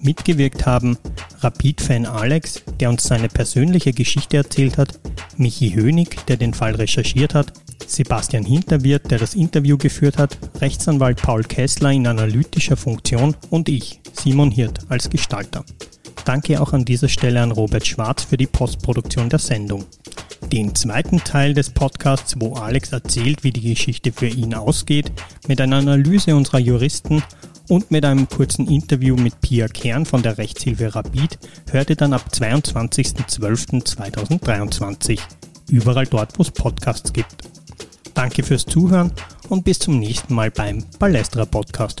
Mitgewirkt 0.00 0.66
haben 0.66 0.96
Rapid-Fan 1.40 2.06
Alex, 2.06 2.62
der 2.78 2.90
uns 2.90 3.02
seine 3.02 3.28
persönliche 3.28 3.92
Geschichte 3.92 4.36
erzählt 4.36 4.78
hat, 4.78 5.00
Michi 5.36 5.72
Hönig, 5.72 6.24
der 6.26 6.36
den 6.36 6.54
Fall 6.54 6.76
recherchiert 6.76 7.34
hat, 7.34 7.52
Sebastian 7.84 8.44
Hinterwirt, 8.44 9.10
der 9.10 9.18
das 9.18 9.34
Interview 9.34 9.76
geführt 9.78 10.16
hat, 10.16 10.38
Rechtsanwalt 10.60 11.20
Paul 11.20 11.42
Kessler 11.42 11.90
in 11.90 12.06
analytischer 12.06 12.76
Funktion 12.76 13.34
und 13.50 13.68
ich, 13.68 14.00
Simon 14.12 14.52
Hirt, 14.52 14.78
als 14.88 15.10
Gestalter. 15.10 15.64
Danke 16.24 16.60
auch 16.60 16.72
an 16.72 16.84
dieser 16.84 17.08
Stelle 17.08 17.40
an 17.40 17.52
Robert 17.52 17.86
Schwarz 17.86 18.24
für 18.24 18.36
die 18.36 18.46
Postproduktion 18.46 19.28
der 19.28 19.38
Sendung. 19.38 19.84
Den 20.52 20.74
zweiten 20.74 21.18
Teil 21.18 21.54
des 21.54 21.70
Podcasts, 21.70 22.34
wo 22.38 22.54
Alex 22.54 22.92
erzählt, 22.92 23.44
wie 23.44 23.52
die 23.52 23.74
Geschichte 23.74 24.12
für 24.12 24.28
ihn 24.28 24.54
ausgeht, 24.54 25.12
mit 25.46 25.60
einer 25.60 25.76
Analyse 25.76 26.34
unserer 26.34 26.58
Juristen 26.58 27.22
und 27.68 27.90
mit 27.90 28.04
einem 28.04 28.28
kurzen 28.28 28.66
Interview 28.66 29.16
mit 29.16 29.40
Pia 29.40 29.68
Kern 29.68 30.04
von 30.06 30.22
der 30.22 30.38
Rechtshilfe 30.38 30.94
Rapid, 30.94 31.38
hört 31.70 31.90
ihr 31.90 31.96
dann 31.96 32.14
ab 32.14 32.24
22.12.2023. 32.32 35.18
Überall 35.70 36.06
dort, 36.06 36.38
wo 36.38 36.42
es 36.42 36.50
Podcasts 36.50 37.12
gibt. 37.12 37.44
Danke 38.14 38.42
fürs 38.42 38.64
Zuhören 38.64 39.12
und 39.48 39.64
bis 39.64 39.78
zum 39.78 39.98
nächsten 39.98 40.34
Mal 40.34 40.50
beim 40.50 40.82
Balestra 40.98 41.44
Podcast. 41.44 42.00